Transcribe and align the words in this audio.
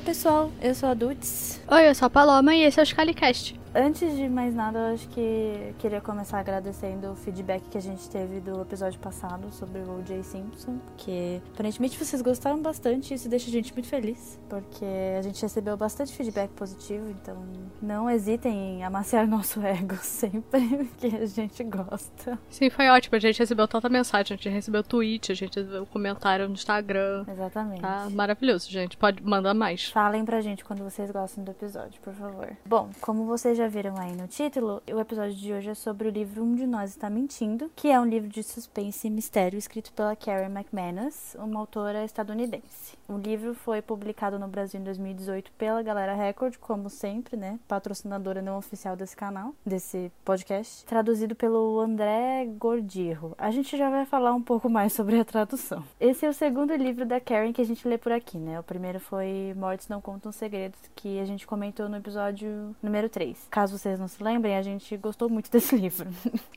Oi, 0.00 0.06
pessoal, 0.06 0.50
eu 0.62 0.74
sou 0.74 0.88
a 0.88 0.94
Dudes. 0.94 1.60
Oi, 1.68 1.90
eu 1.90 1.94
sou 1.94 2.06
a 2.06 2.10
Paloma 2.10 2.54
e 2.54 2.62
esse 2.62 2.80
é 2.80 2.82
o 2.82 2.86
Scalicast. 2.86 3.59
Antes 3.74 4.16
de 4.16 4.28
mais 4.28 4.52
nada, 4.52 4.78
eu 4.80 4.94
acho 4.94 5.08
que 5.10 5.74
queria 5.78 6.00
começar 6.00 6.40
agradecendo 6.40 7.12
o 7.12 7.14
feedback 7.14 7.62
que 7.70 7.78
a 7.78 7.80
gente 7.80 8.10
teve 8.10 8.40
do 8.40 8.62
episódio 8.62 8.98
passado 8.98 9.52
sobre 9.52 9.78
o 9.78 9.98
O.J. 9.98 10.24
Simpson, 10.24 10.80
que 10.96 11.40
aparentemente 11.54 11.96
vocês 11.96 12.20
gostaram 12.20 12.60
bastante 12.60 13.12
e 13.12 13.14
isso 13.14 13.28
deixa 13.28 13.48
a 13.48 13.52
gente 13.52 13.72
muito 13.72 13.88
feliz, 13.88 14.40
porque 14.48 14.84
a 15.16 15.22
gente 15.22 15.40
recebeu 15.40 15.76
bastante 15.76 16.12
feedback 16.12 16.50
positivo, 16.50 17.08
então 17.10 17.36
não 17.80 18.10
hesitem 18.10 18.78
em 18.78 18.84
amaciar 18.84 19.24
nosso 19.30 19.60
ego 19.62 19.96
sempre 20.02 20.90
que 20.98 21.06
a 21.06 21.26
gente 21.26 21.62
gosta. 21.62 22.36
Sim, 22.50 22.70
foi 22.70 22.88
ótimo. 22.88 23.16
A 23.16 23.20
gente 23.20 23.38
recebeu 23.38 23.68
tanta 23.68 23.88
mensagem, 23.88 24.34
a 24.34 24.36
gente 24.36 24.48
recebeu 24.48 24.82
tweet, 24.82 25.30
a 25.30 25.34
gente 25.36 25.60
recebeu 25.60 25.86
comentário 25.86 26.48
no 26.48 26.54
Instagram. 26.54 27.24
Exatamente. 27.28 27.82
Tá 27.82 28.08
maravilhoso, 28.10 28.68
gente. 28.68 28.96
Pode 28.96 29.22
mandar 29.22 29.54
mais. 29.54 29.90
Falem 29.90 30.24
pra 30.24 30.40
gente 30.40 30.64
quando 30.64 30.82
vocês 30.82 31.08
gostam 31.12 31.44
do 31.44 31.52
episódio, 31.52 32.00
por 32.00 32.12
favor. 32.12 32.56
Bom, 32.66 32.90
como 33.00 33.26
vocês 33.26 33.59
já 33.60 33.68
viram 33.68 33.94
aí 33.98 34.16
no 34.16 34.26
título, 34.26 34.82
o 34.90 34.98
episódio 34.98 35.34
de 35.34 35.52
hoje 35.52 35.68
é 35.68 35.74
sobre 35.74 36.08
o 36.08 36.10
livro 36.10 36.42
Um 36.42 36.54
de 36.54 36.66
Nós 36.66 36.88
Está 36.88 37.10
Mentindo, 37.10 37.70
que 37.76 37.88
é 37.88 38.00
um 38.00 38.06
livro 38.06 38.26
de 38.26 38.42
suspense 38.42 39.06
e 39.06 39.10
mistério 39.10 39.58
escrito 39.58 39.92
pela 39.92 40.16
Karen 40.16 40.46
McManus, 40.46 41.34
uma 41.34 41.60
autora 41.60 42.02
estadunidense. 42.02 42.96
O 43.06 43.18
livro 43.18 43.52
foi 43.52 43.82
publicado 43.82 44.38
no 44.38 44.48
Brasil 44.48 44.80
em 44.80 44.84
2018 44.84 45.52
pela 45.58 45.82
Galera 45.82 46.14
Record, 46.14 46.56
como 46.56 46.88
sempre, 46.88 47.36
né? 47.36 47.60
Patrocinadora 47.68 48.40
não 48.40 48.56
oficial 48.56 48.96
desse 48.96 49.14
canal, 49.14 49.54
desse 49.66 50.10
podcast. 50.24 50.86
Traduzido 50.86 51.34
pelo 51.34 51.80
André 51.80 52.46
Gordirro. 52.56 53.34
A 53.36 53.50
gente 53.50 53.76
já 53.76 53.90
vai 53.90 54.06
falar 54.06 54.32
um 54.32 54.40
pouco 54.40 54.70
mais 54.70 54.94
sobre 54.94 55.20
a 55.20 55.24
tradução. 55.24 55.84
Esse 56.00 56.24
é 56.24 56.30
o 56.30 56.32
segundo 56.32 56.74
livro 56.74 57.04
da 57.04 57.20
Karen 57.20 57.52
que 57.52 57.60
a 57.60 57.66
gente 57.66 57.86
lê 57.86 57.98
por 57.98 58.12
aqui, 58.12 58.38
né? 58.38 58.58
O 58.58 58.62
primeiro 58.62 58.98
foi 58.98 59.52
Mortes 59.54 59.88
Não 59.88 60.00
Contam 60.00 60.32
Segredos, 60.32 60.80
que 60.96 61.20
a 61.20 61.26
gente 61.26 61.46
comentou 61.46 61.90
no 61.90 61.96
episódio 61.98 62.74
número 62.82 63.10
3. 63.10 63.49
Caso 63.50 63.76
vocês 63.76 63.98
não 63.98 64.06
se 64.06 64.22
lembrem, 64.22 64.56
a 64.56 64.62
gente 64.62 64.96
gostou 64.96 65.28
muito 65.28 65.50
desse 65.52 65.76
livro. 65.76 66.08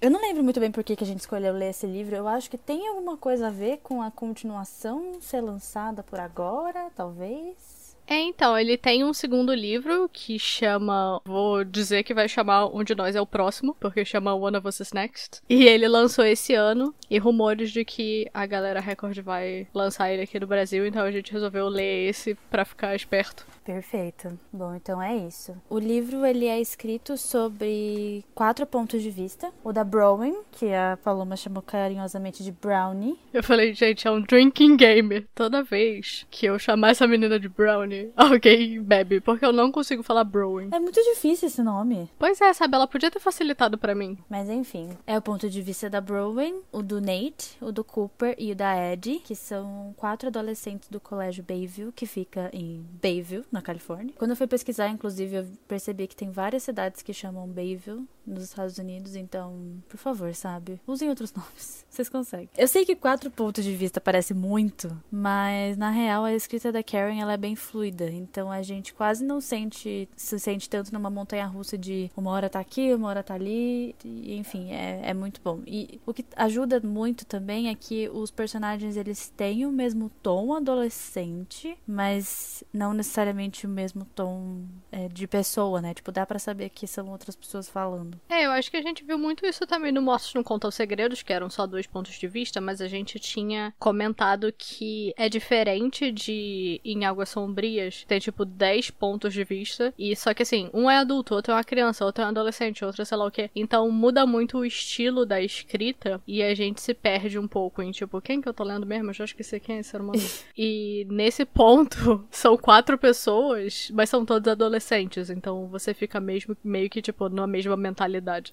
Eu 0.02 0.11
não 0.11 0.22
lembro 0.22 0.44
muito 0.44 0.59
bem 0.59 0.72
por 0.72 0.83
que, 0.83 0.95
que 0.95 1.03
a 1.03 1.08
gente 1.08 1.22
escolheu 1.22 1.53
ler 1.53 1.72
esse 1.72 1.88
livro. 1.88 2.16
Eu 2.16 2.27
acho 2.27 2.49
que 2.49 2.58
tem 2.58 2.88
alguma 2.88 3.17
coisa 3.17 3.47
a 3.47 3.52
ver 3.52 3.80
com 3.81 4.02
a 4.02 4.11
continuação 4.11 5.19
ser 5.19 5.41
lançada 5.41 6.03
por 6.03 6.19
agora, 6.19 6.91
talvez. 6.95 7.83
É, 8.05 8.19
então, 8.19 8.58
ele 8.58 8.77
tem 8.77 9.03
um 9.03 9.14
segundo 9.14 9.53
livro 9.53 10.09
que 10.11 10.38
chama. 10.38 11.21
Vou 11.25 11.64
dizer 11.64 12.03
que 12.03 12.14
vai 12.14 12.27
chamar 12.27 12.67
Um 12.67 12.83
de 12.83 12.94
Nós 12.94 13.16
é 13.16 13.21
o 13.21 13.25
Próximo, 13.25 13.75
porque 13.80 14.03
chama 14.03 14.36
One 14.36 14.58
of 14.58 14.67
Us 14.67 14.81
is 14.81 14.91
Next. 14.91 15.41
E 15.49 15.64
ele 15.64 15.88
lançou 15.88 16.25
esse 16.25 16.53
ano, 16.53 16.94
e 17.09 17.17
rumores 17.17 17.71
de 17.71 17.86
que 17.86 18.30
a 18.33 18.45
galera 18.45 18.81
Record 18.81 19.17
vai 19.21 19.67
lançar 19.73 20.11
ele 20.11 20.23
aqui 20.23 20.39
no 20.39 20.47
Brasil, 20.47 20.86
então 20.86 21.03
a 21.03 21.11
gente 21.11 21.31
resolveu 21.31 21.67
ler 21.67 22.09
esse 22.09 22.36
pra 22.49 22.66
ficar 22.66 22.95
esperto. 22.95 23.47
Perfeito. 23.64 24.38
Bom, 24.52 24.75
então 24.75 25.02
é 25.02 25.16
isso. 25.16 25.56
O 25.69 25.80
livro 25.80 26.25
ele 26.25 26.45
é 26.45 26.59
escrito 26.59 27.17
sobre 27.17 28.23
quatro 28.36 28.66
pontos 28.66 29.02
de 29.02 29.09
vista. 29.09 29.52
O 29.64 29.72
da 29.72 29.83
Browning, 29.83 30.36
que 30.52 30.73
a 30.73 30.97
Paloma 31.03 31.36
chamou 31.36 31.61
carinhosamente 31.61 32.44
de 32.44 32.52
Brownie. 32.52 33.17
Eu 33.33 33.44
falei, 33.44 33.73
gente, 33.73 34.08
é 34.08 34.11
um 34.11 34.22
drinking 34.22 34.75
game. 34.75 35.22
Toda 35.33 35.64
vez 35.64 36.25
que 36.30 36.45
eu 36.45 36.59
chamar 36.59 36.92
essa 36.92 37.08
menina 37.08 37.39
de 37.39 37.48
Brownie, 37.48 38.11
alguém 38.17 38.82
bebe, 38.82 39.21
porque 39.21 39.45
eu 39.45 39.54
não 39.54 39.71
consigo 39.71 40.04
falar 40.04 40.23
Browing. 40.23 40.70
É 40.73 40.80
muito 40.80 41.02
difícil 41.02 41.48
esse 41.48 41.64
nome. 41.64 42.10
Pois 42.20 42.39
é, 42.42 42.52
sabe? 42.54 42.76
Ela 42.76 42.87
podia 42.87 43.10
ter 43.10 43.20
facilitado 43.20 43.77
para 43.77 43.95
mim. 43.95 44.17
Mas 44.30 44.49
enfim, 44.49 44.89
é 45.08 45.17
o 45.17 45.21
ponto 45.21 45.49
de 45.49 45.61
vista 45.61 45.89
da 45.89 46.02
Browning, 46.02 46.61
o 46.71 46.82
do 46.82 46.99
Nate, 46.99 47.58
o 47.61 47.71
do 47.71 47.83
Cooper 47.83 48.36
e 48.37 48.52
o 48.52 48.55
da 48.55 48.76
Eddie, 48.76 49.20
que 49.20 49.36
são 49.36 49.93
quatro 49.98 50.27
adolescentes 50.27 50.89
do 50.89 50.99
colégio 50.99 51.43
Bayview, 51.43 51.92
que 51.92 52.05
fica 52.05 52.49
em 52.52 52.86
Bayview, 53.02 53.43
na 53.53 53.61
Califórnia. 53.61 54.14
Quando 54.17 54.31
eu 54.31 54.37
fui 54.37 54.47
pesquisar, 54.47 54.89
inclusive, 54.89 55.36
eu 55.37 55.47
percebi 55.67 56.08
que 56.08 56.15
tem 56.15 56.31
várias 56.31 56.64
cidades 56.64 57.02
que 57.02 57.14
chamam 57.14 57.47
Bayview 57.47 58.08
nos 58.26 58.44
Estados 58.44 58.78
Unidos, 58.78 59.16
então, 59.16 59.82
por 59.88 59.98
favor, 59.98 60.34
sabe? 60.34 60.80
Usem 60.88 61.10
outros 61.10 61.34
nomes. 61.36 61.86
Vocês 61.89 62.10
conseguem. 62.10 62.50
Eu 62.58 62.67
sei 62.67 62.86
que 62.86 62.95
quatro 62.95 63.30
pontos 63.30 63.64
de 63.64 63.76
vista 63.76 64.02
parece 64.02 64.34
muito, 64.34 64.95
mas 65.11 65.78
na 65.78 65.89
real 65.89 66.23
a 66.23 66.34
escrita 66.34 66.72
da 66.72 66.84
Karen 66.84 67.20
ela 67.20 67.34
é 67.34 67.38
bem 67.38 67.56
fluida, 67.56 68.10
então 68.10 68.52
a 68.52 68.61
gente 68.61 68.94
quase 68.94 69.23
não 69.23 69.39
sente 69.39 70.10
se 70.16 70.39
sente 70.39 70.70
tanto 70.70 70.94
numa 70.94 71.10
montanha 71.10 71.45
russa 71.45 71.78
de 71.78 72.10
uma 72.16 72.32
hora 72.32 72.50
tá 72.50 72.60
aqui, 72.60 72.94
uma 72.94 73.08
hora 73.10 73.23
tá 73.23 73.34
ali, 73.34 73.95
e, 74.04 74.36
enfim, 74.36 74.72
é, 74.72 75.02
é 75.04 75.14
muito 75.14 75.42
bom. 75.44 75.61
E 75.67 76.00
o 76.05 76.14
que 76.14 76.26
ajuda 76.36 76.80
muito 76.80 77.26
também 77.26 77.70
é 77.70 77.76
que 77.76 78.10
os 78.10 78.32
personagens 78.32 78.98
eles 78.98 79.30
têm 79.30 79.66
o 79.66 79.72
mesmo 79.72 80.10
tom 80.22 80.54
adolescente, 80.54 81.78
mas 81.86 82.64
não 82.73 82.94
necessariamente 82.94 83.66
o 83.66 83.70
mesmo 83.70 84.05
tom 84.16 84.64
é, 84.92 85.08
de 85.08 85.28
pessoa, 85.28 85.82
né? 85.82 85.94
Tipo, 85.94 86.11
dá 86.11 86.26
para 86.26 86.40
saber 86.40 86.70
que 86.70 86.88
são 86.88 87.10
outras 87.10 87.36
pessoas 87.36 87.70
falando. 87.70 88.12
É, 88.29 88.45
eu 88.45 88.51
acho 88.51 88.69
que 88.69 88.77
a 88.77 88.81
gente 88.81 89.03
viu 89.03 89.17
muito 89.17 89.45
isso 89.45 89.65
também 89.65 89.91
no 89.91 90.01
Mostra 90.01 90.37
Não 90.37 90.43
Conta 90.43 90.67
os 90.67 90.75
Segredos, 90.75 91.21
que 91.21 91.33
eram 91.33 91.49
só 91.49 91.65
dois 91.65 91.87
pontos 91.87 92.13
de 92.17 92.27
vista, 92.27 92.59
mas 92.59 92.81
a 92.81 92.87
gente 92.87 93.19
tinha 93.19 93.73
comentado 93.79 94.53
que 94.57 95.13
é 95.17 95.29
diferente 95.29 96.11
de 96.11 96.81
em 96.83 97.05
Águas 97.05 97.29
Sombrias 97.29 98.03
ter, 98.07 98.19
tipo, 98.19 98.45
10 98.45 98.91
pontos 98.91 99.33
de 99.33 99.43
vista. 99.43 99.93
E 99.97 100.15
só 100.15 100.33
que 100.33 100.43
assim, 100.43 100.69
um 100.73 100.89
é 100.89 100.97
adulto, 100.97 101.35
outro 101.35 101.51
é 101.51 101.55
uma 101.55 101.63
criança, 101.63 102.05
outro 102.05 102.23
é 102.23 102.25
um 102.25 102.29
adolescente, 102.29 102.83
outro 102.85 103.01
é 103.01 103.05
sei 103.05 103.17
lá 103.17 103.25
o 103.25 103.31
quê. 103.31 103.49
Então 103.55 103.89
muda 103.91 104.25
muito 104.25 104.57
o 104.57 104.65
estilo 104.65 105.25
da 105.25 105.41
escrita 105.41 106.21
e 106.27 106.41
a 106.41 106.53
gente 106.53 106.81
se 106.81 106.93
perde 106.93 107.37
um 107.37 107.47
pouco 107.47 107.81
em, 107.81 107.91
tipo, 107.91 108.21
quem 108.21 108.41
que 108.41 108.47
eu 108.47 108.53
tô 108.53 108.63
lendo 108.63 108.85
mesmo? 108.85 109.09
Eu 109.09 109.13
já 109.13 109.25
esqueci 109.25 109.59
quem 109.59 109.77
é 109.77 109.80
esse 109.80 109.89
ser 109.89 110.01
humano. 110.01 110.19
e 110.57 111.05
nesse 111.09 111.45
ponto, 111.45 112.25
são 112.31 112.57
quatro 112.57 112.97
pessoas, 112.97 113.89
mas 113.93 114.09
são 114.09 114.25
todos 114.25 114.51
adolescentes. 114.51 115.30
Então 115.30 115.67
você 115.67 115.93
fica 115.93 116.19
mesmo 116.19 116.55
meio 116.63 116.89
que, 116.89 117.01
tipo, 117.01 117.30
na 117.30 117.47
mesma 117.47 117.75
mentalidade. 117.75 118.02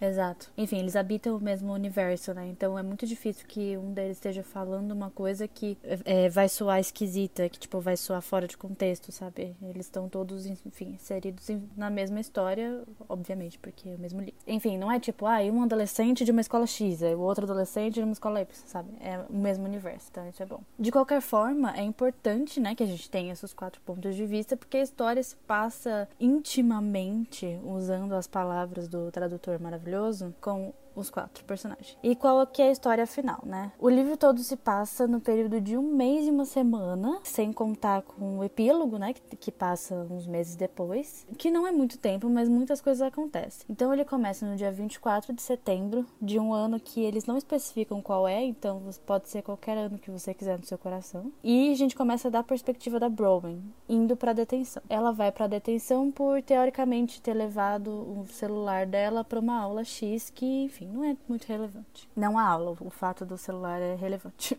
Exato. 0.00 0.50
Enfim, 0.56 0.78
eles 0.78 0.96
habitam 0.96 1.36
o 1.36 1.40
mesmo 1.40 1.72
universo, 1.72 2.32
né? 2.34 2.46
Então 2.48 2.78
é 2.78 2.82
muito 2.82 3.06
difícil 3.06 3.46
que 3.46 3.76
um 3.76 3.92
deles 3.92 4.16
esteja 4.16 4.42
falando 4.42 4.92
uma 4.92 5.10
coisa 5.10 5.48
que 5.48 5.76
é, 6.04 6.28
vai 6.28 6.48
soar 6.48 6.78
esquisita, 6.80 7.48
que, 7.48 7.58
tipo, 7.58 7.80
vai 7.80 7.96
soar 7.96 8.22
fora 8.22 8.46
de 8.46 8.56
contexto, 8.56 9.10
sabe? 9.12 9.56
Eles 9.62 9.86
estão 9.86 10.08
todos, 10.08 10.46
enfim, 10.46 10.90
inseridos 10.94 11.48
na 11.76 11.90
mesma 11.90 12.20
história, 12.20 12.82
obviamente, 13.08 13.58
porque 13.58 13.88
é 13.88 13.94
o 13.94 13.98
mesmo 13.98 14.20
livro. 14.20 14.34
Enfim, 14.46 14.78
não 14.78 14.90
é 14.90 15.00
tipo, 15.00 15.26
ah, 15.26 15.40
um 15.42 15.62
adolescente 15.62 16.24
de 16.24 16.30
uma 16.30 16.40
escola 16.40 16.66
X, 16.66 17.02
o 17.02 17.20
outro 17.20 17.44
adolescente 17.44 17.94
de 17.94 18.02
uma 18.02 18.12
escola 18.12 18.40
Y, 18.40 18.48
sabe? 18.66 18.90
É 19.00 19.18
o 19.28 19.36
mesmo 19.36 19.64
universo, 19.64 20.08
então 20.10 20.28
isso 20.28 20.42
é 20.42 20.46
bom. 20.46 20.60
De 20.78 20.90
qualquer 20.90 21.20
forma, 21.20 21.76
é 21.76 21.82
importante, 21.82 22.60
né, 22.60 22.74
que 22.74 22.82
a 22.82 22.86
gente 22.86 23.10
tenha 23.10 23.32
esses 23.32 23.52
quatro 23.52 23.80
pontos 23.82 24.14
de 24.14 24.26
vista, 24.26 24.56
porque 24.56 24.76
a 24.76 24.82
história 24.82 25.22
se 25.22 25.36
passa 25.36 26.08
intimamente, 26.18 27.58
usando 27.64 28.14
as 28.14 28.26
palavras 28.26 28.88
do 28.88 29.10
tradutor 29.10 29.39
maravilhoso, 29.58 30.34
com 30.40 30.72
os 30.94 31.10
quatro 31.10 31.44
personagens. 31.44 31.96
E 32.02 32.14
qual 32.14 32.46
que 32.46 32.62
é 32.62 32.68
a 32.68 32.72
história 32.72 33.06
final, 33.06 33.40
né? 33.44 33.72
O 33.78 33.88
livro 33.88 34.16
todo 34.16 34.40
se 34.40 34.56
passa 34.56 35.06
no 35.06 35.20
período 35.20 35.60
de 35.60 35.76
um 35.76 35.82
mês 35.82 36.26
e 36.26 36.30
uma 36.30 36.44
semana, 36.44 37.20
sem 37.24 37.52
contar 37.52 38.02
com 38.02 38.38
o 38.38 38.44
epílogo, 38.44 38.98
né? 38.98 39.12
Que, 39.12 39.36
que 39.36 39.52
passa 39.52 39.94
uns 40.10 40.26
meses 40.26 40.56
depois. 40.56 41.26
Que 41.36 41.50
não 41.50 41.66
é 41.66 41.72
muito 41.72 41.98
tempo, 41.98 42.28
mas 42.28 42.48
muitas 42.48 42.80
coisas 42.80 43.02
acontecem. 43.02 43.66
Então 43.68 43.92
ele 43.92 44.04
começa 44.04 44.46
no 44.46 44.56
dia 44.56 44.72
24 44.72 45.32
de 45.32 45.42
setembro 45.42 46.06
de 46.20 46.38
um 46.38 46.52
ano 46.52 46.80
que 46.80 47.00
eles 47.00 47.26
não 47.26 47.36
especificam 47.36 48.02
qual 48.02 48.26
é, 48.26 48.42
então 48.42 48.82
pode 49.06 49.28
ser 49.28 49.42
qualquer 49.42 49.76
ano 49.76 49.98
que 49.98 50.10
você 50.10 50.34
quiser 50.34 50.58
no 50.58 50.64
seu 50.64 50.78
coração. 50.78 51.32
E 51.42 51.70
a 51.70 51.74
gente 51.74 51.94
começa 51.94 52.30
da 52.30 52.42
perspectiva 52.42 52.98
da 52.98 53.08
Browen, 53.08 53.62
indo 53.88 54.16
pra 54.16 54.32
detenção. 54.32 54.82
Ela 54.88 55.12
vai 55.12 55.30
pra 55.30 55.46
detenção 55.46 56.10
por, 56.10 56.42
teoricamente, 56.42 57.20
ter 57.20 57.34
levado 57.34 57.90
o 57.90 58.26
celular 58.30 58.86
dela 58.86 59.24
pra 59.24 59.40
uma 59.40 59.60
aula 59.60 59.84
X 59.84 60.30
que, 60.30 60.64
enfim, 60.64 60.79
não 60.86 61.04
é 61.04 61.16
muito 61.28 61.44
relevante. 61.46 62.08
Não 62.16 62.38
a 62.38 62.42
aula, 62.42 62.76
o 62.80 62.90
fato 62.90 63.24
do 63.24 63.36
celular 63.36 63.80
é 63.80 63.94
relevante. 63.94 64.56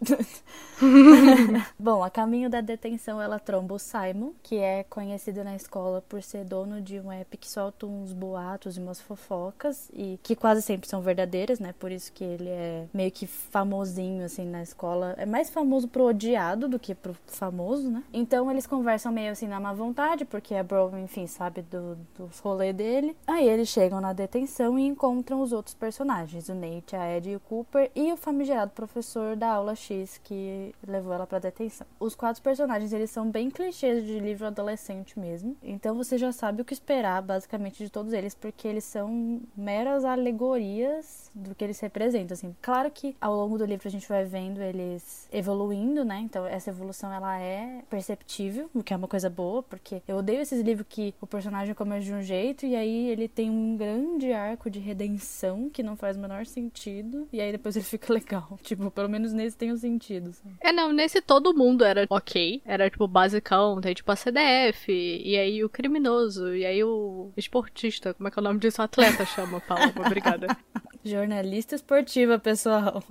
Bom, 1.79 2.03
a 2.03 2.09
caminho 2.09 2.49
da 2.49 2.61
detenção 2.61 3.21
ela 3.21 3.39
tromba 3.39 3.75
o 3.75 3.79
Simon, 3.79 4.31
que 4.43 4.57
é 4.57 4.83
conhecido 4.83 5.43
na 5.43 5.55
escola 5.55 6.03
por 6.07 6.21
ser 6.21 6.45
dono 6.45 6.81
de 6.81 6.99
um 6.99 7.11
app 7.11 7.37
que 7.37 7.49
solta 7.49 7.85
uns 7.85 8.13
boatos 8.13 8.77
e 8.77 8.79
umas 8.79 9.01
fofocas 9.01 9.89
e 9.93 10.19
que 10.21 10.35
quase 10.35 10.61
sempre 10.61 10.89
são 10.89 11.01
verdadeiras, 11.01 11.59
né? 11.59 11.73
Por 11.79 11.91
isso 11.91 12.11
que 12.11 12.23
ele 12.23 12.49
é 12.49 12.85
meio 12.93 13.11
que 13.11 13.25
famosinho 13.25 14.25
assim 14.25 14.45
na 14.45 14.61
escola. 14.61 15.15
É 15.17 15.25
mais 15.25 15.49
famoso 15.49 15.87
pro 15.87 16.05
odiado 16.05 16.67
do 16.67 16.79
que 16.79 16.93
pro 16.93 17.15
famoso, 17.25 17.89
né? 17.89 18.03
Então 18.13 18.51
eles 18.51 18.67
conversam 18.67 19.11
meio 19.11 19.31
assim 19.31 19.47
na 19.47 19.59
má 19.59 19.73
vontade, 19.73 20.25
porque 20.25 20.55
a 20.55 20.63
Bro, 20.63 20.97
enfim, 20.99 21.25
sabe 21.27 21.61
do, 21.63 21.97
dos 22.17 22.39
rolês 22.39 22.75
dele. 22.75 23.15
Aí 23.25 23.47
eles 23.47 23.69
chegam 23.69 23.99
na 23.99 24.13
detenção 24.13 24.77
e 24.77 24.85
encontram 24.85 25.41
os 25.41 25.51
outros 25.51 25.73
personagens 25.73 26.10
personagens, 26.11 26.49
o 26.49 26.53
Nate, 26.53 26.95
a 26.95 27.17
Ed 27.17 27.29
e 27.29 27.35
o 27.35 27.39
Cooper, 27.39 27.89
e 27.95 28.11
o 28.11 28.17
famigerado 28.17 28.71
professor 28.71 29.35
da 29.35 29.49
aula 29.49 29.75
X 29.75 30.19
que 30.21 30.75
levou 30.85 31.13
ela 31.13 31.25
pra 31.25 31.39
detenção. 31.39 31.87
Os 31.99 32.15
quatro 32.15 32.41
personagens, 32.41 32.91
eles 32.91 33.09
são 33.09 33.29
bem 33.29 33.49
clichês 33.49 34.05
de 34.05 34.19
livro 34.19 34.45
adolescente 34.45 35.17
mesmo, 35.17 35.55
então 35.63 35.95
você 35.95 36.17
já 36.17 36.31
sabe 36.31 36.61
o 36.61 36.65
que 36.65 36.73
esperar, 36.73 37.21
basicamente, 37.21 37.83
de 37.83 37.89
todos 37.89 38.11
eles, 38.11 38.35
porque 38.35 38.67
eles 38.67 38.83
são 38.83 39.41
meras 39.55 40.03
alegorias 40.03 41.31
do 41.33 41.55
que 41.55 41.63
eles 41.63 41.79
representam, 41.79 42.33
assim. 42.33 42.53
Claro 42.61 42.91
que 42.91 43.15
ao 43.21 43.33
longo 43.33 43.57
do 43.57 43.65
livro 43.65 43.87
a 43.87 43.91
gente 43.91 44.07
vai 44.07 44.25
vendo 44.25 44.61
eles 44.61 45.29
evoluindo, 45.31 46.03
né, 46.03 46.19
então 46.19 46.45
essa 46.45 46.69
evolução, 46.71 47.11
ela 47.11 47.39
é 47.39 47.83
perceptível, 47.89 48.69
o 48.73 48.83
que 48.83 48.93
é 48.93 48.97
uma 48.97 49.07
coisa 49.07 49.29
boa, 49.29 49.63
porque 49.63 50.01
eu 50.05 50.17
odeio 50.17 50.41
esses 50.41 50.61
livros 50.61 50.85
que 50.89 51.13
o 51.21 51.27
personagem 51.27 51.73
começa 51.73 52.05
de 52.05 52.13
um 52.13 52.21
jeito 52.21 52.65
e 52.65 52.75
aí 52.75 53.09
ele 53.09 53.29
tem 53.29 53.49
um 53.49 53.77
grande 53.77 54.33
arco 54.33 54.69
de 54.69 54.79
redenção 54.79 55.69
que 55.69 55.81
não 55.81 55.95
faz 56.01 56.17
o 56.17 56.19
menor 56.19 56.45
sentido 56.45 57.27
e 57.31 57.39
aí 57.39 57.51
depois 57.51 57.75
ele 57.75 57.85
fica 57.85 58.11
legal. 58.13 58.59
Tipo, 58.63 58.89
pelo 58.89 59.07
menos 59.07 59.31
nesse 59.31 59.55
tem 59.55 59.71
um 59.71 59.77
sentido. 59.77 60.33
Sabe? 60.33 60.55
É, 60.59 60.73
não, 60.73 60.91
nesse 60.91 61.21
todo 61.21 61.53
mundo 61.53 61.85
era 61.85 62.05
ok. 62.09 62.61
Era 62.65 62.89
tipo 62.89 63.07
basicão, 63.07 63.79
tem 63.79 63.93
tipo 63.93 64.11
a 64.11 64.15
CDF, 64.15 64.91
e 64.91 65.37
aí 65.37 65.63
o 65.63 65.69
criminoso, 65.69 66.53
e 66.55 66.65
aí 66.65 66.83
o 66.83 67.31
esportista. 67.37 68.13
Como 68.13 68.27
é 68.27 68.31
que 68.31 68.39
é 68.39 68.41
o 68.41 68.43
nome 68.43 68.59
disso? 68.59 68.81
O 68.81 68.85
atleta 68.85 69.25
chama, 69.25 69.61
Paula. 69.61 69.93
Obrigada. 70.05 70.47
Jornalista 71.03 71.75
esportiva, 71.75 72.37
pessoal. 72.37 73.03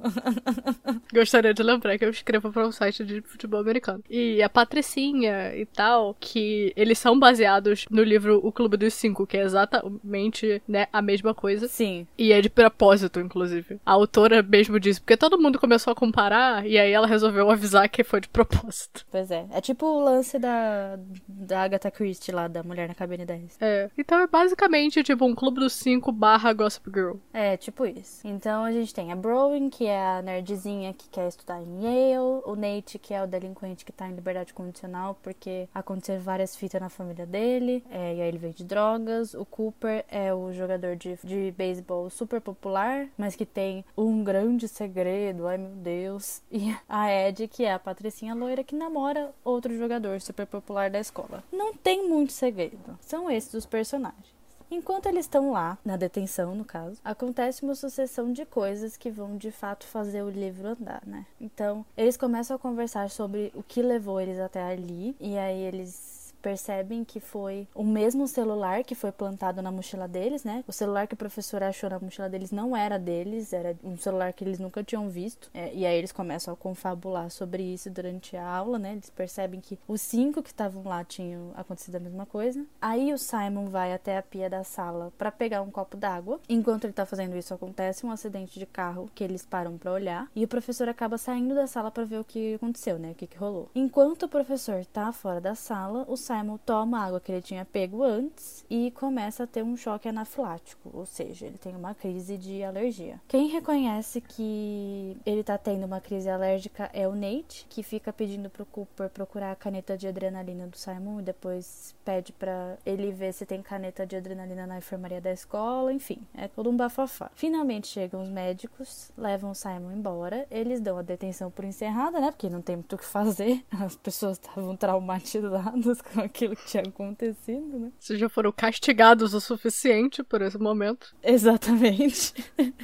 Gostaria 1.13 1.53
de 1.53 1.63
lembrar 1.63 1.99
que 1.99 2.05
eu 2.05 2.11
escrevo 2.11 2.53
para 2.53 2.67
um 2.67 2.73
site 2.73 3.05
de 3.05 3.21
futebol 3.21 3.61
americano. 3.61 4.03
E 4.09 4.43
a 4.43 4.49
Patricinha 4.49 5.55
e 5.57 5.67
tal, 5.67 6.17
que 6.19 6.73
eles 6.77 6.99
são 6.99 7.19
baseados 7.19 7.87
no 7.91 8.03
livro 8.03 8.41
O 8.45 8.53
Clube 8.53 8.77
dos 8.77 8.95
Cinco, 8.95 9.27
que 9.27 9.37
é 9.37 9.43
exatamente 9.43 10.63
né, 10.67 10.87
a 10.93 11.03
mesma 11.03 11.35
coisa. 11.35 11.69
Sim. 11.69 12.07
E 12.17 12.33
é 12.33 12.41
de 12.41 12.49
propósito, 12.49 13.21
inclusive. 13.21 13.81
A 13.85 13.93
autora 13.93 14.43
mesmo 14.43 14.79
disse, 14.79 15.01
porque 15.01 15.17
todo 15.17 15.41
mundo 15.41 15.59
começou 15.59 15.93
a 15.93 15.97
comparar 15.97 16.67
e 16.67 16.79
aí 16.79 16.93
ela 16.93 17.07
resolveu 17.07 17.51
avisar 17.51 17.89
que 17.89 18.05
foi 18.05 18.21
de 18.21 18.29
propósito. 18.29 19.05
Pois 19.11 19.31
é. 19.31 19.47
É 19.53 19.61
tipo 19.61 19.87
o 19.87 20.05
lance 20.05 20.39
da, 20.39 20.99
da 21.29 21.63
Agatha 21.63 21.91
Christie 21.91 22.33
lá, 22.33 22.49
da 22.49 22.63
Mulher 22.63 22.89
na 22.89 22.95
Cabine 22.95 23.25
10. 23.25 23.57
É. 23.61 23.91
Então 23.97 24.19
é 24.21 24.27
basicamente 24.27 25.03
tipo 25.03 25.25
um 25.25 25.35
Clube 25.35 25.61
dos 25.61 25.73
Cinco 25.73 26.13
barra 26.13 26.53
Gossip 26.53 26.91
Girl. 26.91 27.17
É, 27.33 27.57
tipo 27.57 27.80
isso. 27.87 28.27
Então 28.27 28.65
a 28.65 28.73
gente 28.73 28.95
tem 28.95 29.13
a 29.13 29.17
Browning, 29.17 29.71
que 29.71 29.87
é 29.87 30.19
a 30.19 30.23
nerdzinha 30.23 30.93
que 30.93 31.09
quer 31.09 31.29
estudar 31.29 31.61
em 31.61 31.85
Yale, 31.85 32.43
o 32.45 32.55
Nate, 32.57 32.99
que 32.99 33.15
é 33.15 33.23
o 33.23 33.27
delinquente 33.27 33.85
que 33.85 33.93
tá 33.93 34.09
em 34.09 34.15
liberdade 34.15 34.53
condicional 34.53 35.17
porque 35.23 35.69
aconteceram 35.75 36.23
várias 36.23 36.57
fitas 36.57 36.81
na 36.81 36.89
família 36.89 37.27
dele, 37.27 37.85
é, 37.91 38.15
e 38.15 38.21
aí 38.21 38.29
ele 38.29 38.39
veio 38.39 38.55
de 38.55 38.65
drogas. 38.65 39.35
O 39.35 39.45
Cooper 39.45 40.05
é 40.09 40.33
o 40.33 40.53
jogador 40.53 40.97
de, 40.97 41.19
de 41.23 41.55
beisebol 41.57 42.11
super 42.11 42.41
popular, 42.41 43.09
mas 43.17 43.37
que 43.37 43.47
tem 43.47 43.85
um 43.97 44.23
grande 44.23 44.69
segredo, 44.69 45.47
ai 45.47 45.59
meu 45.59 45.71
Deus. 45.71 46.43
E 46.61 46.77
a 46.89 47.11
Ed, 47.11 47.49
que 47.49 47.65
é 47.65 47.73
a 47.73 47.79
patricinha 47.79 48.35
loira 48.35 48.63
que 48.63 48.75
namora 48.75 49.33
outro 49.43 49.75
jogador 49.79 50.21
super 50.21 50.47
popular 50.47 50.91
da 50.91 51.01
escola. 51.01 51.43
Não 51.51 51.73
tem 51.75 52.07
muito 52.07 52.33
segredo. 52.33 52.99
São 53.01 53.31
esses 53.31 53.55
os 53.55 53.65
personagens. 53.65 54.40
Enquanto 54.71 55.07
eles 55.07 55.25
estão 55.25 55.51
lá, 55.51 55.77
na 55.85 55.97
detenção 55.97 56.55
no 56.55 56.65
caso, 56.65 57.01
acontece 57.05 57.63
uma 57.63 57.75
sucessão 57.75 58.33
de 58.33 58.47
coisas 58.47 58.97
que 58.97 59.11
vão 59.11 59.37
de 59.37 59.51
fato 59.51 59.85
fazer 59.87 60.23
o 60.23 60.31
livro 60.31 60.69
andar, 60.69 61.03
né? 61.07 61.27
Então, 61.41 61.85
eles 61.97 62.17
começam 62.17 62.55
a 62.55 62.59
conversar 62.59 63.11
sobre 63.11 63.51
o 63.55 63.63
que 63.63 63.83
levou 63.83 64.21
eles 64.21 64.39
até 64.39 64.63
ali, 64.63 65.17
e 65.19 65.37
aí 65.37 65.61
eles 65.61 66.20
percebem 66.41 67.05
que 67.05 67.21
foi 67.21 67.69
o 67.75 67.85
mesmo 67.85 68.27
celular 68.27 68.83
que 68.85 68.95
foi 68.95 69.13
plantado 69.13 69.63
na 69.63 69.71
mochila 69.71 70.09
deles, 70.09 70.45
né? 70.45 70.65
O 70.67 70.73
celular 70.73 71.07
que 71.07 71.15
o 71.15 71.17
professor 71.17 71.63
achou 71.63 71.91
na 71.91 71.99
mochila 71.99 72.29
deles 72.29 72.51
não 72.51 72.77
era 72.77 72.99
deles, 72.99 73.53
era 73.53 73.77
um 73.85 73.97
celular 73.97 74.33
que 74.33 74.45
eles 74.45 74.59
nunca 74.59 74.83
tinham 74.83 75.09
visto. 75.09 75.51
É, 75.55 75.73
e 75.75 75.87
aí 75.87 75.97
eles 75.97 76.13
começam 76.13 76.53
a 76.53 76.57
confabular 76.57 77.31
sobre 77.31 77.63
isso 77.63 77.91
durante 77.91 78.37
a 78.37 78.47
aula, 78.47 78.79
né? 78.79 78.93
Eles 78.93 79.11
percebem 79.11 79.61
que 79.61 79.79
os 79.87 80.01
cinco 80.01 80.43
que 80.43 80.51
estavam 80.51 80.83
lá 80.85 81.05
tinham 81.05 81.53
acontecido 81.55 81.97
a 81.97 82.01
mesma 82.01 82.27
coisa. 82.27 82.65
Aí 82.81 83.13
o 83.13 83.19
Simon 83.19 83.67
vai 83.67 83.93
até 83.93 84.17
a 84.17 84.23
pia 84.23 84.49
da 84.49 84.65
sala 84.65 85.13
para 85.19 85.31
pegar 85.31 85.63
um 85.63 85.71
copo 85.71 85.97
d'água. 85.97 86.41
Enquanto 86.49 86.85
ele 86.85 86.93
tá 86.93 87.05
fazendo 87.05 87.37
isso, 87.37 87.53
acontece 87.53 88.07
um 88.07 88.11
acidente 88.11 88.59
de 88.59 88.67
carro 88.67 89.11
que 89.15 89.23
eles 89.23 89.45
param 89.45 89.77
para 89.77 89.93
olhar. 89.93 90.31
E 90.35 90.45
o 90.45 90.49
professor 90.49 90.89
acaba 90.89 91.19
saindo 91.19 91.55
da 91.55 91.67
sala 91.67 91.91
para 91.91 92.05
ver 92.05 92.19
o 92.19 92.25
que 92.25 92.55
aconteceu, 92.55 92.99
né? 92.99 93.11
O 93.11 93.15
que, 93.15 93.27
que 93.27 93.37
rolou. 93.37 93.69
Enquanto 93.75 94.25
o 94.25 94.29
professor 94.29 94.85
tá 94.87 95.13
fora 95.13 95.41
da 95.41 95.55
sala, 95.55 96.05
o 96.09 96.17
Simon 96.31 96.59
toma 96.59 97.01
a 97.01 97.07
água 97.07 97.21
que 97.21 97.33
ele 97.33 97.43
tinha 97.43 97.65
pego 97.65 98.05
antes 98.05 98.65
e 98.71 98.93
começa 98.93 99.43
a 99.43 99.47
ter 99.49 99.65
um 99.65 99.77
choque 99.77 100.09
anafilático, 100.09 100.89
ou 100.95 101.05
seja, 101.05 101.45
ele 101.45 101.59
tem 101.59 101.75
uma 101.75 101.93
crise 101.93 102.39
de 102.39 102.63
alergia. 102.63 103.21
Quem 103.27 103.49
reconhece 103.49 104.21
que 104.21 105.17
ele 105.27 105.43
tá 105.43 105.59
tendo 105.59 105.87
uma 105.87 106.01
crise 106.01 106.31
alérgica 106.31 106.89
é 106.93 107.09
o 107.09 107.17
Nate, 107.17 107.67
que 107.69 107.83
fica 107.83 108.13
pedindo 108.13 108.49
pro 108.49 108.65
Cooper 108.65 109.11
procurar 109.11 109.51
a 109.51 109.57
caneta 109.57 109.99
de 109.99 110.07
adrenalina 110.07 110.69
do 110.69 110.77
Simon 110.77 111.19
e 111.19 111.25
depois 111.25 111.97
pede 112.05 112.33
para 112.33 112.79
ele 112.87 113.11
ver 113.11 113.33
se 113.33 113.45
tem 113.45 113.61
caneta 113.61 114.07
de 114.07 114.15
adrenalina 114.15 114.69
na 114.69 114.79
enfermaria 114.79 115.21
da 115.21 115.33
escola, 115.33 115.93
enfim, 115.93 116.23
é 116.33 116.47
todo 116.47 116.71
um 116.71 116.77
bafafá. 116.77 117.29
Finalmente 117.35 117.89
chegam 117.89 118.23
os 118.23 118.29
médicos, 118.29 119.11
levam 119.19 119.51
o 119.51 119.55
Simon 119.55 119.91
embora, 119.91 120.47
eles 120.49 120.81
dão 120.81 120.97
a 120.97 121.03
detenção 121.03 121.51
por 121.51 121.65
encerrada, 121.65 122.21
né? 122.21 122.31
Porque 122.31 122.49
não 122.49 122.63
tem 122.63 122.77
muito 122.77 122.95
o 122.95 122.99
que 122.99 123.05
fazer, 123.05 123.65
as 123.81 123.97
pessoas 123.97 124.39
estavam 124.39 124.77
traumatizadas 124.77 126.01
com 126.01 126.20
aquilo 126.25 126.57
que 126.57 126.67
tinha 126.67 126.83
acontecido, 126.83 127.79
né? 127.79 127.93
Vocês 127.99 128.19
já 128.19 128.29
foram 128.29 128.53
castigados 128.53 129.35
o 129.35 129.41
suficiente 129.41 130.23
por 130.23 130.43
esse 130.43 130.59
momento. 130.59 131.15
Exatamente. 131.23 132.35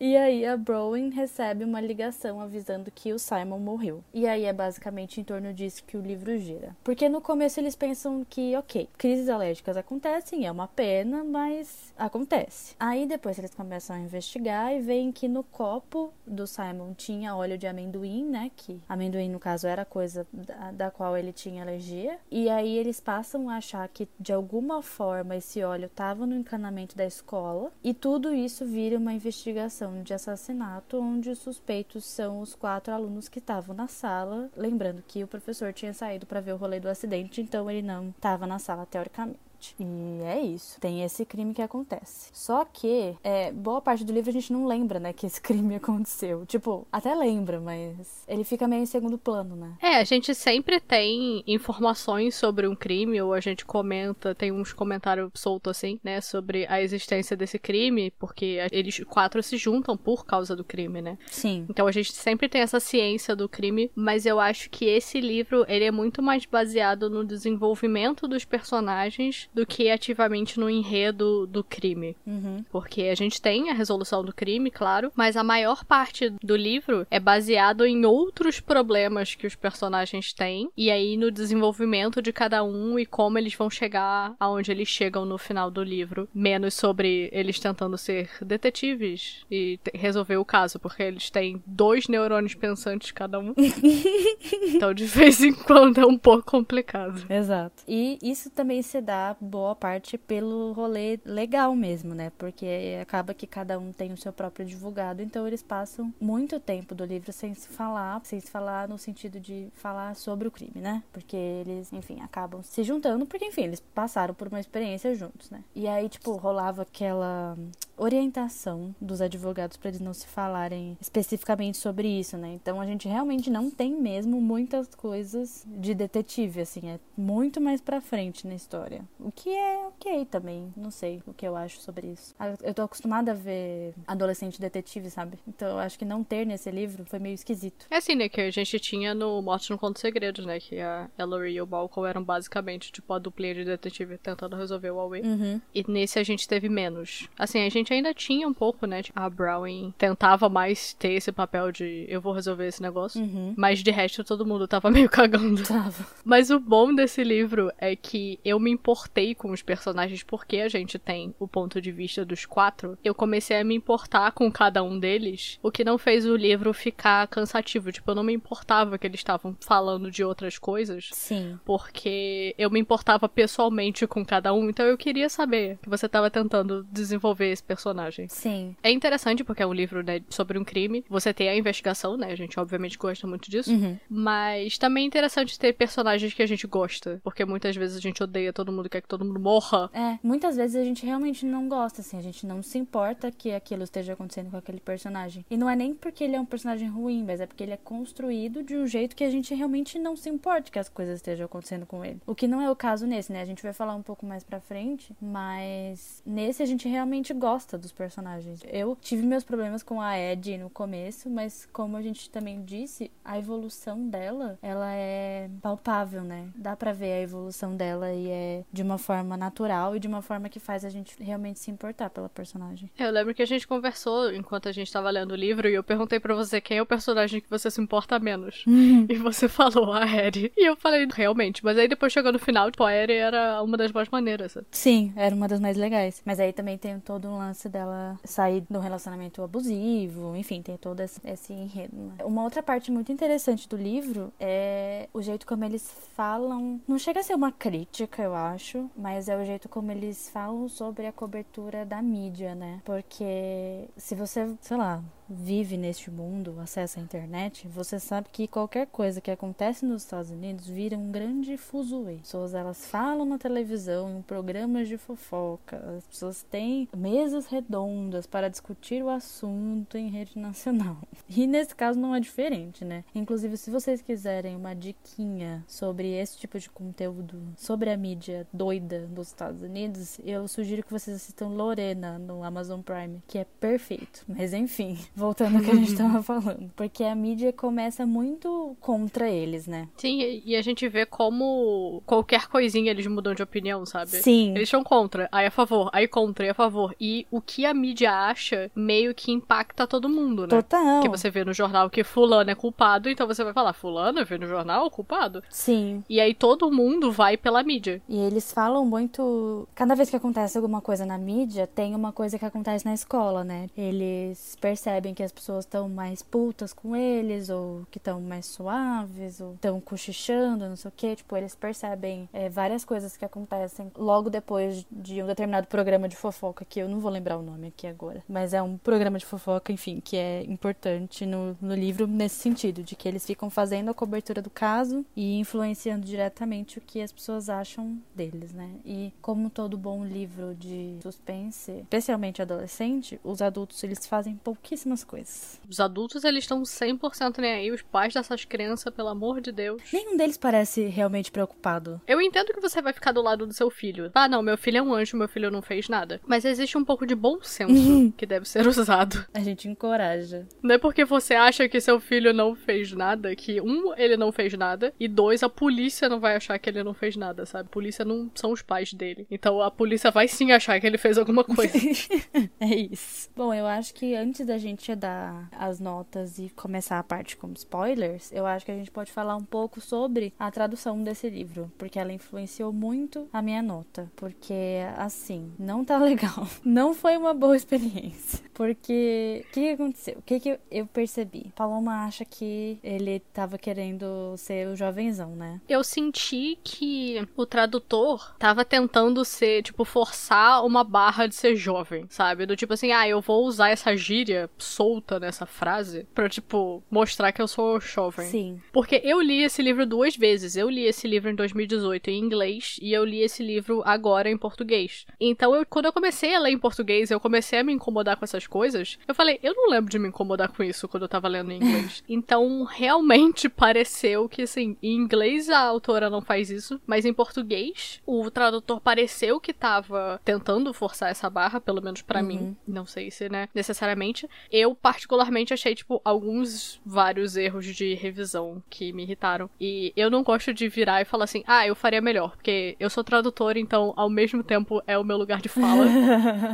e 0.00 0.16
aí 0.16 0.44
a 0.44 0.56
Browen 0.56 1.10
recebe 1.10 1.64
uma 1.64 1.80
ligação 1.80 2.40
avisando 2.40 2.90
que 2.90 3.12
o 3.12 3.18
Simon 3.18 3.58
morreu. 3.58 4.02
E 4.12 4.26
aí 4.26 4.44
é 4.44 4.52
basicamente 4.52 5.20
em 5.20 5.24
torno 5.24 5.52
disso 5.52 5.84
que 5.84 5.96
o 5.96 6.00
livro 6.00 6.36
gira. 6.38 6.76
Porque 6.82 7.08
no 7.08 7.20
começo 7.20 7.60
eles 7.60 7.76
pensam 7.76 8.24
que, 8.28 8.56
ok, 8.56 8.88
crises 8.98 9.28
alérgicas 9.28 9.76
acontecem, 9.76 10.46
é 10.46 10.50
uma 10.50 10.68
pena, 10.68 11.24
mas 11.24 11.93
acontece. 11.96 12.74
Aí 12.78 13.06
depois 13.06 13.38
eles 13.38 13.54
começam 13.54 13.96
a 13.96 13.98
investigar 13.98 14.74
e 14.74 14.80
veem 14.80 15.12
que 15.12 15.28
no 15.28 15.42
copo 15.42 16.12
do 16.26 16.46
Simon 16.46 16.94
tinha 16.94 17.34
óleo 17.34 17.56
de 17.56 17.66
amendoim, 17.66 18.24
né? 18.24 18.50
Que 18.56 18.80
amendoim, 18.88 19.28
no 19.28 19.38
caso, 19.38 19.66
era 19.66 19.84
coisa 19.84 20.26
da, 20.32 20.70
da 20.72 20.90
qual 20.90 21.16
ele 21.16 21.32
tinha 21.32 21.62
alergia. 21.62 22.18
E 22.30 22.48
aí 22.50 22.76
eles 22.76 23.00
passam 23.00 23.48
a 23.48 23.56
achar 23.56 23.86
que 23.88 24.08
de 24.18 24.32
alguma 24.32 24.82
forma 24.82 25.36
esse 25.36 25.62
óleo 25.62 25.86
estava 25.86 26.26
no 26.26 26.34
encanamento 26.34 26.96
da 26.96 27.06
escola. 27.06 27.72
E 27.82 27.94
tudo 27.94 28.34
isso 28.34 28.64
vira 28.64 28.98
uma 28.98 29.12
investigação 29.12 30.02
de 30.02 30.14
assassinato, 30.14 30.98
onde 30.98 31.30
os 31.30 31.38
suspeitos 31.38 32.04
são 32.04 32.40
os 32.40 32.54
quatro 32.54 32.92
alunos 32.92 33.28
que 33.28 33.38
estavam 33.38 33.74
na 33.74 33.88
sala. 33.88 34.50
Lembrando 34.56 35.02
que 35.06 35.22
o 35.22 35.28
professor 35.28 35.72
tinha 35.72 35.92
saído 35.92 36.26
para 36.26 36.40
ver 36.40 36.52
o 36.52 36.56
rolê 36.56 36.80
do 36.80 36.88
acidente, 36.88 37.40
então 37.40 37.70
ele 37.70 37.82
não 37.82 38.08
estava 38.10 38.46
na 38.46 38.58
sala 38.58 38.86
teoricamente. 38.86 39.38
E 39.78 40.22
é 40.24 40.40
isso. 40.40 40.80
Tem 40.80 41.02
esse 41.02 41.24
crime 41.24 41.54
que 41.54 41.62
acontece. 41.62 42.30
Só 42.32 42.64
que, 42.64 43.14
é, 43.22 43.52
boa 43.52 43.80
parte 43.80 44.04
do 44.04 44.12
livro 44.12 44.30
a 44.30 44.32
gente 44.32 44.52
não 44.52 44.66
lembra, 44.66 44.98
né, 44.98 45.12
que 45.12 45.26
esse 45.26 45.40
crime 45.42 45.76
aconteceu. 45.76 46.44
Tipo, 46.46 46.86
até 46.92 47.14
lembra, 47.14 47.60
mas 47.60 48.24
ele 48.28 48.44
fica 48.44 48.68
meio 48.68 48.82
em 48.82 48.86
segundo 48.86 49.16
plano, 49.16 49.56
né? 49.56 49.74
É, 49.80 49.96
a 49.96 50.04
gente 50.04 50.34
sempre 50.34 50.80
tem 50.80 51.42
informações 51.46 52.34
sobre 52.34 52.66
um 52.66 52.74
crime, 52.74 53.20
ou 53.20 53.32
a 53.32 53.40
gente 53.40 53.64
comenta, 53.64 54.34
tem 54.34 54.52
uns 54.52 54.72
comentários 54.72 55.30
soltos 55.34 55.70
assim, 55.70 55.98
né, 56.02 56.20
sobre 56.20 56.66
a 56.68 56.80
existência 56.80 57.36
desse 57.36 57.58
crime, 57.58 58.10
porque 58.18 58.58
eles 58.72 59.02
quatro 59.04 59.42
se 59.42 59.56
juntam 59.56 59.96
por 59.96 60.24
causa 60.24 60.54
do 60.56 60.64
crime, 60.64 61.00
né? 61.00 61.18
Sim. 61.30 61.66
Então 61.68 61.86
a 61.86 61.92
gente 61.92 62.12
sempre 62.12 62.48
tem 62.48 62.60
essa 62.60 62.80
ciência 62.80 63.34
do 63.34 63.48
crime, 63.48 63.90
mas 63.94 64.26
eu 64.26 64.40
acho 64.40 64.68
que 64.70 64.84
esse 64.84 65.20
livro, 65.20 65.64
ele 65.68 65.84
é 65.84 65.90
muito 65.90 66.22
mais 66.22 66.44
baseado 66.46 67.08
no 67.08 67.24
desenvolvimento 67.24 68.26
dos 68.26 68.44
personagens 68.44 69.48
do 69.54 69.64
que 69.64 69.90
ativamente 69.90 70.58
no 70.58 70.68
enredo 70.68 71.46
do 71.46 71.62
crime. 71.62 72.16
Uhum. 72.26 72.64
Porque 72.70 73.02
a 73.02 73.14
gente 73.14 73.40
tem 73.40 73.70
a 73.70 73.74
resolução 73.74 74.24
do 74.24 74.34
crime, 74.34 74.70
claro, 74.70 75.12
mas 75.14 75.36
a 75.36 75.44
maior 75.44 75.84
parte 75.84 76.30
do 76.42 76.56
livro 76.56 77.06
é 77.10 77.20
baseado 77.20 77.86
em 77.86 78.04
outros 78.04 78.60
problemas 78.60 79.34
que 79.34 79.46
os 79.46 79.54
personagens 79.54 80.32
têm, 80.32 80.68
e 80.76 80.90
aí 80.90 81.16
no 81.16 81.30
desenvolvimento 81.30 82.20
de 82.20 82.32
cada 82.32 82.64
um 82.64 82.98
e 82.98 83.06
como 83.06 83.38
eles 83.38 83.54
vão 83.54 83.70
chegar 83.70 84.34
aonde 84.38 84.70
eles 84.70 84.88
chegam 84.88 85.24
no 85.24 85.38
final 85.38 85.70
do 85.70 85.82
livro. 85.82 86.28
Menos 86.34 86.74
sobre 86.74 87.28
eles 87.32 87.58
tentando 87.58 87.96
ser 87.96 88.30
detetives 88.42 89.44
e 89.50 89.78
resolver 89.94 90.36
o 90.36 90.44
caso, 90.44 90.78
porque 90.78 91.02
eles 91.02 91.30
têm 91.30 91.62
dois 91.66 92.08
neurônios 92.08 92.54
pensantes 92.54 93.12
cada 93.12 93.38
um. 93.38 93.54
então 94.74 94.92
de 94.92 95.04
vez 95.04 95.42
em 95.42 95.52
quando 95.52 96.00
é 96.00 96.06
um 96.06 96.18
pouco 96.18 96.44
complicado. 96.44 97.24
Exato. 97.30 97.82
E 97.86 98.18
isso 98.22 98.50
também 98.50 98.82
se 98.82 99.00
dá 99.00 99.33
boa 99.40 99.74
parte 99.74 100.16
pelo 100.16 100.72
rolê 100.72 101.18
legal 101.24 101.74
mesmo, 101.74 102.14
né? 102.14 102.30
Porque 102.38 102.98
acaba 103.00 103.34
que 103.34 103.46
cada 103.46 103.78
um 103.78 103.92
tem 103.92 104.12
o 104.12 104.16
seu 104.16 104.32
próprio 104.32 104.66
divulgado, 104.66 105.22
então 105.22 105.46
eles 105.46 105.62
passam 105.62 106.12
muito 106.20 106.58
tempo 106.60 106.94
do 106.94 107.04
livro 107.04 107.32
sem 107.32 107.54
se 107.54 107.68
falar, 107.68 108.20
sem 108.24 108.40
se 108.40 108.50
falar 108.50 108.88
no 108.88 108.98
sentido 108.98 109.40
de 109.40 109.68
falar 109.74 110.14
sobre 110.16 110.48
o 110.48 110.50
crime, 110.50 110.80
né? 110.80 111.02
Porque 111.12 111.36
eles, 111.36 111.92
enfim, 111.92 112.20
acabam 112.20 112.62
se 112.62 112.82
juntando, 112.82 113.26
porque, 113.26 113.44
enfim, 113.44 113.62
eles 113.62 113.80
passaram 113.80 114.34
por 114.34 114.48
uma 114.48 114.60
experiência 114.60 115.14
juntos, 115.14 115.50
né? 115.50 115.62
E 115.74 115.86
aí, 115.86 116.08
tipo, 116.08 116.32
rolava 116.32 116.82
aquela 116.82 117.56
orientação 117.96 118.94
dos 119.00 119.20
advogados 119.20 119.76
para 119.76 119.88
eles 119.88 120.00
não 120.00 120.12
se 120.12 120.26
falarem 120.26 120.96
especificamente 121.00 121.78
sobre 121.78 122.08
isso, 122.08 122.36
né? 122.36 122.52
Então 122.54 122.80
a 122.80 122.86
gente 122.86 123.08
realmente 123.08 123.50
não 123.50 123.70
tem 123.70 123.92
mesmo 123.92 124.40
muitas 124.40 124.88
coisas 124.94 125.64
de 125.66 125.94
detetive, 125.94 126.60
assim, 126.60 126.88
é 126.88 126.98
muito 127.16 127.60
mais 127.60 127.80
pra 127.80 128.00
frente 128.00 128.46
na 128.46 128.54
história. 128.54 129.04
O 129.24 129.32
que 129.32 129.48
é 129.48 129.86
ok 129.86 130.26
também, 130.26 130.72
não 130.76 130.90
sei 130.90 131.22
o 131.26 131.32
que 131.32 131.46
eu 131.46 131.56
acho 131.56 131.80
sobre 131.80 132.08
isso. 132.08 132.34
Ah, 132.38 132.54
eu 132.62 132.74
tô 132.74 132.82
acostumada 132.82 133.30
a 133.30 133.34
ver 133.34 133.94
adolescente 134.06 134.60
detetive, 134.60 135.08
sabe? 135.10 135.38
Então 135.48 135.68
eu 135.68 135.78
acho 135.78 135.98
que 135.98 136.04
não 136.04 136.22
ter 136.22 136.44
nesse 136.46 136.70
livro 136.70 137.04
foi 137.06 137.18
meio 137.18 137.34
esquisito. 137.34 137.86
É 137.90 137.96
assim, 137.96 138.14
né, 138.14 138.28
que 138.28 138.40
a 138.40 138.50
gente 138.50 138.78
tinha 138.78 139.14
no 139.14 139.40
Morte 139.40 139.70
no 139.70 139.78
Conto 139.78 139.98
Segredos, 139.98 140.44
né, 140.44 140.60
que 140.60 140.78
a 140.78 141.08
Ellery 141.18 141.54
e 141.54 141.62
o 141.62 141.66
Malcolm 141.66 142.06
eram 142.08 142.22
basicamente, 142.22 142.92
tipo, 142.92 143.12
a 143.14 143.18
duplinha 143.18 143.54
de 143.54 143.64
detetive 143.64 144.18
tentando 144.18 144.56
resolver 144.56 144.90
o 144.90 144.96
Huawei. 144.96 145.22
Uhum. 145.22 145.60
E 145.74 145.82
nesse 145.88 146.18
a 146.18 146.22
gente 146.22 146.46
teve 146.46 146.68
menos. 146.68 147.26
Assim, 147.38 147.64
a 147.64 147.68
gente 147.70 147.92
ainda 147.94 148.12
tinha 148.12 148.46
um 148.46 148.52
pouco, 148.54 148.86
né, 148.86 149.00
a 149.16 149.30
Browning 149.30 149.94
tentava 149.96 150.48
mais 150.50 150.92
ter 150.92 151.12
esse 151.12 151.32
papel 151.32 151.72
de 151.72 152.04
eu 152.08 152.20
vou 152.20 152.32
resolver 152.34 152.66
esse 152.66 152.82
negócio, 152.82 153.22
Uhum. 153.22 153.54
mas 153.56 153.82
de 153.82 153.90
resto 153.90 154.22
todo 154.22 154.44
mundo 154.44 154.68
tava 154.68 154.90
meio 154.92 155.08
cagando. 155.08 155.62
Tava. 155.62 156.06
Mas 156.24 156.50
o 156.50 156.60
bom 156.60 156.94
desse 156.94 157.24
livro 157.24 157.72
é 157.78 157.96
que 157.96 158.38
eu 158.44 158.60
me 158.60 158.70
importei 158.70 159.13
com 159.34 159.50
os 159.52 159.62
personagens 159.62 160.22
porque 160.22 160.58
a 160.58 160.68
gente 160.68 160.98
tem 160.98 161.34
o 161.38 161.46
ponto 161.46 161.80
de 161.80 161.92
vista 161.92 162.24
dos 162.24 162.44
quatro. 162.44 162.98
Eu 163.04 163.14
comecei 163.14 163.56
a 163.56 163.64
me 163.64 163.74
importar 163.74 164.32
com 164.32 164.50
cada 164.50 164.82
um 164.82 164.98
deles, 164.98 165.58
o 165.62 165.70
que 165.70 165.84
não 165.84 165.96
fez 165.96 166.26
o 166.26 166.36
livro 166.36 166.72
ficar 166.72 167.28
cansativo. 167.28 167.92
Tipo, 167.92 168.10
eu 168.10 168.14
não 168.14 168.24
me 168.24 168.32
importava 168.32 168.98
que 168.98 169.06
eles 169.06 169.20
estavam 169.20 169.56
falando 169.60 170.10
de 170.10 170.24
outras 170.24 170.58
coisas. 170.58 171.10
Sim. 171.12 171.58
Porque 171.64 172.54
eu 172.58 172.70
me 172.70 172.80
importava 172.80 173.28
pessoalmente 173.28 174.06
com 174.06 174.24
cada 174.24 174.52
um, 174.52 174.68
então 174.68 174.84
eu 174.84 174.98
queria 174.98 175.28
saber 175.28 175.78
que 175.80 175.88
você 175.88 176.06
estava 176.06 176.28
tentando 176.30 176.84
desenvolver 176.90 177.52
esse 177.52 177.62
personagem. 177.62 178.28
Sim. 178.28 178.74
É 178.82 178.90
interessante 178.90 179.44
porque 179.44 179.62
é 179.62 179.66
um 179.66 179.72
livro 179.72 180.02
né, 180.02 180.20
sobre 180.28 180.58
um 180.58 180.64
crime. 180.64 181.04
Você 181.08 181.32
tem 181.32 181.48
a 181.48 181.56
investigação, 181.56 182.16
né? 182.16 182.32
A 182.32 182.36
gente 182.36 182.58
obviamente 182.58 182.98
gosta 182.98 183.26
muito 183.26 183.48
disso. 183.48 183.70
Uhum. 183.70 183.96
Mas 184.08 184.76
também 184.76 185.04
é 185.04 185.06
interessante 185.06 185.58
ter 185.58 185.72
personagens 185.72 186.34
que 186.34 186.42
a 186.42 186.46
gente 186.46 186.66
gosta. 186.66 187.20
Porque 187.22 187.44
muitas 187.44 187.76
vezes 187.76 187.96
a 187.96 188.00
gente 188.00 188.22
odeia 188.22 188.52
todo 188.52 188.72
mundo, 188.72 188.88
quer 188.88 189.03
que 189.04 189.08
todo 189.08 189.24
mundo 189.24 189.38
morra. 189.38 189.90
É, 189.92 190.18
muitas 190.22 190.56
vezes 190.56 190.74
a 190.76 190.82
gente 190.82 191.04
realmente 191.04 191.44
não 191.44 191.68
gosta, 191.68 192.00
assim, 192.00 192.18
a 192.18 192.22
gente 192.22 192.46
não 192.46 192.62
se 192.62 192.78
importa 192.78 193.30
que 193.30 193.52
aquilo 193.52 193.84
esteja 193.84 194.14
acontecendo 194.14 194.50
com 194.50 194.56
aquele 194.56 194.80
personagem. 194.80 195.44
E 195.50 195.56
não 195.56 195.68
é 195.68 195.76
nem 195.76 195.94
porque 195.94 196.24
ele 196.24 196.34
é 196.34 196.40
um 196.40 196.46
personagem 196.46 196.88
ruim, 196.88 197.22
mas 197.22 197.40
é 197.40 197.46
porque 197.46 197.62
ele 197.62 197.72
é 197.72 197.76
construído 197.76 198.62
de 198.62 198.76
um 198.76 198.86
jeito 198.86 199.14
que 199.14 199.22
a 199.22 199.30
gente 199.30 199.54
realmente 199.54 199.98
não 199.98 200.16
se 200.16 200.28
importa 200.28 200.70
que 200.70 200.78
as 200.78 200.88
coisas 200.88 201.16
estejam 201.16 201.44
acontecendo 201.44 201.86
com 201.86 202.04
ele. 202.04 202.20
O 202.26 202.34
que 202.34 202.48
não 202.48 202.60
é 202.60 202.70
o 202.70 202.76
caso 202.76 203.06
nesse, 203.06 203.32
né? 203.32 203.42
A 203.42 203.44
gente 203.44 203.62
vai 203.62 203.72
falar 203.72 203.94
um 203.94 204.02
pouco 204.02 204.24
mais 204.24 204.42
pra 204.42 204.60
frente, 204.60 205.14
mas 205.20 206.22
nesse 206.24 206.62
a 206.62 206.66
gente 206.66 206.88
realmente 206.88 207.34
gosta 207.34 207.76
dos 207.76 207.92
personagens. 207.92 208.60
Eu 208.66 208.96
tive 209.00 209.26
meus 209.26 209.44
problemas 209.44 209.82
com 209.82 210.00
a 210.00 210.18
Ed 210.18 210.56
no 210.56 210.70
começo, 210.70 211.28
mas 211.28 211.68
como 211.72 211.96
a 211.96 212.02
gente 212.02 212.30
também 212.30 212.64
disse, 212.64 213.10
a 213.24 213.38
evolução 213.38 214.08
dela, 214.08 214.58
ela 214.62 214.92
é 214.92 215.50
palpável, 215.60 216.22
né? 216.22 216.48
Dá 216.56 216.74
pra 216.74 216.92
ver 216.92 217.12
a 217.12 217.20
evolução 217.20 217.76
dela 217.76 218.12
e 218.12 218.30
é 218.30 218.64
de 218.72 218.82
uma 218.82 218.93
forma 218.98 219.36
natural 219.36 219.96
e 219.96 220.00
de 220.00 220.06
uma 220.08 220.22
forma 220.22 220.48
que 220.48 220.58
faz 220.60 220.84
a 220.84 220.88
gente 220.88 221.14
realmente 221.22 221.58
se 221.58 221.70
importar 221.70 222.10
pela 222.10 222.28
personagem. 222.28 222.90
Eu 222.98 223.10
lembro 223.10 223.34
que 223.34 223.42
a 223.42 223.46
gente 223.46 223.66
conversou 223.66 224.32
enquanto 224.32 224.68
a 224.68 224.72
gente 224.72 224.92
tava 224.92 225.10
lendo 225.10 225.32
o 225.32 225.36
livro 225.36 225.68
e 225.68 225.74
eu 225.74 225.82
perguntei 225.82 226.18
pra 226.20 226.34
você 226.34 226.60
quem 226.60 226.78
é 226.78 226.82
o 226.82 226.86
personagem 226.86 227.40
que 227.40 227.48
você 227.50 227.70
se 227.70 227.80
importa 227.80 228.18
menos. 228.18 228.64
E 229.08 229.14
você 229.16 229.46
falou 229.48 229.92
a 229.92 230.04
Harry. 230.04 230.52
E 230.56 230.68
eu 230.68 230.76
falei, 230.76 231.06
realmente. 231.12 231.64
Mas 231.64 231.78
aí 231.78 231.88
depois 231.88 232.12
chegou 232.12 232.32
no 232.32 232.38
final, 232.38 232.70
tipo, 232.70 232.84
a 232.84 232.90
Harry 232.90 233.14
era 233.14 233.62
uma 233.62 233.76
das 233.76 233.92
mais 233.92 234.08
maneiras. 234.08 234.52
sabe? 234.52 234.66
Sim, 234.70 235.12
era 235.16 235.34
uma 235.34 235.48
das 235.48 235.60
mais 235.60 235.76
legais. 235.76 236.22
Mas 236.24 236.40
aí 236.40 236.52
também 236.52 236.76
tem 236.78 236.98
todo 237.00 237.28
um 237.28 237.38
lance 237.38 237.68
dela 237.68 238.18
sair 238.24 238.62
de 238.68 238.76
um 238.76 238.80
relacionamento 238.80 239.42
abusivo, 239.42 240.34
enfim, 240.36 240.62
tem 240.62 240.76
todo 240.76 241.00
esse, 241.00 241.20
esse 241.24 241.52
enredo. 241.52 241.96
né? 241.96 242.14
Uma 242.24 242.42
outra 242.44 242.62
parte 242.62 242.90
muito 242.90 243.10
interessante 243.12 243.68
do 243.68 243.76
livro 243.76 244.32
é 244.38 245.08
o 245.12 245.20
jeito 245.22 245.46
como 245.46 245.64
eles 245.64 245.90
falam. 246.14 246.80
Não 246.86 246.98
chega 246.98 247.20
a 247.20 247.22
ser 247.22 247.34
uma 247.34 247.52
crítica, 247.52 248.22
eu 248.22 248.34
acho, 248.34 248.83
mas 248.96 249.28
é 249.28 249.36
o 249.36 249.44
jeito 249.44 249.68
como 249.68 249.90
eles 249.90 250.28
falam 250.30 250.68
sobre 250.68 251.06
a 251.06 251.12
cobertura 251.12 251.84
da 251.84 252.00
mídia, 252.02 252.54
né? 252.54 252.80
Porque 252.84 253.88
se 253.96 254.14
você, 254.14 254.54
sei 254.60 254.76
lá, 254.76 255.02
vive 255.28 255.76
neste 255.76 256.10
mundo, 256.10 256.56
acessa 256.60 257.00
a 257.00 257.02
internet, 257.02 257.66
você 257.68 257.98
sabe 257.98 258.28
que 258.30 258.46
qualquer 258.46 258.86
coisa 258.86 259.20
que 259.20 259.30
acontece 259.30 259.84
nos 259.84 260.02
Estados 260.02 260.30
Unidos 260.30 260.66
vira 260.66 260.96
um 260.96 261.10
grande 261.10 261.56
fuzuê. 261.56 262.14
As 262.14 262.20
pessoas 262.20 262.54
elas 262.54 262.86
falam 262.86 263.24
na 263.24 263.38
televisão, 263.38 264.18
em 264.18 264.22
programas 264.22 264.88
de 264.88 264.98
fofoca, 264.98 265.76
as 265.96 266.06
pessoas 266.06 266.42
têm 266.42 266.88
mesas 266.96 267.46
redondas 267.46 268.26
para 268.26 268.48
discutir 268.48 269.02
o 269.02 269.08
assunto 269.08 269.96
em 269.96 270.08
rede 270.08 270.38
nacional. 270.38 270.96
E 271.36 271.46
nesse 271.46 271.74
caso 271.74 271.98
não 271.98 272.14
é 272.14 272.20
diferente, 272.20 272.84
né? 272.84 273.02
Inclusive, 273.14 273.56
se 273.56 273.70
vocês 273.70 274.00
quiserem 274.00 274.54
uma 274.54 274.74
diquinha 274.74 275.64
sobre 275.66 276.12
esse 276.12 276.38
tipo 276.38 276.58
de 276.58 276.70
conteúdo, 276.70 277.42
sobre 277.56 277.90
a 277.90 277.96
mídia 277.96 278.46
doida 278.52 279.06
dos 279.06 279.28
Estados 279.28 279.62
Unidos, 279.62 280.20
eu 280.24 280.46
sugiro 280.46 280.84
que 280.84 280.92
vocês 280.92 281.16
assistam 281.16 281.48
Lorena 281.48 282.18
no 282.18 282.44
Amazon 282.44 282.80
Prime, 282.82 283.22
que 283.26 283.38
é 283.38 283.44
perfeito. 283.58 284.24
Mas 284.28 284.52
enfim, 284.52 284.98
voltando 285.14 285.56
ao 285.56 285.62
que 285.62 285.70
a 285.70 285.74
gente 285.74 285.94
tava 285.96 286.22
falando. 286.22 286.70
Porque 286.76 287.04
a 287.04 287.14
mídia 287.14 287.52
começa 287.52 288.04
muito 288.06 288.76
contra 288.80 289.28
eles, 289.30 289.66
né? 289.66 289.88
Sim, 289.96 290.20
e- 290.44 290.56
a 290.56 290.62
gente 290.62 290.88
vê 290.88 291.04
como 291.06 292.02
qualquer 292.06 292.46
coisinha 292.48 292.90
eles 292.90 293.06
mudam 293.06 293.34
de 293.34 293.42
opinião, 293.42 293.84
sabe? 293.86 294.10
Sim. 294.10 294.54
Eles 294.54 294.68
são 294.68 294.82
contra, 294.82 295.28
aí 295.32 295.46
a 295.46 295.50
favor, 295.50 295.90
aí 295.92 296.06
contra, 296.08 296.44
aí 296.44 296.50
a 296.50 296.54
favor. 296.54 296.94
E 297.00 297.26
o 297.30 297.40
que 297.40 297.66
a 297.66 297.74
mídia 297.74 298.12
acha 298.12 298.70
meio 298.74 299.14
que 299.14 299.32
impacta 299.32 299.86
todo 299.86 300.08
mundo, 300.08 300.42
né? 300.42 300.48
Total. 300.48 301.00
Porque 301.02 301.08
você 301.16 301.30
vê 301.30 301.44
no 301.44 301.52
jornal 301.52 301.90
que 301.90 302.02
fulano 302.04 302.50
é 302.50 302.54
culpado, 302.54 303.08
então 303.08 303.26
você 303.26 303.42
vai 303.44 303.52
falar, 303.52 303.72
fulano 303.72 304.24
vê 304.24 304.38
no 304.38 304.46
jornal 304.46 304.90
culpado? 304.90 305.42
Sim. 305.50 306.02
E 306.08 306.20
aí 306.20 306.34
todo 306.34 306.70
mundo 306.72 307.10
vai 307.12 307.36
pela 307.36 307.62
mídia. 307.62 308.00
E 308.08 308.16
eles 308.18 308.52
falam 308.52 308.84
muito. 308.84 309.68
Cada 309.74 309.94
vez 309.94 310.08
que 310.10 310.16
acontece 310.16 310.56
alguma 310.56 310.80
coisa 310.80 311.04
na 311.04 311.18
mídia, 311.18 311.66
tem 311.66 311.94
uma 311.94 312.12
coisa 312.12 312.38
que 312.38 312.44
acontece 312.44 312.84
na 312.84 312.94
escola, 312.94 313.44
né? 313.44 313.68
Eles 313.76 314.56
percebem 314.60 315.03
que 315.12 315.22
as 315.22 315.32
pessoas 315.32 315.64
estão 315.64 315.88
mais 315.88 316.22
putas 316.22 316.72
com 316.72 316.94
eles, 316.94 317.50
ou 317.50 317.84
que 317.90 317.98
estão 317.98 318.20
mais 318.20 318.46
suaves, 318.46 319.40
ou 319.40 319.54
estão 319.54 319.80
cochichando, 319.80 320.68
não 320.68 320.76
sei 320.76 320.88
o 320.88 320.92
quê. 320.96 321.16
Tipo, 321.16 321.36
eles 321.36 321.54
percebem 321.54 322.28
é, 322.32 322.48
várias 322.48 322.84
coisas 322.84 323.16
que 323.16 323.24
acontecem 323.24 323.90
logo 323.96 324.30
depois 324.30 324.86
de 324.90 325.22
um 325.22 325.26
determinado 325.26 325.66
programa 325.66 326.08
de 326.08 326.16
fofoca, 326.16 326.64
que 326.64 326.80
eu 326.80 326.88
não 326.88 327.00
vou 327.00 327.10
lembrar 327.10 327.36
o 327.36 327.42
nome 327.42 327.68
aqui 327.68 327.86
agora. 327.86 328.22
Mas 328.28 328.54
é 328.54 328.62
um 328.62 328.78
programa 328.78 329.18
de 329.18 329.26
fofoca, 329.26 329.72
enfim, 329.72 330.00
que 330.00 330.16
é 330.16 330.44
importante 330.44 331.26
no, 331.26 331.56
no 331.60 331.74
livro 331.74 332.06
nesse 332.06 332.36
sentido, 332.36 332.82
de 332.82 332.94
que 332.94 333.08
eles 333.08 333.26
ficam 333.26 333.50
fazendo 333.50 333.90
a 333.90 333.94
cobertura 333.94 334.40
do 334.40 334.50
caso 334.50 335.04
e 335.16 335.38
influenciando 335.38 336.06
diretamente 336.06 336.78
o 336.78 336.80
que 336.80 337.02
as 337.02 337.10
pessoas 337.10 337.48
acham 337.48 337.98
deles, 338.14 338.52
né? 338.52 338.70
E 338.84 339.12
como 339.20 339.50
todo 339.50 339.76
bom 339.76 340.04
livro 340.04 340.54
de 340.54 340.98
suspense, 341.02 341.72
especialmente 341.72 342.42
adolescente, 342.42 343.18
os 343.24 343.42
adultos 343.42 343.82
eles 343.82 344.06
fazem 344.06 344.36
pouquíssimas 344.36 344.93
coisas. 345.02 345.60
Os 345.68 345.80
adultos, 345.80 346.22
eles 346.22 346.44
estão 346.44 346.62
100% 346.62 347.38
nem 347.38 347.52
aí. 347.52 347.70
Os 347.70 347.82
pais 347.82 348.14
dessas 348.14 348.44
crianças, 348.44 348.92
pelo 348.92 349.08
amor 349.08 349.40
de 349.40 349.50
Deus. 349.50 349.82
Nenhum 349.92 350.16
deles 350.16 350.36
parece 350.36 350.86
realmente 350.86 351.32
preocupado. 351.32 352.00
Eu 352.06 352.20
entendo 352.20 352.52
que 352.52 352.60
você 352.60 352.82
vai 352.82 352.92
ficar 352.92 353.12
do 353.12 353.22
lado 353.22 353.46
do 353.46 353.52
seu 353.52 353.70
filho. 353.70 354.10
Ah, 354.14 354.28
não, 354.28 354.42
meu 354.42 354.58
filho 354.58 354.78
é 354.78 354.82
um 354.82 354.94
anjo, 354.94 355.16
meu 355.16 355.28
filho 355.28 355.50
não 355.50 355.62
fez 355.62 355.88
nada. 355.88 356.20
Mas 356.26 356.44
existe 356.44 356.76
um 356.76 356.84
pouco 356.84 357.06
de 357.06 357.14
bom 357.14 357.42
senso 357.42 358.12
que 358.16 358.26
deve 358.26 358.46
ser 358.48 358.66
usado. 358.68 359.26
A 359.32 359.40
gente 359.40 359.68
encoraja. 359.68 360.46
Não 360.62 360.74
é 360.74 360.78
porque 360.78 361.04
você 361.04 361.34
acha 361.34 361.68
que 361.68 361.80
seu 361.80 361.98
filho 361.98 362.32
não 362.32 362.54
fez 362.54 362.92
nada, 362.92 363.34
que 363.34 363.60
um, 363.60 363.94
ele 363.96 364.16
não 364.16 364.30
fez 364.30 364.52
nada, 364.54 364.92
e 365.00 365.08
dois, 365.08 365.42
a 365.42 365.48
polícia 365.48 366.08
não 366.08 366.20
vai 366.20 366.36
achar 366.36 366.58
que 366.58 366.68
ele 366.68 366.82
não 366.82 366.92
fez 366.92 367.16
nada, 367.16 367.46
sabe? 367.46 367.68
A 367.68 367.72
polícia 367.72 368.04
não 368.04 368.30
são 368.34 368.52
os 368.52 368.62
pais 368.62 368.92
dele. 368.92 369.26
Então 369.30 369.60
a 369.60 369.70
polícia 369.70 370.10
vai 370.10 370.28
sim 370.28 370.52
achar 370.52 370.80
que 370.80 370.86
ele 370.86 370.98
fez 370.98 371.16
alguma 371.16 371.44
coisa. 371.44 371.76
é 372.60 372.74
isso. 372.74 373.30
Bom, 373.34 373.52
eu 373.54 373.66
acho 373.66 373.94
que 373.94 374.14
antes 374.14 374.46
da 374.46 374.58
gente 374.58 374.83
dar 374.92 375.48
as 375.52 375.80
notas 375.80 376.38
e 376.38 376.50
começar 376.50 376.98
a 376.98 377.02
parte 377.02 377.36
com 377.36 377.52
spoilers, 377.52 378.30
eu 378.32 378.46
acho 378.46 378.66
que 378.66 378.72
a 378.72 378.76
gente 378.76 378.90
pode 378.90 379.10
falar 379.12 379.36
um 379.36 379.44
pouco 379.44 379.80
sobre 379.80 380.32
a 380.38 380.50
tradução 380.50 381.02
desse 381.02 381.28
livro, 381.30 381.70
porque 381.78 381.98
ela 381.98 382.12
influenciou 382.12 382.72
muito 382.72 383.28
a 383.32 383.40
minha 383.40 383.62
nota. 383.62 384.10
Porque, 384.16 384.80
assim, 384.96 385.52
não 385.58 385.84
tá 385.84 385.98
legal. 386.02 386.46
Não 386.64 386.92
foi 386.94 387.16
uma 387.16 387.32
boa 387.32 387.56
experiência. 387.56 388.40
Porque, 388.52 389.44
o 389.48 389.52
que, 389.52 389.60
que 389.60 389.70
aconteceu? 389.70 390.18
O 390.18 390.22
que, 390.22 390.40
que 390.40 390.58
eu 390.70 390.86
percebi? 390.86 391.52
Paloma 391.56 392.04
acha 392.04 392.24
que 392.24 392.78
ele 392.82 393.20
tava 393.32 393.58
querendo 393.58 394.36
ser 394.36 394.68
o 394.68 394.76
jovenzão, 394.76 395.34
né? 395.34 395.60
Eu 395.68 395.82
senti 395.82 396.58
que 396.62 397.26
o 397.36 397.44
tradutor 397.46 398.34
tava 398.38 398.64
tentando 398.64 399.24
ser, 399.24 399.62
tipo, 399.62 399.84
forçar 399.84 400.64
uma 400.64 400.84
barra 400.84 401.26
de 401.26 401.34
ser 401.34 401.56
jovem, 401.56 402.06
sabe? 402.08 402.46
Do 402.46 402.56
tipo 402.56 402.74
assim, 402.74 402.92
ah, 402.92 403.08
eu 403.08 403.20
vou 403.20 403.44
usar 403.44 403.70
essa 403.70 403.96
gíria 403.96 404.48
solta 404.74 405.18
nessa 405.18 405.46
frase 405.46 406.06
pra, 406.14 406.28
tipo, 406.28 406.82
mostrar 406.90 407.32
que 407.32 407.42
eu 407.42 407.48
sou 407.48 407.80
jovem. 407.80 408.26
Sim. 408.26 408.60
Porque 408.72 409.00
eu 409.04 409.20
li 409.20 409.42
esse 409.42 409.62
livro 409.62 409.86
duas 409.86 410.16
vezes. 410.16 410.56
Eu 410.56 410.68
li 410.68 410.84
esse 410.84 411.06
livro 411.06 411.30
em 411.30 411.34
2018 411.34 412.10
em 412.10 412.18
inglês 412.18 412.78
e 412.80 412.92
eu 412.92 413.04
li 413.04 413.20
esse 413.20 413.42
livro 413.42 413.82
agora 413.84 414.30
em 414.30 414.36
português. 414.36 415.06
Então, 415.20 415.54
eu, 415.54 415.66
quando 415.66 415.86
eu 415.86 415.92
comecei 415.92 416.34
a 416.34 416.38
ler 416.38 416.50
em 416.50 416.58
português, 416.58 416.94
português 416.94 417.10
eu 417.10 417.20
comecei 417.20 417.58
a 417.58 417.64
me 417.64 417.72
incomodar 417.72 418.16
com 418.16 418.24
essas 418.24 418.46
coisas, 418.46 418.98
eu 419.06 419.14
falei, 419.14 419.38
eu 419.42 419.54
não 419.54 419.70
lembro 419.70 419.90
de 419.90 419.98
me 419.98 420.08
incomodar 420.08 420.52
com 420.52 420.62
isso 420.62 420.86
quando 420.86 421.04
eu 421.04 421.08
tava 421.08 421.28
lendo 421.28 421.50
em 421.50 421.56
inglês. 421.56 422.02
então, 422.08 422.64
realmente 422.64 423.48
pareceu 423.50 424.28
que, 424.28 424.42
assim, 424.42 424.76
em 424.82 424.94
inglês 424.94 425.48
a 425.48 425.60
autora 425.60 426.10
não 426.10 426.20
faz 426.20 426.50
isso, 426.50 426.80
mas 426.86 427.04
em 427.04 427.12
português 427.12 428.00
o 428.06 428.30
tradutor 428.30 428.80
pareceu 428.80 429.40
que 429.40 429.52
tava 429.52 430.20
tentando 430.24 430.72
forçar 430.72 431.10
essa 431.10 431.28
barra, 431.30 431.60
pelo 431.60 431.82
menos 431.82 432.02
para 432.02 432.20
uhum. 432.20 432.26
mim. 432.26 432.56
Não 432.66 432.86
sei 432.86 433.10
se, 433.10 433.28
né, 433.28 433.48
necessariamente. 433.54 434.28
Eu, 434.50 434.63
particularmente, 434.72 435.52
achei, 435.52 435.74
tipo, 435.74 436.00
alguns 436.04 436.80
vários 436.86 437.36
erros 437.36 437.66
de 437.66 437.94
revisão 437.94 438.62
que 438.70 438.92
me 438.92 439.02
irritaram. 439.02 439.50
E 439.60 439.92
eu 439.96 440.08
não 440.08 440.22
gosto 440.22 440.54
de 440.54 440.68
virar 440.68 441.02
e 441.02 441.04
falar 441.04 441.24
assim, 441.24 441.42
ah, 441.46 441.66
eu 441.66 441.74
faria 441.74 442.00
melhor, 442.00 442.36
porque 442.36 442.76
eu 442.78 442.88
sou 442.88 443.02
tradutor, 443.02 443.56
então 443.56 443.92
ao 443.96 444.08
mesmo 444.08 444.44
tempo 444.44 444.80
é 444.86 444.96
o 444.96 445.04
meu 445.04 445.16
lugar 445.16 445.40
de 445.40 445.48
fala 445.48 445.84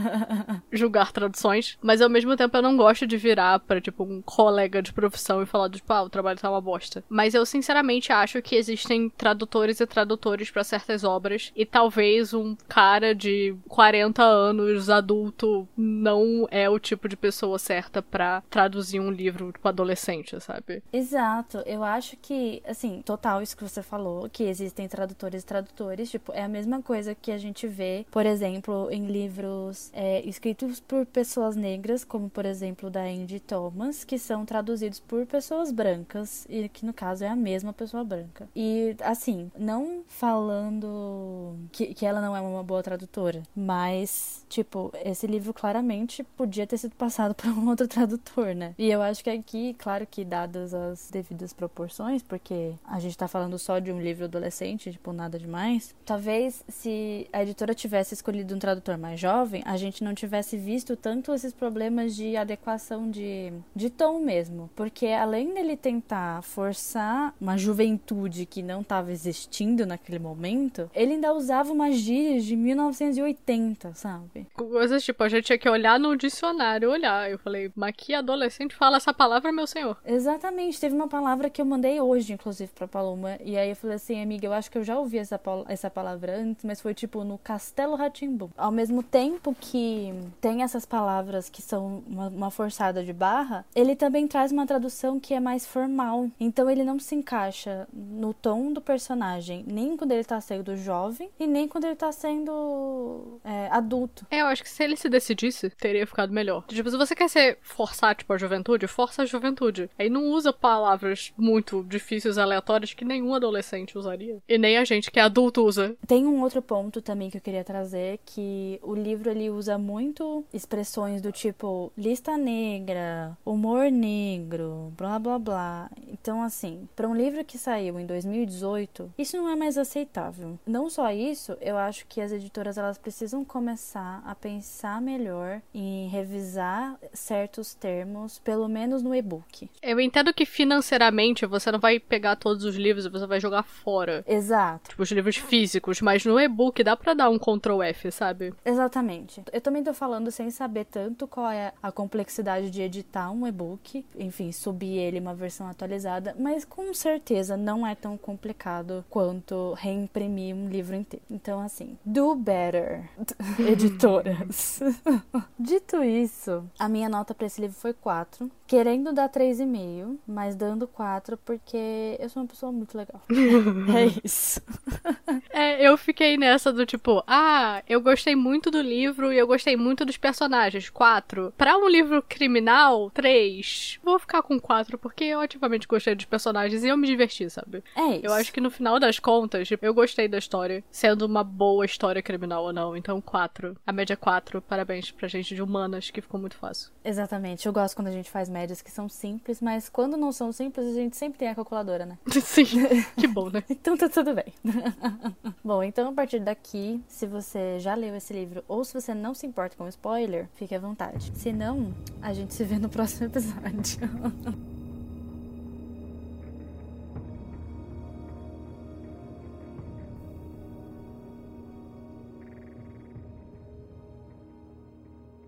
julgar 0.73 1.12
traduções, 1.12 1.79
mas 1.83 2.00
ao 2.00 2.09
mesmo 2.09 2.37
tempo 2.37 2.57
eu 2.57 2.62
não 2.62 2.76
gosto 2.76 3.07
de 3.07 3.17
virar 3.17 3.59
para 3.61 3.81
tipo 3.81 4.05
um 4.05 4.23
colega 4.23 4.81
de 4.81 4.93
profissão 4.93 5.43
e 5.43 5.47
falar 5.47 5.69
tipo, 5.69 5.93
ah, 5.93 6.02
o 6.02 6.09
trabalho 6.09 6.38
tá 6.38 6.50
uma 6.50 6.61
bosta. 6.61 7.05
Mas 7.09 7.35
eu 7.35 7.45
sinceramente 7.45 8.12
acho 8.12 8.40
que 8.40 8.57
existem 8.57 9.11
tradutores 9.11 9.81
e 9.81 9.87
tradutores 9.87 10.50
para 10.50 10.64
certas 10.64 11.05
obras 11.05 11.52
e 11.55 11.67
talvez 11.67 12.33
um 12.33 12.57
cara 12.69 13.14
de 13.14 13.55
40 13.69 14.23
anos 14.23 14.88
adulto 14.88 15.69
não 15.76 16.47
é 16.50 16.69
o 16.69 16.79
tipo 16.79 17.09
de 17.09 17.17
pessoa 17.17 17.59
certa 17.59 18.00
para 18.02 18.42
traduzir 18.50 19.00
um 19.00 19.11
livro 19.11 19.52
tipo 19.52 19.66
adolescente, 19.69 20.40
sabe? 20.40 20.83
Exato. 20.92 21.59
Eu 21.66 21.83
acho 21.85 22.16
que 22.16 22.62
assim, 22.66 23.02
total 23.02 23.42
isso 23.42 23.57
que 23.57 23.62
você 23.62 23.83
falou, 23.83 24.28
que 24.30 24.45
existem 24.45 24.88
tradutores 24.88 25.42
e 25.42 25.47
tradutores, 25.47 26.11
tipo, 26.11 26.33
é 26.33 26.42
a 26.42 26.49
mesma 26.49 26.83
coisa 26.83 27.14
que 27.14 27.30
a 27.33 27.38
gente 27.38 27.66
vê, 27.66 28.07
por 28.11 28.26
exemplo, 28.26 28.88
em 28.90 29.07
livros 29.07 29.90
é, 29.92 30.21
escritos 30.23 30.80
por 30.80 31.07
pessoas 31.07 31.57
negras, 31.57 32.04
como 32.04 32.28
por 32.28 32.45
exemplo 32.45 32.90
da 32.90 33.02
Andy 33.02 33.40
Thomas, 33.40 34.04
que 34.04 34.19
são 34.19 34.45
traduzidos 34.45 35.00
por 35.00 35.26
pessoas 35.26 35.73
brancas, 35.73 36.47
e 36.49 36.69
que 36.69 36.85
no 36.85 36.92
caso 36.92 37.25
é 37.25 37.28
a 37.28 37.37
mesma 37.37 37.73
pessoa 37.73 38.04
branca. 38.04 38.49
E 38.54 38.97
assim, 39.02 39.50
não 39.59 40.02
falando 40.07 41.57
que, 41.73 41.95
que 41.95 42.07
ela 42.07 42.21
não 42.21 42.37
é 42.37 42.40
uma 42.40 42.62
boa 42.62 42.83
tradutora, 42.83 43.42
mas, 43.54 44.45
tipo, 44.49 44.92
esse 45.04 45.26
livro 45.26 45.52
claramente 45.52 46.23
podia 46.37 46.66
ter 46.66 46.78
sido 46.78 46.95
passado 46.95 47.35
por 47.37 47.49
um 47.49 47.71
outro 47.81 47.89
tradutor, 47.89 48.55
né? 48.55 48.75
E 48.79 48.91
eu 48.91 49.01
acho 49.03 49.23
que 49.23 49.31
aqui, 49.31 49.75
claro 49.79 50.07
que 50.07 50.25
dadas 50.25 50.75
as 50.75 51.11
devidas 51.11 51.53
proporções, 51.53 52.23
porque 52.23 52.73
a 52.85 52.99
gente 53.01 53.17
tá 53.17 53.27
falando 53.27 53.59
só 53.59 53.79
de 53.79 53.93
um 53.93 54.01
livro 54.01 54.25
adolescente, 54.25 54.93
tipo, 54.93 55.13
nada 55.13 55.39
demais, 55.39 55.95
talvez 56.05 56.65
se 56.69 57.29
a 57.33 57.43
editora 57.43 57.75
tivesse 57.75 58.15
escolhido 58.15 58.55
um 58.55 58.59
tradutor 58.59 58.99
mais 58.99 59.19
jovem, 59.19 59.63
a 59.65 59.77
gente 59.77 60.05
não 60.05 60.15
tivesse 60.15 60.57
visto 60.57 60.97
tanto 60.97 61.33
esses 61.33 61.53
problemas 61.53 62.15
de 62.15 62.37
adequação 62.37 63.11
de, 63.11 63.53
de 63.75 63.91
tom 63.91 64.21
mesmo. 64.21 64.71
Porque 64.75 65.07
além 65.07 65.55
dele 65.55 65.77
tentar 65.77 66.43
forçar 66.43 67.35
uma 67.41 67.57
juventude 67.57 68.47
que 68.47 68.63
não 68.63 68.81
estava 68.81 69.13
existindo 69.13 69.87
naquele 69.87 70.19
momento, 70.19 70.91
ele 70.95 71.15
ainda 71.15 71.33
usava 71.33 71.73
umas 71.73 71.97
gírias 71.97 72.45
de 72.45 72.57
1980, 72.57 73.95
sabe? 73.95 74.47
Coisas 74.55 75.03
tipo, 75.05 75.23
a 75.23 75.29
gente 75.29 75.45
tinha 75.45 75.59
que 75.59 75.69
olhar 75.69 75.99
no 75.99 76.17
dicionário, 76.17 76.91
olhar. 76.91 77.31
Eu 77.31 77.39
falei, 77.39 77.70
mas 77.77 77.95
que 77.97 78.15
adolescente 78.15 78.75
fala 78.75 78.97
essa 78.97 79.12
palavra, 79.12 79.53
meu 79.53 79.67
senhor? 79.67 79.97
Exatamente. 80.05 80.81
Teve 80.81 80.95
uma 80.95 81.09
palavra 81.09 81.50
que 81.50 81.61
eu 81.61 81.65
mandei 81.67 82.00
hoje, 82.00 82.33
inclusive, 82.33 82.71
pra 82.75 82.89
Paloma. 82.89 83.39
E 83.45 83.57
aí 83.57 83.71
eu 83.71 83.77
falei 83.77 83.97
assim, 83.97 84.23
amiga, 84.23 84.47
eu 84.47 84.53
acho 84.53 84.71
que 84.71 84.79
eu 84.79 84.85
já 84.85 84.99
ouvi 84.99 85.19
essa, 85.19 85.41
essa 85.69 85.91
palavra 85.91 86.37
antes, 86.39 86.65
mas 86.65 86.81
foi 86.81 86.95
tipo 86.95 87.25
no 87.25 87.39
Castelo 87.39 87.97
Ratimbu. 87.97 88.50
Ao 88.57 88.71
mesmo 88.71 89.03
tempo 89.03 89.55
que 89.59 90.12
tem 90.41 90.62
essas 90.62 90.85
palavras 90.85 91.49
que 91.49 91.62
são 91.62 92.03
uma, 92.07 92.29
uma, 92.29 92.50
forçada 92.50 93.05
de 93.05 93.12
barra, 93.12 93.65
ele 93.75 93.95
também 93.95 94.27
traz 94.27 94.53
uma 94.53 94.67
tradução 94.67 95.21
que 95.21 95.35
é 95.35 95.41
mais 95.41 95.67
formal. 95.67 96.29
Então 96.39 96.68
ele 96.68 96.85
não 96.85 96.99
se 96.99 97.14
encaixa 97.14 97.87
no 97.92 98.35
tom 98.35 98.73
do 98.73 98.81
personagem, 98.81 99.64
nem 99.66 99.97
quando 99.97 100.12
ele 100.12 100.25
tá 100.25 100.40
sendo 100.40 100.77
jovem 100.77 101.31
e 101.38 101.47
nem 101.47 101.68
quando 101.68 101.85
ele 101.85 101.97
tá 101.97 102.12
sendo 102.12 103.40
é, 103.44 103.68
adulto. 103.71 104.27
É, 104.31 104.40
eu 104.40 104.47
acho 104.47 104.62
que 104.62 104.68
se 104.68 104.83
ele 104.83 104.97
se 104.97 105.09
decidisse, 105.09 105.71
teria 105.71 106.07
ficado 106.07 106.33
melhor. 106.33 106.64
Tipo, 106.66 106.90
se 106.90 106.97
você 106.97 107.14
quer 107.14 107.29
ser 107.29 107.59
forçar, 107.61 108.14
tipo, 108.14 108.33
a 108.33 108.38
juventude, 108.38 108.87
força 108.87 109.23
a 109.23 109.27
juventude. 109.27 109.90
Aí 109.99 110.09
não 110.09 110.29
usa 110.29 110.53
palavras 110.53 111.33
muito 111.37 111.85
difíceis, 111.85 112.38
aleatórias, 112.38 112.92
que 112.92 113.05
nenhum 113.05 113.35
adolescente 113.35 113.96
usaria. 113.96 114.38
E 114.49 114.59
nem 114.59 114.79
a 114.79 114.85
gente 114.85 115.11
que 115.11 115.18
é 115.18 115.23
adulto 115.23 115.64
usa. 115.64 115.96
Tem 116.07 116.27
um 116.27 116.40
outro 116.42 116.62
ponto 116.62 117.01
também 117.01 117.31
que 117.31 117.37
eu 117.37 117.40
queria 117.40 117.64
trazer, 117.64 118.18
que 118.25 118.79
o 118.83 118.94
livro 118.94 119.31
ele 119.31 119.51
usa 119.51 119.79
muito 119.79 120.44
expressões 120.53 121.20
do 121.23 121.33
tipo 121.33 121.92
lista 121.96 122.37
negra, 122.37 123.37
humor 123.44 123.90
negro, 123.90 124.92
blá 124.96 125.18
blá 125.18 125.38
blá. 125.38 125.90
Então, 126.09 126.42
assim, 126.42 126.88
para 126.96 127.09
um 127.09 127.14
livro 127.14 127.44
que 127.44 127.59
saiu 127.59 127.99
em 127.99 128.07
2018, 128.07 129.12
isso 129.16 129.37
não 129.37 129.49
é 129.49 129.57
mais 129.57 129.79
aceitável. 129.79 130.59
Não 130.66 130.90
só 130.90 131.11
isso, 131.12 131.57
eu 131.61 131.77
acho 131.77 132.07
que 132.07 132.20
as 132.20 132.33
editoras 132.33 132.79
elas 132.79 132.99
precisam 132.99 133.44
começar 133.44 134.23
a 134.25 134.35
pensar 134.35 135.01
melhor 135.01 135.61
em 135.75 136.09
revisar 136.09 136.99
certos 137.12 137.50
termos, 137.75 138.39
pelo 138.39 138.69
menos 138.69 139.03
no 139.03 139.15
e-book. 139.15 139.69
Eu 139.83 140.01
entendo 140.01 140.33
que 140.33 140.45
financeiramente 140.45 141.47
você 141.47 141.71
não 141.71 141.79
vai 141.79 141.99
pegar 141.99 142.37
todos 142.37 142.65
os 142.65 142.77
livros 142.77 143.07
e 143.07 143.09
você 143.09 143.27
vai 143.27 143.41
jogar 143.41 143.63
fora. 143.63 144.25
Exato. 144.27 144.91
Tipo, 144.91 145.03
os 145.03 145.11
livros 145.11 145.37
físicos, 145.37 146.01
mas 146.01 146.25
no 146.25 146.39
e-book 146.39 146.83
dá 146.83 146.97
para 146.97 147.15
dar 147.15 147.31
um 147.31 147.39
Ctrl 147.39 147.83
F, 147.83 148.11
sabe? 148.11 148.55
Exatamente. 148.65 149.43
Eu 149.53 149.61
também 149.61 149.83
tô 149.83 149.93
falando 149.93 150.31
sem 150.31 150.51
saber 150.51 150.85
tanto 150.85 151.27
qual 151.27 151.51
é 151.51 151.73
a 151.83 151.91
complexidade 151.91 152.71
de 152.71 152.83
editar 152.83 153.31
um 153.31 153.47
e-book, 153.47 154.05
enfim, 154.19 154.53
subir 154.53 154.99
ele 154.99 155.21
uma 155.21 155.35
versão 155.35 155.69
atualizada, 155.69 156.35
mas 156.39 156.65
com 156.65 156.93
certeza 156.95 157.57
não 157.57 157.87
é 157.87 157.95
tão 157.95 158.17
complicado 158.17 159.05
quanto 159.09 159.75
reimprimir 159.75 160.55
um 160.55 160.69
livro 160.69 160.95
inteiro. 160.95 161.25
Então, 161.31 161.61
assim, 161.61 161.99
do 162.05 162.35
better, 162.35 163.09
editoras. 163.59 164.81
Dito 165.59 166.03
isso, 166.03 166.65
a 166.79 166.89
minha 166.89 167.09
nota 167.09 167.35
para 167.40 167.46
esse 167.46 167.59
livro 167.59 167.74
foi 167.74 167.94
4, 167.94 168.50
querendo 168.66 169.14
dar 169.14 169.31
3,5, 169.31 170.18
mas 170.26 170.55
dando 170.55 170.87
4 170.87 171.38
porque 171.38 172.18
eu 172.20 172.29
sou 172.29 172.42
uma 172.42 172.48
pessoa 172.48 172.70
muito 172.70 172.96
legal. 172.98 173.22
é 173.96 174.20
isso. 174.22 174.61
é, 175.48 175.83
eu 175.88 175.96
fiquei 175.96 176.37
nessa 176.37 176.70
do 176.70 176.85
tipo, 176.85 177.24
ah, 177.26 177.83
eu 177.88 177.98
gostei 178.03 178.37
muito 178.37 178.70
do 178.70 178.83
livro 178.83 179.33
e 179.33 179.38
eu 179.38 179.46
gostei 179.46 179.74
muito 179.74 180.05
dos 180.05 180.18
personagens. 180.18 180.90
Quatro. 180.90 181.50
Pra 181.57 181.79
um 181.79 181.88
livro 181.88 182.22
criminal, 182.29 183.11
três. 183.11 183.98
Vou 184.05 184.18
ficar 184.18 184.42
com 184.42 184.61
quatro, 184.61 184.98
porque 184.98 185.24
eu 185.24 185.40
ativamente 185.40 185.88
gostei 185.88 186.14
dos 186.14 186.26
personagens 186.26 186.85
e 186.85 186.88
eu 186.88 186.96
me 186.98 187.07
diverti, 187.07 187.48
sabe? 187.48 187.83
É 187.96 188.16
isso. 188.16 188.26
Eu 188.26 188.35
acho 188.35 188.53
que 188.53 188.61
no 188.61 188.70
final 188.70 189.00
das 189.00 189.18
contas, 189.18 189.70
eu 189.81 189.94
gostei 189.94 190.29
da 190.29 190.37
história, 190.37 190.85
sendo 190.90 191.22
uma 191.22 191.42
boa 191.42 191.87
história 191.87 192.20
criminal 192.20 192.64
ou 192.64 192.72
não. 192.72 192.94
Então, 192.94 193.18
quatro. 193.18 193.74
A 193.87 193.92
média 193.92 194.12
é 194.12 194.16
quatro. 194.16 194.61
Parabéns 194.61 195.11
pra 195.11 195.26
gente 195.26 195.55
de 195.55 195.62
humanas, 195.62 196.11
que 196.11 196.20
ficou 196.20 196.38
muito 196.38 196.57
fácil. 196.57 196.90
Exatamente. 197.03 197.30
Eu 197.64 197.73
gosto 197.73 197.95
quando 197.95 198.09
a 198.09 198.12
gente 198.12 198.31
faz 198.31 198.49
médias 198.49 198.83
que 198.83 198.90
são 198.90 199.09
simples, 199.09 199.61
mas 199.61 199.88
quando 199.88 200.16
não 200.16 200.33
são 200.33 200.53
simples, 200.53 200.87
a 200.87 200.95
gente 200.95 201.16
sempre 201.16 201.38
tem 201.38 201.49
a 201.49 201.55
calculadora, 201.55 202.07
né? 202.07 202.19
Sim. 202.43 202.64
Que 203.16 203.27
bom, 203.27 203.51
né? 203.51 203.62
então 203.69 203.97
tá 203.97 204.09
tudo 204.09 204.35
bem. 204.35 204.53
bom, 205.62 205.83
então 205.83 206.09
a 206.09 206.12
partir 206.12 206.40
daqui, 206.40 207.03
se 207.07 207.27
você 207.27 207.79
já 207.79 207.95
leu 207.95 208.14
esse 208.14 208.33
livro 208.33 208.64
ou 208.66 208.85
se 208.85 208.95
você 208.95 209.14
não 209.14 209.35
se 209.35 209.47
importa 209.47 209.77
com 209.77 209.87
spoiler, 209.88 210.49
fique 210.55 210.75
à 210.75 210.79
vontade. 210.79 211.31
Se 211.35 211.53
não, 211.53 211.95
a 212.23 212.33
gente 212.33 212.55
se 212.55 212.64
vê 212.64 212.79
no 212.79 212.88
próximo 212.88 213.27
episódio. 213.27 214.80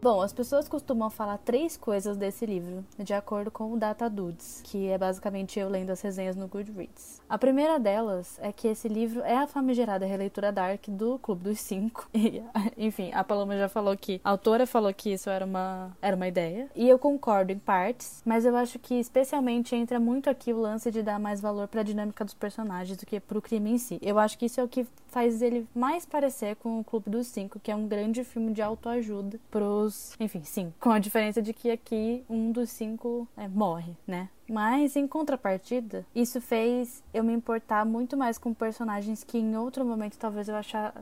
Bom, 0.03 0.21
as 0.21 0.33
pessoas 0.33 0.69
costumam 0.69 1.09
falar 1.09 1.39
três 1.39 1.77
coisas 1.77 2.17
desse 2.17 2.45
livro, 2.45 2.85
de 2.99 3.15
acordo 3.15 3.53
com 3.53 3.73
o 3.73 3.79
Data 3.79 4.11
Dudes, 4.11 4.61
que 4.65 4.89
é 4.89 4.99
basicamente 4.99 5.61
eu 5.61 5.69
lendo 5.69 5.91
as 5.91 6.01
resenhas 6.01 6.35
no 6.35 6.49
Goodreads. 6.49 7.23
A 7.29 7.39
primeira 7.39 7.79
delas 7.79 8.37
é 8.43 8.51
que 8.51 8.67
esse 8.67 8.89
livro 8.89 9.21
é 9.21 9.37
a 9.37 9.47
famigerada 9.47 10.05
releitura 10.05 10.51
dark 10.51 10.89
do 10.89 11.21
Clube 11.21 11.45
dos 11.45 11.61
Cinco. 11.61 12.09
E, 12.23 12.43
enfim, 12.77 13.11
a 13.13 13.23
Paloma 13.23 13.57
já 13.57 13.69
falou 13.69 13.97
que 13.97 14.21
a 14.25 14.31
autora 14.31 14.67
falou 14.67 14.93
que 14.95 15.13
isso 15.13 15.29
era 15.29 15.45
uma, 15.45 15.97
era 16.01 16.17
uma 16.17 16.27
ideia. 16.27 16.69
E 16.75 16.89
eu 16.89 16.99
concordo 16.99 17.53
em 17.53 17.59
partes, 17.59 18.23
mas 18.25 18.45
eu 18.45 18.57
acho 18.57 18.79
que 18.79 18.95
especialmente 18.95 19.75
entra 19.77 20.01
muito 20.01 20.31
aqui 20.31 20.53
o 20.53 20.61
lance 20.61 20.91
de 20.91 21.03
dar 21.03 21.19
mais 21.19 21.41
valor 21.41 21.69
para 21.69 21.81
a 21.81 21.85
dinâmica 21.85 22.25
dos 22.25 22.35
personagens 22.35 22.97
do 22.97 23.05
que 23.05 23.21
para 23.21 23.39
o 23.39 23.43
crime 23.43 23.73
em 23.73 23.79
si. 23.79 23.99
Eu 24.01 24.19
acho 24.19 24.39
que 24.39 24.47
isso 24.47 24.61
é 24.61 24.65
o 24.65 24.69
que 24.69 24.87
faz 25.09 25.43
ele 25.43 25.67
mais 25.75 26.07
parecer 26.07 26.57
com 26.57 26.81
o 26.81 26.85
Clube 26.85 27.11
dos 27.11 27.27
Cinco, 27.27 27.61
que 27.61 27.71
é 27.71 27.77
um 27.77 27.87
grande 27.87 28.25
filme 28.25 28.53
de 28.53 28.63
autoajuda 28.63 29.39
pros. 29.51 29.92
Enfim, 30.19 30.43
sim. 30.45 30.73
Com 30.81 30.91
a 30.91 30.99
diferença 30.99 31.41
de 31.41 31.53
que 31.53 31.71
aqui 31.71 32.25
um 32.29 32.53
dos 32.53 32.71
cinco 32.71 33.29
é, 33.37 33.49
morre, 33.49 33.97
né? 34.07 34.29
Mas, 34.53 34.97
em 34.97 35.07
contrapartida, 35.07 36.05
isso 36.15 36.39
fez 36.39 37.03
eu 37.15 37.25
me 37.25 37.33
importar 37.33 37.87
muito 37.87 38.19
mais 38.19 38.37
com 38.37 38.53
personagens 38.53 39.25
que 39.25 39.39
em 39.39 39.57
outro 39.57 39.83
momento 39.83 40.19
talvez 40.19 40.47
eu 40.47 40.55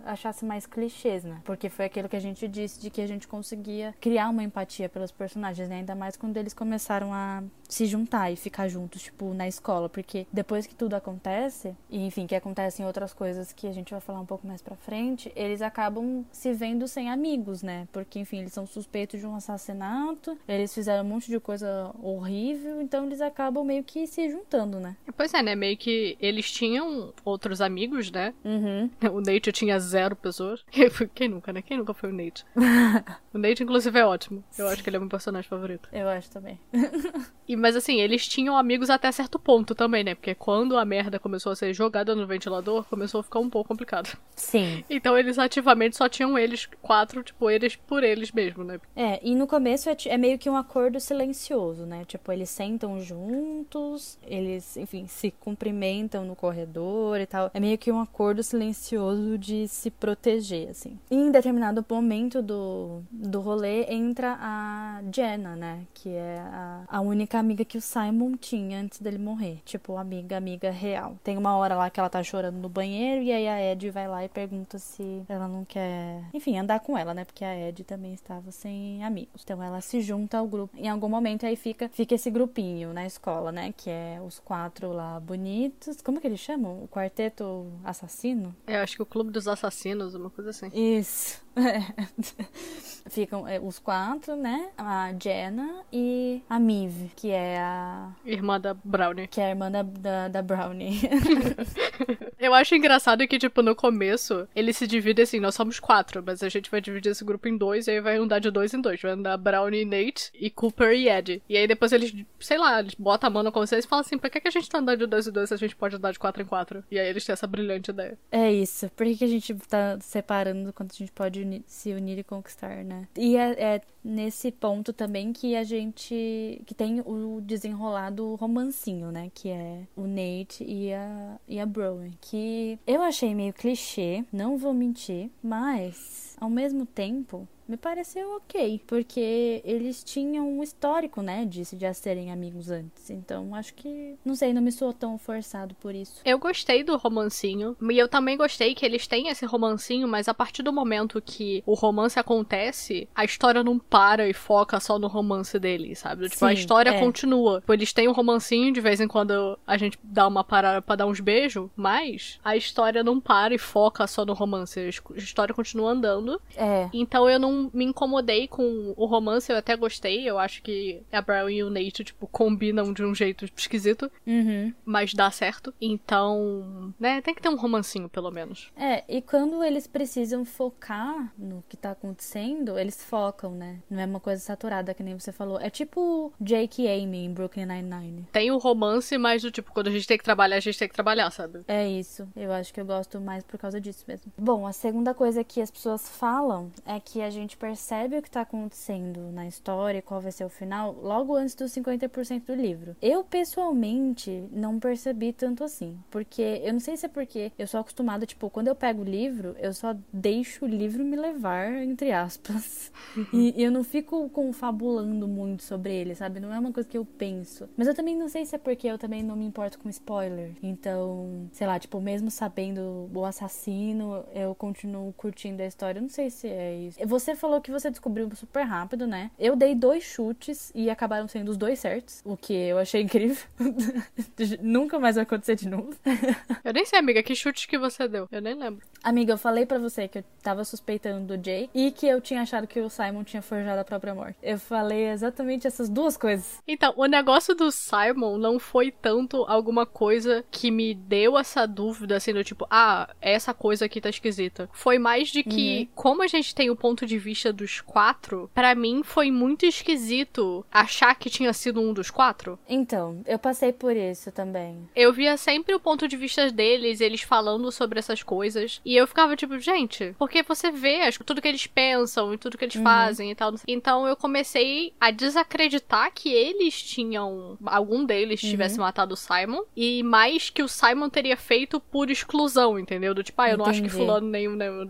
achasse 0.07 0.45
mais 0.45 0.67
clichês, 0.67 1.25
né? 1.25 1.41
Porque 1.45 1.69
foi 1.69 1.87
aquilo 1.87 2.09
que 2.09 2.15
a 2.15 2.21
gente 2.21 2.47
disse 2.47 2.81
de 2.81 2.91
que 2.91 3.01
a 3.01 3.09
gente 3.09 3.27
conseguia 3.27 3.93
criar 4.01 4.29
uma 4.29 4.45
empatia 4.45 4.89
pelos 4.89 5.11
personagens, 5.11 5.69
né? 5.69 5.79
Ainda 5.79 5.97
mais 5.97 6.17
quando 6.17 6.37
eles 6.37 6.55
começaram 6.55 7.13
a 7.13 7.43
se 7.69 7.87
juntar 7.87 8.31
e 8.31 8.37
ficar 8.37 8.69
juntos, 8.69 9.03
tipo, 9.03 9.35
na 9.35 9.49
escola. 9.49 9.89
Porque 9.89 10.29
depois 10.33 10.65
que 10.65 10.75
tudo 10.77 10.95
acontece, 10.95 11.75
e 11.89 12.07
enfim, 12.07 12.29
que 12.29 12.37
acontecem 12.37 12.87
outras 12.87 13.13
coisas 13.13 13.53
que 13.53 13.67
a 13.67 13.73
gente 13.73 13.91
vai 13.91 14.01
falar 14.01 14.21
um 14.21 14.27
pouco 14.27 14.47
mais 14.47 14.63
pra 14.63 14.77
frente, 14.77 15.33
eles 15.35 15.61
acabam 15.61 16.25
se 16.31 16.53
vendo 16.53 16.87
sem 16.87 17.11
amigos, 17.11 17.65
né? 17.65 17.89
Porque, 17.91 18.21
enfim, 18.21 18.39
eles 18.39 18.53
são 18.53 18.65
suspeitos 18.65 19.19
de 19.19 19.27
um 19.27 19.35
assassinato, 19.35 20.39
eles 20.47 20.73
fizeram 20.73 21.05
um 21.05 21.09
monte 21.09 21.29
de 21.29 21.41
coisa 21.41 21.91
horrível, 22.01 22.81
então 22.81 23.07
eles 23.07 23.21
acabam 23.21 23.40
meio 23.65 23.85
que 23.85 24.07
se 24.07 24.29
juntando, 24.29 24.81
né? 24.81 24.97
Pois 25.17 25.33
é, 25.33 25.43
né? 25.43 25.55
Meio 25.55 25.77
que 25.77 26.17
eles 26.21 26.51
tinham 26.51 27.13
outros 27.25 27.61
amigos, 27.61 28.11
né? 28.11 28.35
Uhum. 28.45 28.91
O 29.13 29.21
Nate 29.21 29.53
tinha 29.53 29.79
zero 29.79 30.17
pessoas. 30.17 30.65
Quem 31.15 31.29
nunca, 31.29 31.53
né? 31.53 31.63
Quem 31.63 31.79
nunca 31.79 31.95
foi 31.95 32.11
o 32.11 32.13
Nate? 32.13 32.45
o 33.33 33.39
Nate, 33.39 33.63
inclusive, 33.63 33.97
é 33.97 34.05
ótimo. 34.05 34.43
Eu 34.59 34.67
acho 34.69 34.83
que 34.83 34.91
ele 34.91 34.97
é 34.97 35.01
meu 35.01 35.09
personagem 35.09 35.49
favorito. 35.49 35.89
Eu 35.93 36.09
acho 36.09 36.29
também. 36.31 36.59
e, 37.47 37.55
mas 37.55 37.77
assim, 37.77 38.01
eles 38.01 38.27
tinham 38.27 38.57
amigos 38.57 38.91
até 38.91 39.11
certo 39.13 39.39
ponto 39.39 39.75
também, 39.75 40.03
né? 40.03 40.15
Porque 40.15 40.35
quando 40.35 40.77
a 40.77 40.85
merda 40.85 41.19
começou 41.19 41.53
a 41.53 41.57
ser 41.57 41.73
jogada 41.73 42.15
no 42.17 42.27
ventilador, 42.27 42.85
começou 42.85 43.21
a 43.21 43.23
ficar 43.23 43.39
um 43.39 43.49
pouco 43.49 43.69
complicado. 43.69 44.17
Sim. 44.35 44.85
Então 44.91 45.17
eles 45.17 45.39
ativamente 45.39 45.97
só 45.97 46.09
tinham 46.09 46.37
eles 46.37 46.69
quatro, 46.83 47.23
tipo, 47.23 47.49
eles 47.49 47.77
por 47.77 48.03
eles 48.03 48.33
mesmo, 48.33 48.65
né? 48.65 48.81
É, 48.95 49.21
e 49.23 49.35
no 49.35 49.47
começo 49.47 49.89
é, 49.89 49.97
é 50.07 50.19
meio 50.19 50.39
que 50.39 50.51
um 50.51 50.57
acordo 50.57 50.99
silencioso, 50.99 51.87
né? 51.87 52.05
Tipo, 52.05 52.33
eles 52.33 52.51
sentam 52.51 53.01
juntos, 53.01 54.19
eles, 54.23 54.77
enfim, 54.77 55.07
se 55.07 55.31
cumprimentam 55.31 56.25
no 56.25 56.35
corredor 56.35 57.21
e 57.21 57.27
tal. 57.27 57.51
É 57.55 57.61
meio 57.61 57.79
que 57.79 57.91
um 57.91 58.01
acordo 58.01 58.43
silencioso 58.43 59.39
de 59.39 59.69
se 59.69 59.91
proteger, 59.91 60.69
assim. 60.71 60.99
E 61.11 61.15
em 61.15 61.31
determinado 61.31 61.85
momento 61.89 62.43
do, 62.43 63.03
do 63.21 63.41
rolê 63.41 63.85
entra 63.93 64.39
a 64.41 65.03
Jenna, 65.15 65.55
né? 65.55 65.87
Que 65.93 66.11
é 66.11 66.39
a, 66.39 66.85
a 66.89 67.01
única 67.01 67.39
amiga 67.39 67.65
que 67.65 67.77
o 67.77 67.81
Simon 67.81 68.37
tinha 68.37 68.81
antes 68.81 69.01
dele 69.01 69.19
morrer. 69.19 69.61
Tipo, 69.65 69.97
amiga, 69.97 70.37
amiga 70.37 70.71
real. 70.71 71.17
Tem 71.23 71.37
uma 71.37 71.57
hora 71.57 71.77
lá 71.77 71.91
que 71.91 72.01
ela 72.01 72.09
tá 72.09 72.23
chorando 72.23 72.57
no 72.57 72.69
banheiro 72.69 73.23
e 73.23 73.33
aí 73.33 73.47
a 73.47 73.73
Ed 73.73 73.91
vai 73.91 74.09
lá 74.09 74.25
e 74.25 74.29
pergunta 74.29 74.79
se 74.79 75.23
ela 75.29 75.47
não 75.47 75.65
quer, 75.65 76.25
enfim, 76.33 76.59
andar 76.59 76.81
com 76.81 76.97
ela, 76.97 77.13
né? 77.13 77.25
Porque 77.25 77.45
a 77.45 77.69
Ed 77.69 77.85
também 77.85 78.15
estava 78.15 78.51
sem 78.51 79.05
amigos. 79.05 79.43
Então 79.45 79.63
ela 79.63 79.81
se 79.81 80.01
junta 80.01 80.39
ao 80.39 80.47
grupo. 80.47 80.77
Em 80.77 80.89
algum 80.89 81.09
momento 81.09 81.45
aí 81.45 81.57
fica, 81.57 81.89
fica 81.89 82.15
esse 82.15 82.31
grupinho 82.31 82.93
na 82.93 83.05
escola, 83.07 83.53
né? 83.53 83.75
Que 83.77 83.91
é 83.91 84.21
os 84.25 84.39
quatro 84.39 84.93
lá 84.93 85.21
bonitos. 85.21 86.01
Como 86.01 86.21
que 86.21 86.27
eles 86.27 86.41
chamam? 86.41 86.83
O 86.85 86.89
quarteto 86.89 87.67
assassino? 87.85 88.55
É, 88.67 88.79
acho 88.79 88.97
que 88.97 89.03
o 89.03 89.07
clube 89.07 89.31
dos 89.31 89.47
assassinos, 89.47 90.15
uma 90.15 90.31
coisa 90.31 90.51
assim. 90.51 90.71
Isso. 90.73 91.43
Ficam 93.09 93.47
é, 93.47 93.59
os 93.59 93.79
quatro, 93.79 94.37
né? 94.37 94.71
A 94.77 95.13
Jenna 95.21 95.83
e 95.93 96.43
a 96.49 96.61
Miv, 96.61 97.11
que 97.17 97.31
é 97.31 97.59
a. 97.59 98.13
Irmã 98.25 98.61
da 98.61 98.75
Brownie. 98.75 99.27
Que 99.27 99.41
é 99.41 99.47
a 99.47 99.49
irmã 99.51 99.71
da, 99.71 99.83
da, 99.83 100.29
da 100.29 100.43
Brownie. 100.43 101.01
Eu 102.39 102.55
acho 102.55 102.75
engraçado 102.75 103.27
que, 103.29 103.39
tipo, 103.39 103.63
no 103.63 103.75
começo, 103.75 104.49
ele 104.55 104.73
se 104.73 104.87
divide 104.87 105.23
assim, 105.23 105.41
nós 105.41 105.55
somos 105.55 105.79
quatro, 105.79 106.23
mas 106.25 106.43
a 106.43 106.49
gente 106.49 106.71
vai 106.71 106.81
dividir 106.81 107.13
esse 107.13 107.25
grupo 107.25 107.49
em 107.49 107.57
dois, 107.57 107.87
e 107.87 107.91
aí 107.91 108.01
vai 108.01 108.17
andar 108.17 108.39
de 108.39 108.51
dois 108.51 108.73
em 108.73 108.81
dois. 108.81 109.01
Vai 109.01 109.13
andar 109.13 109.37
Brownie 109.37 109.83
e 109.83 109.85
Nate, 109.85 110.31
e 110.35 110.49
Cooper 110.49 110.93
e 110.93 111.09
Ed. 111.09 111.43
E 111.49 111.57
aí 111.57 111.67
depois 111.67 111.93
eles, 111.93 112.15
sei 112.39 112.59
lá, 112.59 112.81
eles 112.81 112.95
botam 112.95 113.29
a 113.29 113.31
mão 113.31 113.43
na 113.43 113.53
consciência 113.53 113.87
e 113.87 113.91
falam 113.91 114.01
assim, 114.01 114.17
por 114.17 114.31
que, 114.31 114.41
que 114.41 114.49
a 114.49 114.53
gente 114.53 114.69
tá 114.69 114.79
andando 114.79 115.01
de 115.01 115.07
dois 115.07 115.27
em 115.27 115.33
dois 115.33 115.49
se 115.49 115.55
a 115.55 115.59
gente 115.59 115.77
pode 115.77 115.97
andar 115.97 116.13
de 116.13 116.19
quatro 116.19 116.43
em 116.43 116.47
quatro? 116.47 116.83
E 116.91 116.99
aí 116.99 117.09
eles 117.09 117.25
têm 117.25 117.33
essa 117.33 117.47
brilhante 117.47 117.91
ideia. 117.91 118.17
É 118.31 118.51
isso. 118.53 118.89
Por 118.97 119.05
que, 119.05 119.17
que 119.17 119.25
a 119.25 119.29
gente 119.29 119.55
tá 119.69 119.99
separando 120.01 120.73
quando 120.73 120.93
a 120.93 120.97
gente 120.97 121.13
pode 121.13 121.40
uni 121.41 121.65
se 121.67 121.93
unir 121.93 122.19
e 122.19 122.25
conquistar, 122.25 122.85
né? 122.85 123.09
E 123.17 123.37
é, 123.37 123.75
é 123.77 123.81
nesse 124.03 124.51
ponto 124.51 124.93
também 124.93 125.33
que 125.33 125.55
a 125.55 125.63
gente 125.65 126.63
que 126.67 126.75
tem 126.75 127.01
o 127.01 127.41
desenrolado 127.41 128.35
romancinho, 128.37 129.11
né, 129.13 129.31
que 129.35 129.51
é 129.51 129.83
o 129.97 130.07
Nate 130.07 130.65
e 130.65 130.93
a 130.93 131.39
e 131.47 131.61
a 131.61 131.67
Browen, 131.67 132.13
que 132.21 132.79
eu 132.87 133.03
achei 133.03 133.35
meio 133.35 133.53
clichê, 133.53 134.25
não 134.33 134.57
vou 134.57 134.73
mentir, 134.73 135.31
mas 135.43 136.30
ao 136.41 136.51
mesmo 136.51 136.87
tempo 136.87 137.47
me 137.71 137.77
pareceu 137.77 138.37
ok, 138.37 138.83
porque 138.85 139.63
eles 139.65 140.03
tinham 140.03 140.59
um 140.59 140.61
histórico, 140.61 141.23
né, 141.23 141.45
de 141.45 141.63
já 141.79 141.95
serem 141.95 142.33
amigos 142.33 142.69
antes. 142.69 143.11
Então, 143.11 143.55
acho 143.55 143.73
que, 143.75 144.17
não 144.25 144.35
sei, 144.35 144.53
não 144.53 144.61
me 144.61 144.73
soou 144.73 144.93
tão 144.93 145.17
forçado 145.17 145.73
por 145.77 145.95
isso. 145.95 146.21
Eu 146.25 146.37
gostei 146.37 146.83
do 146.83 146.97
romancinho, 146.97 147.77
e 147.81 147.97
eu 147.97 148.09
também 148.09 148.37
gostei 148.37 148.75
que 148.75 148.85
eles 148.85 149.07
têm 149.07 149.29
esse 149.29 149.47
romancinho, 149.47 150.09
mas 150.09 150.27
a 150.27 150.35
partir 150.35 150.65
do 150.65 150.73
momento 150.73 151.23
que 151.23 151.63
o 151.65 151.75
romance 151.75 152.19
acontece, 152.19 153.09
a 153.15 153.25
história 153.25 153.63
não 153.63 153.79
para 153.79 154.29
e 154.29 154.33
foca 154.33 154.81
só 154.81 154.99
no 154.99 155.07
romance 155.07 155.57
deles, 155.57 156.01
sabe? 156.01 156.25
Tipo, 156.25 156.41
Sim, 156.41 156.47
a 156.47 156.53
história 156.53 156.91
é. 156.91 156.99
continua. 156.99 157.61
Tipo, 157.61 157.73
eles 157.73 157.93
têm 157.93 158.09
um 158.09 158.13
romancinho, 158.13 158.73
de 158.73 158.81
vez 158.81 159.01
em 159.01 159.07
quando 159.07 159.57
a 159.65 159.77
gente 159.77 159.97
dá 160.03 160.27
uma 160.27 160.43
parada 160.43 160.83
pra 160.83 160.97
dar 160.97 161.07
uns 161.07 161.21
beijos, 161.21 161.71
mas 161.77 162.41
a 162.45 162.57
história 162.57 163.05
não 163.05 163.21
para 163.21 163.55
e 163.55 163.59
foca 163.59 164.05
só 164.09 164.27
no 164.27 164.33
romance. 164.33 164.81
A 164.81 165.17
história 165.17 165.55
continua 165.55 165.93
andando. 165.93 166.30
É. 166.57 166.89
Então 166.93 167.29
eu 167.29 167.39
não 167.39 167.71
me 167.73 167.85
incomodei 167.85 168.47
com 168.47 168.95
o 168.97 169.07
romance, 169.07 169.51
eu 169.51 169.59
até 169.59 169.77
gostei. 169.77 170.29
Eu 170.29 170.39
acho 170.39 170.63
que 170.63 171.03
a 171.11 171.23
Brown 171.23 171.49
e 171.49 171.63
o 171.63 171.71
Nate, 171.71 172.05
tipo, 172.05 172.27
combinam 172.27 172.93
de 172.93 173.05
um 173.05 173.15
jeito 173.15 173.45
esquisito. 173.57 174.11
Uhum. 174.27 174.73
Mas 174.85 175.15
dá 175.15 175.31
certo. 175.31 175.73
Então, 175.81 176.95
né, 176.99 177.21
tem 177.21 177.35
que 177.35 177.43
ter 177.43 177.49
um 177.49 177.57
romancinho, 177.57 178.09
pelo 178.09 178.31
menos. 178.31 178.71
É, 178.77 179.05
e 179.09 179.23
quando 179.23 179.63
eles 179.65 179.87
precisam 179.87 180.45
focar 180.45 181.33
no 181.39 181.65
que 181.69 181.77
tá 181.77 181.93
acontecendo, 181.93 182.79
eles 182.79 183.03
focam, 183.05 183.53
né? 183.53 183.81
Não 183.89 184.01
é 184.01 184.05
uma 184.07 184.21
coisa 184.21 184.41
saturada, 184.43 184.95
que 184.95 185.03
nem 185.03 185.19
você 185.19 185.33
falou. 185.33 185.61
É 185.61 185.71
tipo 185.71 186.33
Jake 186.41 186.83
e 186.83 186.89
Amy 186.89 187.25
em 187.25 187.33
Brooklyn 187.33 187.67
Nine-Nine. 187.67 188.27
Tem 188.33 188.51
o 188.51 188.59
romance, 188.59 189.17
mas 189.17 189.43
do 189.43 189.51
tipo, 189.51 189.73
quando 189.73 189.89
a 189.89 189.91
gente 189.91 190.07
tem 190.07 190.19
que 190.19 190.25
trabalhar, 190.25 190.57
a 190.57 190.61
gente 190.61 190.79
tem 190.79 190.89
que 190.89 190.95
trabalhar, 190.95 191.31
sabe? 191.31 191.61
É 191.67 191.89
isso. 191.89 192.29
Eu 192.37 192.53
acho 192.53 192.73
que 192.73 192.81
eu 192.81 192.85
gosto 192.85 193.21
mais 193.21 193.45
por 193.45 193.59
causa 193.59 193.81
disso 193.81 194.05
mesmo. 194.07 194.33
Bom, 194.37 194.67
a 194.67 194.73
segunda 194.73 195.15
coisa 195.15 195.45
que 195.45 195.61
as 195.61 195.71
pessoas 195.71 196.09
falam 196.21 196.71
é 196.85 197.01
que 197.01 197.23
a 197.23 197.31
gente 197.31 197.57
percebe 197.57 198.19
o 198.19 198.21
que 198.21 198.29
está 198.29 198.43
acontecendo 198.43 199.33
na 199.33 199.47
história, 199.47 200.03
qual 200.03 200.21
vai 200.21 200.31
ser 200.31 200.45
o 200.45 200.51
final, 200.51 200.95
logo 201.03 201.35
antes 201.35 201.55
dos 201.55 201.73
50% 201.73 202.45
do 202.45 202.55
livro. 202.55 202.95
Eu, 203.01 203.25
pessoalmente, 203.25 204.45
não 204.53 204.79
percebi 204.79 205.33
tanto 205.33 205.65
assim. 205.65 205.99
Porque, 206.11 206.61
eu 206.63 206.75
não 206.75 206.81
sei 206.81 206.99
se 206.99 207.07
é 207.07 207.09
porque 207.09 207.51
eu 207.59 207.67
sou 207.67 207.81
acostumada, 207.81 208.27
tipo, 208.27 208.51
quando 208.51 208.69
eu 208.69 208.75
pego 208.75 209.01
o 209.01 209.05
livro, 209.05 209.57
eu 209.59 209.73
só 209.73 209.97
deixo 210.13 210.67
o 210.67 210.69
livro 210.69 211.03
me 211.03 211.17
levar, 211.17 211.73
entre 211.83 212.13
aspas. 212.13 212.93
e, 213.33 213.59
e 213.59 213.65
eu 213.65 213.71
não 213.71 213.83
fico 213.83 214.29
confabulando 214.29 215.27
muito 215.27 215.63
sobre 215.63 215.95
ele, 215.95 216.15
sabe? 216.15 216.39
Não 216.39 216.53
é 216.53 216.59
uma 216.59 216.71
coisa 216.71 216.87
que 216.87 216.99
eu 216.99 217.05
penso. 217.07 217.67
Mas 217.79 217.89
eu 217.89 217.95
também 217.95 218.15
não 218.15 218.29
sei 218.29 218.45
se 218.45 218.55
é 218.55 218.59
porque 218.59 218.87
eu 218.87 218.99
também 218.99 219.23
não 219.23 219.37
me 219.37 219.47
importo 219.47 219.79
com 219.79 219.89
spoiler. 219.89 220.53
Então, 220.63 221.49
sei 221.51 221.67
lá, 221.67 221.79
tipo, 221.79 221.99
mesmo 221.99 222.31
sabendo 222.31 223.09
o 223.15 223.25
assassino, 223.25 224.23
eu 224.35 224.55
continuo 224.55 225.15
curtindo 225.15 225.63
a 225.63 225.67
história. 225.67 226.10
Sei 226.11 226.29
se 226.29 226.49
é 226.49 226.75
isso. 226.75 226.99
Você 227.07 227.37
falou 227.37 227.61
que 227.61 227.71
você 227.71 227.89
descobriu 227.89 228.29
super 228.35 228.65
rápido, 228.65 229.07
né? 229.07 229.31
Eu 229.39 229.55
dei 229.55 229.77
dois 229.77 230.03
chutes 230.03 230.73
e 230.75 230.91
acabaram 230.91 231.29
sendo 231.29 231.51
os 231.51 231.57
dois 231.57 231.79
certos, 231.79 232.21
o 232.25 232.37
que 232.37 232.53
eu 232.53 232.79
achei 232.79 233.03
incrível. 233.03 233.47
Nunca 234.61 234.99
mais 234.99 235.15
vai 235.15 235.23
acontecer 235.23 235.55
de 235.55 235.69
novo. 235.69 235.95
eu 236.65 236.73
nem 236.73 236.85
sei, 236.85 236.99
amiga, 236.99 237.23
que 237.23 237.35
chutes 237.35 237.65
que 237.65 237.79
você 237.79 238.09
deu. 238.09 238.27
Eu 238.31 238.43
nem 238.43 238.55
lembro. 238.55 238.85
Amiga, 239.05 239.35
eu 239.35 239.39
falei 239.39 239.65
para 239.65 239.79
você 239.79 240.09
que 240.09 240.19
eu 240.19 240.25
tava 240.43 240.65
suspeitando 240.65 241.37
do 241.37 241.45
Jay 241.45 241.71
e 241.73 241.93
que 241.93 242.07
eu 242.07 242.21
tinha 242.21 242.43
achado 242.43 242.67
que 242.67 242.81
o 242.81 242.91
Simon 242.91 243.23
tinha 243.23 243.41
forjado 243.41 243.81
a 243.81 243.85
própria 243.85 244.15
morte. 244.15 244.37
Eu 244.43 244.59
falei 244.59 245.11
exatamente 245.11 245.67
essas 245.67 245.89
duas 245.89 246.17
coisas. 246.17 246.59
Então, 246.67 246.93
o 246.97 247.07
negócio 247.07 247.55
do 247.55 247.71
Simon 247.71 248.37
não 248.37 248.59
foi 248.59 248.91
tanto 248.91 249.45
alguma 249.45 249.87
coisa 249.87 250.45
que 250.51 250.71
me 250.71 250.93
deu 250.93 251.39
essa 251.39 251.67
dúvida, 251.67 252.17
assim, 252.17 252.33
do 252.33 252.43
tipo, 252.43 252.67
ah, 252.69 253.09
essa 253.21 253.55
coisa 253.55 253.85
aqui 253.85 254.01
tá 254.01 254.09
esquisita. 254.09 254.69
Foi 254.73 254.99
mais 254.99 255.29
de 255.29 255.43
que, 255.43 255.81
uhum. 255.81 255.89
Como 255.95 256.23
a 256.23 256.27
gente 256.27 256.55
tem 256.55 256.71
o 256.71 256.77
ponto 256.77 257.07
de 257.07 257.19
vista 257.19 257.53
dos 257.53 257.81
quatro, 257.81 258.51
para 258.55 258.75
mim 258.75 259.03
foi 259.03 259.31
muito 259.31 259.67
esquisito 259.67 260.65
achar 260.71 261.15
que 261.15 261.31
tinha 261.31 261.53
sido 261.53 261.81
um 261.81 261.93
dos 261.93 262.11
quatro. 262.11 262.59
Então, 262.69 263.23
eu 263.27 263.39
passei 263.39 263.73
por 263.73 263.97
isso 263.97 264.31
também. 264.33 264.89
Eu 264.95 265.13
via 265.13 265.37
sempre 265.37 265.75
o 265.75 265.81
ponto 265.81 266.09
de 266.09 266.17
vista 266.17 266.51
deles, 266.51 267.01
eles 267.01 267.23
falando 267.23 267.71
sobre 267.71 267.99
essas 267.99 268.23
coisas. 268.23 268.81
E 268.85 268.97
eu 268.97 269.07
ficava 269.07 269.37
tipo, 269.37 269.59
gente, 269.59 270.15
porque 270.19 270.43
você 270.43 270.71
vê 270.71 271.03
as, 271.03 271.19
tudo 271.19 271.43
que 271.43 271.49
eles 271.49 271.67
pensam 271.67 272.33
e 272.33 272.39
tudo 272.39 272.57
que 272.57 272.65
eles 272.65 272.75
uhum. 272.77 272.83
fazem 272.83 273.31
e 273.31 273.35
tal. 273.35 273.55
Então 273.67 274.07
eu 274.07 274.17
comecei 274.17 274.93
a 275.01 275.11
desacreditar 275.11 276.13
que 276.15 276.31
eles 276.33 276.83
tinham. 276.83 277.59
Algum 277.65 278.05
deles 278.05 278.43
uhum. 278.43 278.51
tivesse 278.51 278.79
matado 278.79 279.15
o 279.15 279.17
Simon. 279.17 279.63
E 279.77 280.03
mais 280.03 280.51
que 280.51 280.63
o 280.63 280.69
Simon 280.69 281.09
teria 281.09 281.37
feito 281.37 281.81
por 281.81 282.11
exclusão, 282.11 282.79
entendeu? 282.79 283.15
Do 283.15 283.23
tipo, 283.23 283.41
ah, 283.41 283.49
eu 283.49 283.55
Entendi. 283.55 283.63
não 283.63 283.71
acho 283.71 283.83
que 283.83 283.89
fulano 283.89 284.29
nenhum. 284.29 284.55
nenhum 284.55 284.89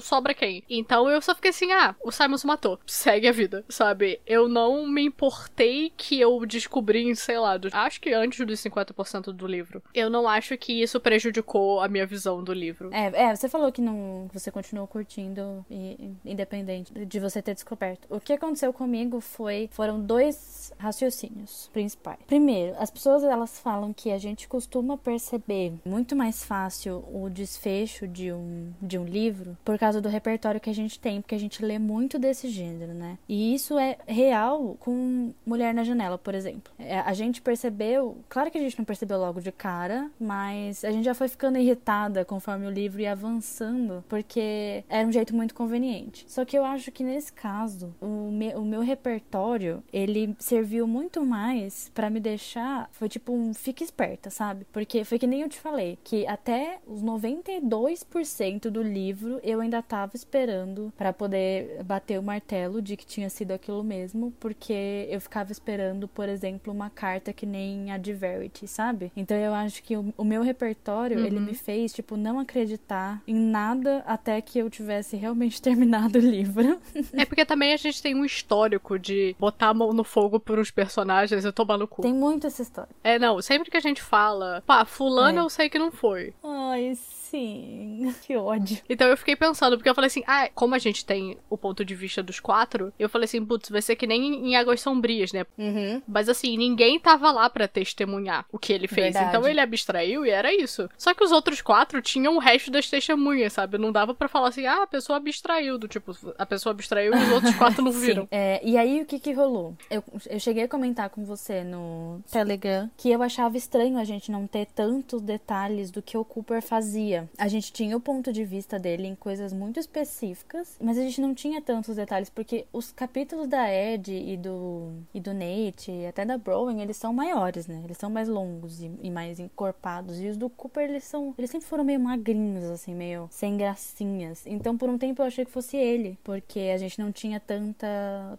só 0.00 0.20
sobra 0.24 0.32
quem? 0.34 0.64
Então 0.70 1.10
eu 1.10 1.20
só 1.20 1.34
fiquei 1.34 1.50
assim, 1.50 1.70
ah, 1.72 1.94
o 2.02 2.10
Simon 2.10 2.38
se 2.38 2.46
matou. 2.46 2.78
Segue 2.86 3.28
a 3.28 3.32
vida, 3.32 3.62
sabe? 3.68 4.20
Eu 4.26 4.48
não 4.48 4.86
me 4.86 5.02
importei 5.02 5.92
que 5.94 6.18
eu 6.18 6.46
descobri 6.46 7.14
sei 7.14 7.38
lá, 7.38 7.58
do, 7.58 7.68
acho 7.72 8.00
que 8.00 8.12
antes 8.12 8.46
dos 8.46 8.60
50% 8.60 9.32
do 9.32 9.46
livro. 9.46 9.82
Eu 9.92 10.08
não 10.08 10.26
acho 10.26 10.56
que 10.56 10.80
isso 10.82 10.98
prejudicou 10.98 11.80
a 11.80 11.88
minha 11.88 12.06
visão 12.06 12.42
do 12.42 12.52
livro. 12.52 12.88
É, 12.92 13.24
é 13.24 13.36
você 13.36 13.48
falou 13.48 13.70
que 13.70 13.82
não, 13.82 14.30
você 14.32 14.50
continuou 14.50 14.86
curtindo, 14.86 15.64
e, 15.70 16.14
independente 16.24 16.92
de 16.92 17.20
você 17.20 17.42
ter 17.42 17.52
descoberto. 17.52 18.06
O 18.08 18.18
que 18.18 18.32
aconteceu 18.32 18.72
comigo 18.72 19.20
foi, 19.20 19.68
foram 19.72 20.00
dois 20.00 20.72
raciocínios 20.78 21.68
principais. 21.72 22.18
Primeiro, 22.26 22.74
as 22.78 22.90
pessoas 22.90 23.22
elas 23.24 23.58
falam 23.58 23.92
que 23.92 24.10
a 24.10 24.18
gente 24.18 24.48
costuma 24.48 24.96
perceber 24.96 25.74
muito 25.84 26.16
mais 26.16 26.44
fácil 26.44 27.04
o 27.12 27.28
desfecho 27.28 28.08
de 28.08 28.32
um, 28.32 28.72
de 28.80 28.96
um 28.98 29.04
livro 29.04 29.58
por 29.64 29.78
causa 29.78 30.00
do 30.00 30.08
repertório 30.14 30.60
que 30.60 30.70
a 30.70 30.74
gente 30.74 30.98
tem, 30.98 31.20
porque 31.20 31.34
a 31.34 31.38
gente 31.38 31.64
lê 31.64 31.78
muito 31.78 32.18
desse 32.18 32.48
gênero, 32.48 32.94
né? 32.94 33.18
E 33.28 33.54
isso 33.54 33.78
é 33.78 33.98
real 34.06 34.76
com 34.80 35.32
Mulher 35.44 35.74
na 35.74 35.84
Janela, 35.84 36.16
por 36.16 36.34
exemplo. 36.34 36.72
É, 36.78 36.98
a 36.98 37.12
gente 37.12 37.42
percebeu, 37.42 38.16
claro 38.28 38.50
que 38.50 38.58
a 38.58 38.60
gente 38.60 38.78
não 38.78 38.84
percebeu 38.84 39.18
logo 39.18 39.40
de 39.40 39.52
cara, 39.52 40.10
mas 40.18 40.84
a 40.84 40.90
gente 40.90 41.04
já 41.04 41.14
foi 41.14 41.28
ficando 41.28 41.58
irritada 41.58 42.24
conforme 42.24 42.66
o 42.66 42.70
livro 42.70 43.00
ia 43.00 43.12
avançando, 43.12 44.04
porque 44.08 44.84
era 44.88 45.06
um 45.06 45.12
jeito 45.12 45.34
muito 45.34 45.54
conveniente. 45.54 46.24
Só 46.28 46.44
que 46.44 46.56
eu 46.56 46.64
acho 46.64 46.90
que 46.90 47.04
nesse 47.04 47.32
caso, 47.32 47.94
o, 48.00 48.30
me, 48.30 48.54
o 48.54 48.62
meu 48.62 48.80
repertório, 48.80 49.82
ele 49.92 50.34
serviu 50.38 50.86
muito 50.86 51.24
mais 51.24 51.90
para 51.94 52.08
me 52.08 52.20
deixar, 52.20 52.88
foi 52.92 53.08
tipo 53.08 53.32
um 53.32 53.52
fique 53.52 53.82
esperta, 53.82 54.30
sabe? 54.30 54.66
Porque 54.72 55.04
foi 55.04 55.18
que 55.18 55.26
nem 55.26 55.42
eu 55.42 55.48
te 55.48 55.58
falei, 55.58 55.98
que 56.04 56.26
até 56.26 56.78
os 56.86 57.02
92% 57.02 58.70
do 58.70 58.82
livro 58.82 59.40
eu 59.42 59.60
ainda 59.60 59.82
tava 59.82 60.03
esperando 60.14 60.92
para 60.96 61.12
poder 61.12 61.82
bater 61.84 62.18
o 62.18 62.22
martelo 62.22 62.82
de 62.82 62.96
que 62.96 63.06
tinha 63.06 63.30
sido 63.30 63.52
aquilo 63.52 63.82
mesmo, 63.82 64.32
porque 64.38 65.06
eu 65.10 65.20
ficava 65.20 65.52
esperando, 65.52 66.06
por 66.08 66.28
exemplo, 66.28 66.72
uma 66.72 66.90
carta 66.90 67.32
que 67.32 67.46
nem 67.46 67.90
a 67.90 67.98
de 67.98 68.12
Verity, 68.12 68.66
sabe? 68.66 69.12
Então 69.16 69.36
eu 69.36 69.54
acho 69.54 69.82
que 69.82 69.96
o, 69.96 70.12
o 70.16 70.24
meu 70.24 70.42
repertório, 70.42 71.18
uhum. 71.18 71.24
ele 71.24 71.40
me 71.40 71.54
fez, 71.54 71.92
tipo, 71.92 72.16
não 72.16 72.38
acreditar 72.38 73.22
em 73.26 73.34
nada 73.34 74.02
até 74.06 74.40
que 74.40 74.58
eu 74.58 74.68
tivesse 74.70 75.16
realmente 75.16 75.60
terminado 75.62 76.18
o 76.18 76.22
livro. 76.22 76.80
é 77.12 77.24
porque 77.24 77.44
também 77.44 77.72
a 77.72 77.76
gente 77.76 78.02
tem 78.02 78.14
um 78.14 78.24
histórico 78.24 78.98
de 78.98 79.34
botar 79.38 79.68
a 79.68 79.74
mão 79.74 79.92
no 79.92 80.04
fogo 80.04 80.38
por 80.38 80.58
uns 80.58 80.70
personagens 80.70 81.44
e 81.44 81.52
tomar 81.52 81.78
no 81.78 81.88
cu. 81.88 82.02
Tem 82.02 82.14
muito 82.14 82.46
essa 82.46 82.62
história. 82.62 82.90
É, 83.02 83.18
não, 83.18 83.40
sempre 83.40 83.70
que 83.70 83.76
a 83.76 83.80
gente 83.80 84.02
fala, 84.02 84.62
pá, 84.66 84.84
fulano 84.84 85.38
é. 85.38 85.42
eu 85.42 85.48
sei 85.48 85.68
que 85.68 85.78
não 85.78 85.90
foi. 85.90 86.34
Ai, 86.42 86.94
Sim, 86.94 87.23
que 88.22 88.36
ódio. 88.36 88.78
Então 88.88 89.08
eu 89.08 89.16
fiquei 89.16 89.36
pensando, 89.36 89.76
porque 89.76 89.88
eu 89.88 89.94
falei 89.94 90.06
assim, 90.06 90.22
ah, 90.26 90.48
como 90.54 90.74
a 90.74 90.78
gente 90.78 91.04
tem 91.04 91.36
o 91.48 91.56
ponto 91.56 91.84
de 91.84 91.94
vista 91.94 92.22
dos 92.22 92.40
quatro, 92.40 92.92
eu 92.98 93.08
falei 93.08 93.24
assim, 93.24 93.44
putz, 93.44 93.68
vai 93.68 93.82
ser 93.82 93.96
que 93.96 94.06
nem 94.06 94.48
em 94.48 94.56
Águas 94.56 94.80
Sombrias, 94.80 95.32
né? 95.32 95.44
Uhum. 95.58 96.02
Mas 96.06 96.28
assim, 96.28 96.56
ninguém 96.56 96.98
tava 96.98 97.30
lá 97.30 97.48
para 97.48 97.68
testemunhar 97.68 98.44
o 98.52 98.58
que 98.58 98.72
ele 98.72 98.86
fez. 98.86 99.14
Verdade. 99.14 99.28
Então 99.28 99.48
ele 99.48 99.60
abstraiu 99.60 100.24
e 100.24 100.30
era 100.30 100.52
isso. 100.54 100.88
Só 100.96 101.14
que 101.14 101.24
os 101.24 101.32
outros 101.32 101.60
quatro 101.60 102.00
tinham 102.00 102.36
o 102.36 102.38
resto 102.38 102.70
das 102.70 102.88
testemunhas, 102.88 103.52
sabe? 103.52 103.78
Não 103.78 103.92
dava 103.92 104.14
para 104.14 104.28
falar 104.28 104.48
assim, 104.48 104.66
ah, 104.66 104.82
a 104.82 104.86
pessoa 104.86 105.16
abstraiu, 105.16 105.78
do 105.78 105.88
tipo, 105.88 106.16
a 106.38 106.46
pessoa 106.46 106.72
abstraiu 106.72 107.14
e 107.14 107.18
os 107.18 107.32
outros 107.32 107.54
quatro 107.54 107.82
não 107.82 107.92
viram. 107.92 108.28
É, 108.30 108.60
e 108.62 108.76
aí 108.76 109.02
o 109.02 109.06
que 109.06 109.18
que 109.18 109.32
rolou? 109.32 109.76
Eu, 109.90 110.02
eu 110.28 110.40
cheguei 110.40 110.64
a 110.64 110.68
comentar 110.68 111.10
com 111.10 111.24
você 111.24 111.62
no 111.64 112.20
Telegram 112.30 112.90
que 112.96 113.10
eu 113.10 113.22
achava 113.22 113.56
estranho 113.56 113.98
a 113.98 114.04
gente 114.04 114.30
não 114.30 114.46
ter 114.46 114.66
tantos 114.66 115.20
detalhes 115.22 115.90
do 115.90 116.02
que 116.02 116.16
o 116.16 116.24
Cooper 116.24 116.62
fazia. 116.62 117.23
A 117.38 117.48
gente 117.48 117.72
tinha 117.72 117.96
o 117.96 118.00
ponto 118.00 118.32
de 118.32 118.44
vista 118.44 118.78
dele 118.78 119.06
em 119.06 119.14
coisas 119.14 119.52
muito 119.52 119.78
específicas, 119.80 120.76
mas 120.80 120.98
a 120.98 121.02
gente 121.02 121.20
não 121.20 121.34
tinha 121.34 121.60
tantos 121.60 121.96
detalhes, 121.96 122.30
porque 122.30 122.66
os 122.72 122.92
capítulos 122.92 123.46
da 123.46 123.72
Ed 123.72 124.12
e 124.12 124.36
do, 124.36 124.92
e 125.12 125.20
do 125.20 125.32
Nate, 125.32 125.90
e 125.90 126.06
até 126.06 126.24
da 126.24 126.38
Browen, 126.38 126.80
eles 126.80 126.96
são 126.96 127.12
maiores, 127.12 127.66
né? 127.66 127.80
Eles 127.84 127.98
são 127.98 128.10
mais 128.10 128.28
longos 128.28 128.80
e, 128.80 128.90
e, 129.02 129.10
mais 129.10 129.38
encorpados. 129.40 130.20
E 130.20 130.28
os 130.28 130.36
do 130.36 130.48
Cooper, 130.48 130.88
eles 130.88 131.04
são. 131.04 131.34
Eles 131.36 131.50
sempre 131.50 131.66
foram 131.66 131.84
meio 131.84 132.00
magrinhos, 132.00 132.64
assim, 132.64 132.94
meio 132.94 133.28
sem 133.30 133.56
gracinhas. 133.56 134.46
Então, 134.46 134.76
por 134.76 134.88
um 134.88 134.98
tempo, 134.98 135.22
eu 135.22 135.26
achei 135.26 135.44
que 135.44 135.50
fosse 135.50 135.76
ele, 135.76 136.18
porque 136.22 136.72
a 136.74 136.78
gente 136.78 136.98
não 136.98 137.12
tinha 137.12 137.40
tanta, 137.40 137.86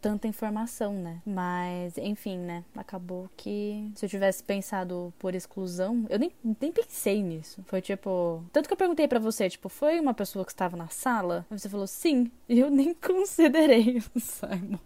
tanta 0.01 0.27
informação, 0.27 0.93
né? 0.93 1.21
Mas, 1.25 1.97
enfim, 1.97 2.37
né? 2.37 2.63
Acabou 2.75 3.29
que 3.35 3.91
se 3.95 4.05
eu 4.05 4.09
tivesse 4.09 4.43
pensado 4.43 5.13
por 5.19 5.35
exclusão, 5.35 6.05
eu 6.09 6.19
nem, 6.19 6.31
nem 6.61 6.71
pensei 6.71 7.21
nisso. 7.23 7.63
Foi 7.67 7.81
tipo. 7.81 8.43
Tanto 8.51 8.64
que 8.67 8.73
eu 8.73 8.77
perguntei 8.77 9.07
para 9.07 9.19
você, 9.19 9.49
tipo, 9.49 9.69
foi 9.69 9.99
uma 9.99 10.13
pessoa 10.13 10.45
que 10.45 10.51
estava 10.51 10.77
na 10.77 10.87
sala? 10.87 11.45
Aí 11.49 11.59
você 11.59 11.69
falou 11.69 11.87
sim. 11.87 12.31
E 12.47 12.59
eu 12.59 12.69
nem 12.69 12.93
considerei 13.01 14.01
o 14.13 14.19
Simon. 14.19 14.79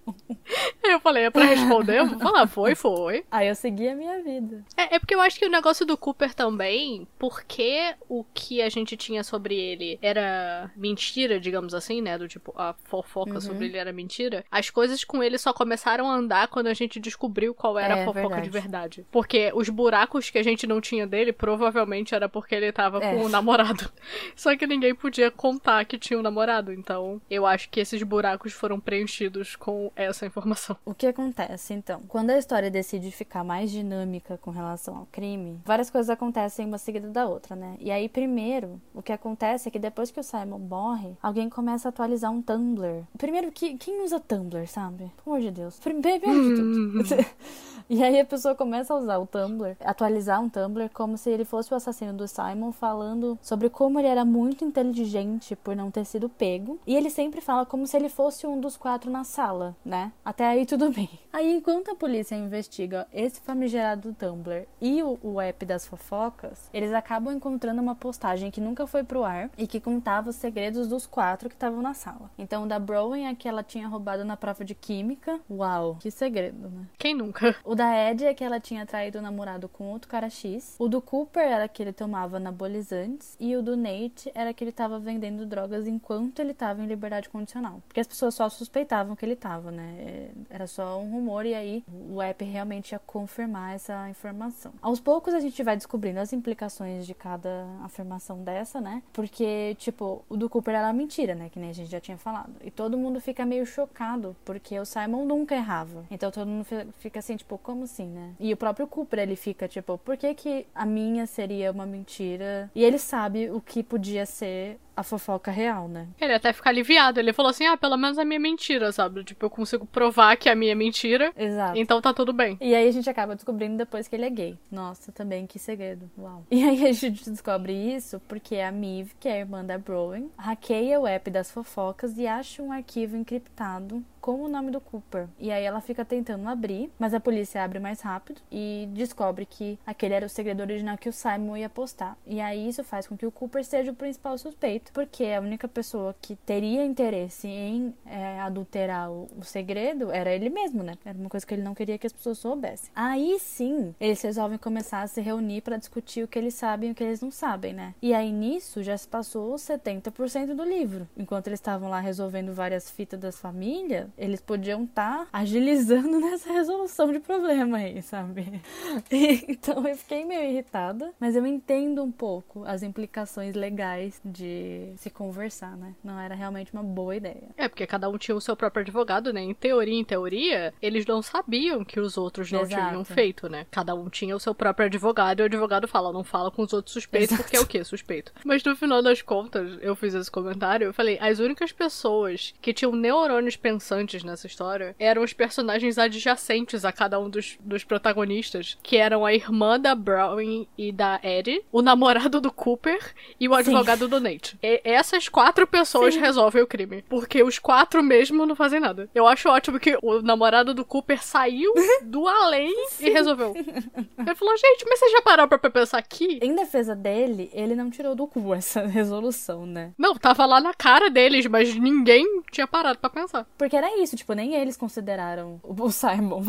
Eu 0.84 1.00
falei, 1.00 1.26
é 1.26 1.30
pra 1.30 1.44
responder? 1.44 2.00
Eu 2.00 2.08
vou 2.08 2.20
falar, 2.20 2.48
foi, 2.48 2.76
foi. 2.76 3.26
Aí 3.30 3.48
eu 3.48 3.56
segui 3.56 3.88
a 3.88 3.96
minha 3.96 4.22
vida. 4.24 4.64
É, 4.76 4.96
é 4.96 5.00
porque 5.00 5.14
eu 5.14 5.22
acho 5.22 5.38
que 5.38 5.46
o 5.46 5.52
negócio 5.52 5.86
do 5.86 5.98
Cooper 5.98 6.34
também, 6.34 7.08
porque 7.18 7.94
o 8.08 8.24
que 8.34 8.62
a 8.62 8.70
gente 8.70 8.98
tinha 8.98 9.24
sobre 9.24 9.56
ele 9.56 10.00
era 10.02 10.72
mentira, 10.76 11.40
digamos 11.40 11.74
assim, 11.74 12.02
né? 12.02 12.18
Do 12.18 12.28
tipo, 12.28 12.54
a 12.58 12.74
fofoca 12.86 13.34
uhum. 13.34 13.42
sobre 13.42 13.66
ele 13.66 13.78
era 13.78 13.94
mentira. 13.94 14.44
As 14.50 14.70
coisas 14.70 15.04
com 15.04 15.22
ele 15.22 15.38
só 15.38 15.54
começaram 15.54 16.10
a 16.10 16.16
andar 16.16 16.48
quando 16.48 16.68
a 16.68 16.74
gente 16.74 17.00
descobriu 17.00 17.54
qual 17.54 17.78
era 17.78 17.98
é, 17.98 18.02
a 18.02 18.06
fofoca 18.06 18.22
verdade. 18.22 18.44
de 18.44 18.50
verdade. 18.50 19.06
Porque 19.12 19.52
os 19.54 19.70
buracos 19.70 20.30
que 20.30 20.38
a 20.38 20.44
gente 20.44 20.66
não 20.66 20.82
tinha 20.82 21.06
dele, 21.06 21.32
provavelmente 21.32 22.16
era 22.16 22.28
porque 22.28 22.56
ele 22.56 22.72
tava 22.72 23.04
é. 23.04 23.14
com 23.14 23.26
o 23.26 23.30
namorado. 23.30 23.69
Só 24.36 24.56
que 24.56 24.68
ninguém 24.68 24.96
podia 24.96 25.32
contar 25.32 25.86
que 25.86 25.98
tinha 25.98 26.20
um 26.20 26.22
namorado. 26.22 26.74
Então, 26.74 27.22
eu 27.30 27.46
acho 27.46 27.70
que 27.70 27.80
esses 27.80 28.02
buracos 28.04 28.54
foram 28.54 28.80
preenchidos 28.80 29.56
com 29.56 29.92
essa 29.96 30.26
informação. 30.26 30.78
O 30.86 30.94
que 30.94 31.08
acontece, 31.08 31.74
então? 31.74 32.02
Quando 32.08 32.32
a 32.32 32.38
história 32.38 32.70
decide 32.72 33.12
ficar 33.12 33.44
mais 33.44 33.72
dinâmica 33.72 34.38
com 34.38 34.52
relação 34.52 34.98
ao 34.98 35.06
crime, 35.12 35.60
várias 35.66 35.90
coisas 35.90 36.10
acontecem 36.10 36.66
uma 36.66 36.78
seguida 36.78 37.10
da 37.10 37.28
outra, 37.28 37.56
né? 37.56 37.76
E 37.80 37.92
aí, 37.92 38.08
primeiro, 38.08 38.82
o 38.94 39.02
que 39.02 39.12
acontece 39.12 39.68
é 39.68 39.72
que 39.72 39.80
depois 39.80 40.12
que 40.12 40.20
o 40.20 40.24
Simon 40.24 40.60
morre, 40.60 41.16
alguém 41.22 41.50
começa 41.50 41.88
a 41.88 41.90
atualizar 41.90 42.32
um 42.32 42.42
Tumblr. 42.42 43.04
Primeiro, 43.18 43.52
que, 43.52 43.78
quem 43.78 44.04
usa 44.04 44.20
Tumblr, 44.20 44.68
sabe? 44.68 45.12
Pelo 45.24 45.36
amor 45.36 45.42
de 45.42 45.52
Deus. 45.52 45.80
Primeiro 45.80 46.26
de 46.26 46.56
tudo. 46.56 47.26
e 47.90 48.04
aí 48.04 48.20
a 48.20 48.26
pessoa 48.26 48.56
começa 48.56 48.94
a 48.94 48.98
usar 48.98 49.18
o 49.18 49.28
Tumblr, 49.28 49.76
atualizar 49.84 50.42
um 50.42 50.50
Tumblr 50.50 50.90
como 50.94 51.18
se 51.18 51.30
ele 51.30 51.46
fosse 51.46 51.74
o 51.74 51.78
assassino 51.78 52.14
do 52.14 52.28
Simon, 52.28 52.72
falando 52.72 53.38
sobre 53.42 53.59
como 53.68 53.98
ele 53.98 54.08
era 54.08 54.24
muito 54.24 54.64
inteligente 54.64 55.56
por 55.56 55.76
não 55.76 55.90
ter 55.90 56.06
sido 56.06 56.30
pego. 56.30 56.80
E 56.86 56.96
ele 56.96 57.10
sempre 57.10 57.42
fala 57.42 57.66
como 57.66 57.88
se 57.88 57.98
ele 57.98 58.10
fosse 58.10 58.46
um 58.46 58.60
dos 58.60 58.78
quatro 58.78 59.10
na 59.10 59.24
sala, 59.24 59.76
né? 59.84 60.12
Até 60.24 60.46
aí 60.46 60.68
tudo 60.68 60.92
bem. 60.94 61.10
Aí, 61.34 61.52
enquanto 61.52 61.90
a 61.90 61.96
polícia 61.96 62.36
investiga 62.36 63.08
esse 63.12 63.42
famigerado 63.42 64.14
Tumblr 64.14 64.68
e 64.80 65.02
o, 65.02 65.18
o 65.24 65.42
app 65.42 65.66
das 65.66 65.88
fofocas, 65.88 66.70
eles 66.74 66.94
acabam 66.94 67.34
encontrando 67.34 67.82
uma 67.82 67.96
postagem 67.96 68.52
que 68.52 68.62
nunca 68.62 68.86
foi 68.86 69.04
pro 69.04 69.24
ar 69.24 69.50
e 69.58 69.66
que 69.66 69.80
contava 69.80 70.30
os 70.30 70.36
segredos 70.36 70.88
dos 70.88 71.08
quatro 71.08 71.50
que 71.50 71.56
estavam 71.56 71.82
na 71.82 71.94
sala. 71.94 72.30
Então, 72.38 72.64
o 72.64 72.68
da 72.68 72.78
Browen 72.78 73.28
é 73.28 73.36
que 73.36 73.48
ela 73.48 73.64
tinha 73.64 73.88
roubado 73.88 74.24
na 74.26 74.38
prova 74.38 74.64
de 74.66 74.76
química. 74.76 75.40
Uau, 75.50 75.98
que 76.00 76.12
segredo, 76.12 76.70
né? 76.70 76.88
Quem 76.98 77.16
nunca? 77.16 77.56
O 77.64 77.76
da 77.76 78.10
Ed 78.10 78.26
é 78.26 78.34
que 78.34 78.44
ela 78.44 78.60
tinha 78.60 78.86
traído 78.86 79.20
o 79.20 79.22
namorado 79.22 79.70
com 79.70 79.92
outro 79.92 80.10
cara 80.10 80.30
X. 80.30 80.76
O 80.80 80.88
do 80.88 81.02
Cooper 81.02 81.44
era 81.44 81.68
que 81.68 81.82
ele 81.84 81.94
tomava 81.94 82.38
anabolizantes. 82.38 83.36
E 83.40 83.49
o 83.56 83.62
do 83.62 83.76
Nate 83.76 84.32
era 84.34 84.54
que 84.54 84.64
ele 84.64 84.72
estava 84.72 85.00
vendendo 85.00 85.46
drogas 85.46 85.88
enquanto 85.88 86.40
ele 86.40 86.52
estava 86.52 86.82
em 86.82 86.88
liberdade 86.88 87.30
condicional. 87.30 87.82
Porque 87.88 88.00
as 88.00 88.08
pessoas 88.08 88.36
só 88.36 88.50
suspeitavam 88.50 89.16
que 89.16 89.26
ele 89.26 89.34
estava, 89.34 89.72
né? 89.72 89.96
É, 90.00 90.30
era 90.50 90.68
só 90.68 91.00
um 91.00 91.12
rumor 91.12 91.46
e 91.46 91.54
aí 91.54 91.84
o 92.10 92.22
app 92.22 92.44
realmente 92.44 92.92
ia 92.92 93.00
confirmar 93.00 93.76
essa 93.76 94.10
informação. 94.10 94.74
Aos 94.82 95.00
poucos 95.00 95.34
a 95.34 95.40
gente 95.40 95.62
vai 95.64 95.76
descobrindo 95.76 96.20
as 96.20 96.34
implicações 96.34 97.06
de 97.06 97.14
cada 97.14 97.66
afirmação 97.84 98.44
dessa, 98.44 98.82
né? 98.82 99.02
Porque, 99.14 99.76
tipo, 99.80 100.24
o 100.30 100.38
do 100.38 100.50
Cooper 100.50 100.76
era 100.76 100.92
mentira, 100.94 101.36
né? 101.36 101.50
Que 101.50 101.60
nem 101.60 101.70
a 101.70 101.74
gente 101.74 101.90
já 101.90 102.00
tinha 102.00 102.18
falado. 102.18 102.54
E 102.64 102.72
todo 102.72 102.98
mundo 102.98 103.20
fica 103.20 103.46
meio 103.46 103.66
chocado, 103.66 104.36
porque 104.46 104.80
o 104.80 104.86
Simon 104.86 105.26
nunca 105.26 105.56
errava. 105.56 106.06
Então 106.10 106.32
todo 106.32 106.48
mundo 106.48 106.66
fica 107.00 107.20
assim, 107.20 107.36
tipo, 107.36 107.58
como 107.58 107.84
assim, 107.84 108.08
né? 108.08 108.34
E 108.40 108.54
o 108.54 108.58
próprio 108.58 108.88
Cooper, 108.88 109.20
ele 109.20 109.36
fica, 109.36 109.68
tipo, 109.68 109.98
por 109.98 110.18
que 110.18 110.34
que 110.34 110.66
a 110.74 110.86
minha 110.86 111.26
seria 111.26 111.72
uma 111.72 111.86
mentira? 111.86 112.70
E 112.74 112.84
ele 112.84 112.98
sabe 112.98 113.39
o 113.50 113.62
que 113.62 113.84
podia 113.84 114.26
ser 114.26 114.78
a 115.00 115.04
fofoca 115.04 115.50
real, 115.50 115.88
né? 115.88 116.08
Ele 116.20 116.34
até 116.34 116.52
fica 116.52 116.70
aliviado. 116.70 117.20
Ele 117.20 117.34
falou 117.34 117.50
assim: 117.50 117.66
ah, 117.66 117.78
pelo 117.78 117.98
menos 117.98 118.18
a 118.18 118.26
minha 118.26 118.38
é 118.38 118.40
mentira, 118.40 118.92
sabe? 118.92 119.24
Tipo, 119.24 119.46
eu 119.46 119.50
consigo 119.50 119.86
provar 119.86 120.36
que 120.36 120.50
a 120.50 120.56
minha 120.56 120.74
é 120.74 120.76
mentira. 120.76 121.32
Exato. 121.38 121.78
Então 121.78 122.02
tá 122.02 122.14
tudo 122.14 122.34
bem. 122.34 122.58
E 122.60 122.76
aí 122.76 122.88
a 122.88 122.92
gente 122.92 123.10
acaba 123.10 123.36
descobrindo 123.36 123.78
depois 123.78 124.08
que 124.08 124.16
ele 124.16 124.26
é 124.26 124.30
gay. 124.30 124.58
Nossa, 124.72 125.12
também 125.12 125.48
que 125.48 125.58
segredo. 125.58 126.10
Uau. 126.18 126.44
E 126.52 126.64
aí 126.64 126.86
a 126.86 126.92
gente 126.92 127.30
descobre 127.30 127.74
isso 127.74 128.22
porque 128.28 128.58
a 128.58 128.72
Miv, 128.72 129.12
que 129.20 129.30
é 129.30 129.34
a 129.34 129.40
irmã 129.40 129.64
da 129.64 129.78
Browen, 129.78 130.30
hackeia 130.38 131.00
o 131.00 131.08
app 131.08 131.32
das 131.32 131.50
fofocas 131.50 132.18
e 132.18 132.28
acha 132.28 132.62
um 132.62 132.72
arquivo 132.72 133.16
encriptado 133.16 134.04
com 134.20 134.44
o 134.44 134.48
nome 134.48 134.72
do 134.72 134.82
Cooper. 134.82 135.28
E 135.40 135.52
aí 135.52 135.64
ela 135.64 135.82
fica 135.82 136.04
tentando 136.04 136.48
abrir, 136.48 136.92
mas 137.00 137.14
a 137.14 137.20
polícia 137.20 137.64
abre 137.64 137.80
mais 137.80 138.02
rápido 138.02 138.42
e 138.52 138.88
descobre 138.92 139.46
que 139.46 139.80
aquele 139.86 140.14
era 140.14 140.26
o 140.26 140.30
segredo 140.30 140.62
original 140.62 140.98
que 140.98 141.10
o 141.10 141.14
Simon 141.14 141.58
ia 141.58 141.70
postar. 141.70 142.18
E 142.26 142.42
aí 142.42 142.68
isso 142.68 142.84
faz 142.84 143.08
com 143.08 143.18
que 143.18 143.26
o 143.26 143.32
Cooper 143.32 143.64
seja 143.64 143.92
o 143.92 143.96
principal 143.96 144.38
suspeito 144.38 144.89
porque 144.90 145.26
a 145.26 145.40
única 145.40 145.68
pessoa 145.68 146.16
que 146.22 146.36
teria 146.36 146.86
interesse 146.86 147.48
em 147.48 147.94
é, 148.06 148.40
adulterar 148.40 149.12
o, 149.12 149.28
o, 149.38 149.44
segredo 149.44 150.12
era 150.12 150.34
ele 150.34 150.50
mesmo, 150.50 150.84
né? 150.84 150.96
Era 151.06 151.18
uma 151.18 151.30
coisa 151.30 151.46
que 151.46 151.54
ele 151.54 151.62
não 151.62 151.76
queria 151.76 151.98
que 151.98 152.08
as 152.08 152.14
pessoas 152.14 152.38
soubessem. 152.38 152.92
Aí 152.96 153.38
sim, 153.40 153.94
eles 154.00 154.22
resolvem 154.22 154.58
começar 154.58 155.02
a 155.02 155.08
se 155.08 155.22
reunir 155.22 155.62
para 155.62 155.78
discutir 155.78 156.24
o 156.24 156.28
que 156.28 156.38
eles 156.38 156.54
sabem 156.54 156.90
e 156.90 156.92
o 156.92 156.96
que 156.96 157.04
eles 157.04 157.22
não 157.22 157.32
sabem, 157.32 157.74
né? 157.74 157.94
E 158.02 158.14
aí 158.14 158.32
nisso 158.32 158.84
já 158.84 158.98
se 158.98 159.08
passou 159.08 159.56
70% 159.56 160.56
do 160.56 160.64
livro. 160.64 161.08
Enquanto 161.18 161.48
eles 161.48 161.60
estavam 161.60 161.90
lá 161.90 162.00
resolvendo 162.00 162.54
várias 162.54 162.90
fitas 162.90 163.20
das 163.20 163.40
famílias, 163.40 164.08
eles 164.18 164.42
podiam 164.42 164.84
estar 164.84 165.26
tá 165.26 165.28
agilizando 165.32 166.20
nessa 166.22 166.52
resolução 166.52 167.12
de 167.12 167.20
problema 167.20 167.78
aí, 167.78 168.02
sabe? 168.02 168.62
então 169.48 169.88
eu 169.88 169.96
fiquei 169.96 170.26
meio 170.26 170.50
irritada, 170.50 171.14
mas 171.20 171.36
eu 171.36 171.46
entendo 171.46 172.04
um 172.04 172.12
pouco 172.12 172.64
as 172.66 172.84
implicações 172.84 173.56
legais 173.56 174.20
de 174.24 174.69
se 174.98 175.10
conversar, 175.10 175.76
né? 175.78 175.96
Não 176.04 176.20
era 176.20 176.36
realmente 176.36 176.72
uma 176.74 176.84
boa 176.84 177.16
ideia. 177.16 177.50
É, 177.58 177.68
porque 177.68 177.86
cada 177.88 178.10
um 178.10 178.18
tinha 178.18 178.36
o 178.36 178.42
seu 178.42 178.56
próprio 178.56 178.82
advogado, 178.82 179.32
né? 179.34 179.42
Em 179.42 179.54
teoria, 179.54 180.00
em 180.00 180.04
teoria, 180.04 180.74
eles 180.82 181.06
não 181.06 181.22
sabiam 181.22 181.84
que 181.84 182.00
os 182.00 182.18
outros 182.18 182.52
não 182.52 182.62
Exato. 182.62 182.88
tinham 182.90 183.06
feito, 183.06 183.50
né? 183.50 183.66
Cada 183.72 183.96
um 183.96 184.10
tinha 184.10 184.36
o 184.36 184.40
seu 184.40 184.54
próprio 184.54 184.88
advogado 184.88 185.40
e 185.40 185.44
o 185.44 185.46
advogado 185.46 185.88
fala, 185.88 186.12
não 186.12 186.24
fala 186.24 186.52
com 186.52 186.62
os 186.62 186.74
outros 186.74 186.94
suspeitos, 186.94 187.32
Exato. 187.32 187.44
porque 187.44 187.58
é 187.58 187.60
o 187.60 187.68
quê? 187.68 187.84
Suspeito. 187.84 188.32
Mas 188.44 188.64
no 188.64 188.76
final 188.76 189.02
das 189.02 189.22
contas, 189.22 189.78
eu 189.82 189.96
fiz 189.96 190.14
esse 190.14 190.30
comentário, 190.30 190.86
eu 190.86 190.94
falei, 190.94 191.18
as 191.22 191.40
únicas 191.40 191.72
pessoas 191.72 192.54
que 192.62 192.74
tinham 192.74 192.96
neurônios 192.96 193.56
pensantes 193.56 194.24
nessa 194.24 194.48
história 194.48 194.96
eram 195.00 195.24
os 195.24 195.34
personagens 195.34 195.98
adjacentes 195.98 196.86
a 196.86 196.92
cada 196.92 197.20
um 197.20 197.30
dos, 197.30 197.58
dos 197.62 197.84
protagonistas, 197.84 198.78
que 198.84 198.98
eram 198.98 199.26
a 199.26 199.34
irmã 199.34 199.80
da 199.80 199.96
Brown 199.96 200.66
e 200.78 200.92
da 200.92 201.20
Eddie, 201.24 201.64
o 201.72 201.82
namorado 201.82 202.40
do 202.40 202.52
Cooper 202.52 203.14
e 203.40 203.48
o 203.48 203.54
advogado 203.54 204.06
Sim. 204.06 204.10
do 204.10 204.20
Nate. 204.20 204.58
E 204.62 204.82
essas 204.84 205.30
quatro 205.30 205.66
pessoas 205.68 206.14
Sim. 206.14 206.20
resolvem 206.20 206.62
o 206.62 206.68
crime. 206.68 207.04
Porque 207.08 207.42
os 207.44 207.60
quatro 207.60 208.04
mesmo 208.04 208.46
não 208.46 208.56
fazem 208.56 208.80
nada. 208.80 209.10
Eu 209.14 209.28
acho 209.28 209.50
ótimo 209.50 209.80
que 209.80 209.98
o 210.02 210.22
namorado 210.22 210.74
do 210.74 210.86
Cooper 210.86 211.24
saiu 211.24 211.74
do 212.04 212.28
além 212.28 212.74
Sim. 212.90 213.08
e 213.08 213.10
resolveu. 213.10 213.54
Ele 213.56 214.36
falou, 214.36 214.58
gente, 214.58 214.86
mas 214.88 215.00
você 215.00 215.10
já 215.10 215.22
parou 215.22 215.48
pra 215.48 215.58
pensar 215.70 215.98
aqui? 215.98 216.40
Em 216.42 216.56
defesa 216.56 216.96
dele, 216.96 217.50
ele 217.54 217.76
não 217.76 217.90
tirou 217.90 218.16
do 218.16 218.28
cu 218.28 218.54
essa 218.54 218.86
resolução, 218.88 219.66
né? 219.66 219.92
Não, 219.98 220.16
tava 220.16 220.46
lá 220.46 220.60
na 220.60 220.74
cara 220.74 221.10
deles, 221.10 221.46
mas 221.48 221.74
ninguém 221.76 222.44
tinha 222.52 222.68
parado 222.68 223.00
para 223.00 223.10
pensar. 223.10 223.48
Porque 223.58 223.76
era 223.76 223.98
isso, 224.02 224.16
tipo, 224.16 224.34
nem 224.34 224.56
eles 224.56 224.78
consideraram 224.78 225.60
o 225.64 225.92
Simon. 225.92 226.44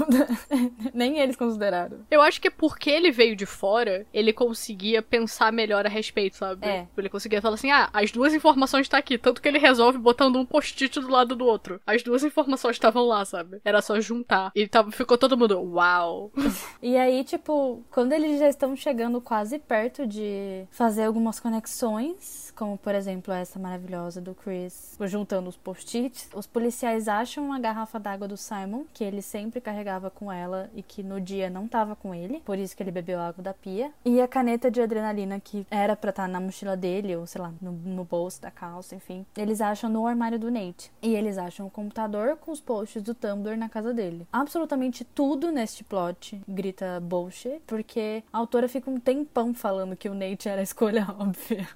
nem 0.93 1.19
eles 1.19 1.37
consideraram. 1.37 2.01
Eu 2.11 2.21
acho 2.21 2.41
que 2.41 2.49
é 2.49 2.51
porque 2.51 2.91
ele 2.91 3.11
veio 3.11 3.37
de 3.37 3.47
fora, 3.47 4.07
ele 4.13 4.33
conseguia 4.33 5.03
pensar 5.03 5.53
melhor 5.53 5.87
a 5.87 5.89
respeito, 5.89 6.37
sabe? 6.37 6.67
É. 6.67 6.87
Ele 6.97 7.09
conseguia 7.09 7.41
falar 7.41 7.55
assim: 7.55 7.71
ah, 7.71 7.89
as 8.01 8.11
duas 8.11 8.35
informações 8.35 8.83
estão 8.83 8.99
tá 8.99 9.01
aqui. 9.01 9.19
Tanto 9.19 9.41
que 9.41 9.49
ele 9.49 9.59
resolve 9.59 9.99
botando 9.99 10.37
um 10.37 10.47
post-it 10.47 10.99
do 11.01 11.09
lado 11.09 11.37
do 11.37 11.45
outro. 11.45 11.81
As 11.87 12.03
duas 12.03 12.25
informações 12.25 12.77
estavam 12.77 13.05
lá, 13.05 13.25
sabe? 13.25 13.61
Era 13.65 13.83
só 13.83 14.01
juntar. 14.01 14.51
E 14.55 14.67
tava, 14.67 14.91
ficou 14.91 15.19
todo 15.19 15.37
mundo, 15.37 15.61
uau. 15.61 16.33
e 16.83 16.97
aí, 16.97 17.23
tipo, 17.25 17.85
quando 17.91 18.13
eles 18.13 18.39
já 18.39 18.49
estão 18.49 18.75
chegando 18.75 19.21
quase 19.21 19.59
perto 19.59 20.07
de 20.07 20.65
fazer 20.71 21.05
algumas 21.05 21.39
conexões 21.39 22.50
como 22.61 22.77
por 22.77 22.95
exemplo 22.95 23.33
essa 23.33 23.59
maravilhosa 23.59 24.21
do 24.21 24.35
Chris, 24.35 24.95
juntando 25.07 25.49
os 25.49 25.57
post-its. 25.57 26.29
Os 26.35 26.47
policiais 26.47 27.09
acham 27.09 27.55
a 27.55 27.59
garrafa 27.59 27.99
d'água 27.99 28.29
do 28.29 28.37
Simon, 28.37 28.85
que 28.93 29.03
ele 29.03 29.23
sempre 29.23 29.63
carregava 29.63 30.11
com 30.11 30.31
ela 30.31 30.69
e 30.75 30.83
que 30.83 31.03
no 31.03 31.19
dia 31.19 31.49
não 31.49 31.65
estava 31.65 31.97
com 31.97 32.15
ele, 32.15 32.43
por 32.45 32.59
isso 32.59 32.77
que 32.77 32.83
ele 32.83 32.91
bebeu 32.91 33.19
água 33.19 33.43
da 33.43 33.55
pia. 33.55 33.91
E 34.05 34.21
a 34.21 34.29
caneta 34.29 34.71
de 34.71 34.83
adrenalina 34.83 35.41
que 35.41 35.67
era 35.71 35.97
pra 35.97 36.11
estar 36.11 36.25
tá 36.25 36.29
na 36.29 36.39
mochila 36.39 36.77
dele, 36.77 37.17
ou 37.17 37.27
sei 37.27 37.41
lá, 37.41 37.51
no, 37.63 37.73
no 37.73 38.05
bolso 38.05 38.43
da 38.43 38.51
calça, 38.51 38.95
enfim. 38.95 39.25
Eles 39.39 39.63
acham 39.63 39.89
no 39.89 40.07
armário 40.07 40.39
do 40.39 40.51
Nate. 40.51 40.93
E 41.01 41.15
eles 41.15 41.39
acham 41.39 41.67
o 41.67 41.71
computador 41.71 42.37
com 42.37 42.53
os 42.53 42.61
posts 42.61 43.03
do 43.03 43.15
Tumblr 43.15 43.57
na 43.57 43.71
casa 43.71 43.95
dele. 43.95 44.29
Absolutamente 44.31 45.03
tudo 45.03 45.51
neste 45.51 45.83
plot 45.83 46.39
grita 46.47 47.01
bullshit, 47.01 47.63
porque 47.67 48.23
a 48.31 48.37
autora 48.37 48.69
fica 48.69 48.91
um 48.91 49.01
tempão 49.01 49.55
falando 49.55 49.97
que 49.97 50.11
o 50.11 50.15
Nate 50.15 50.47
era 50.47 50.61
a 50.61 50.65
escolha 50.65 51.07
óbvia. 51.19 51.67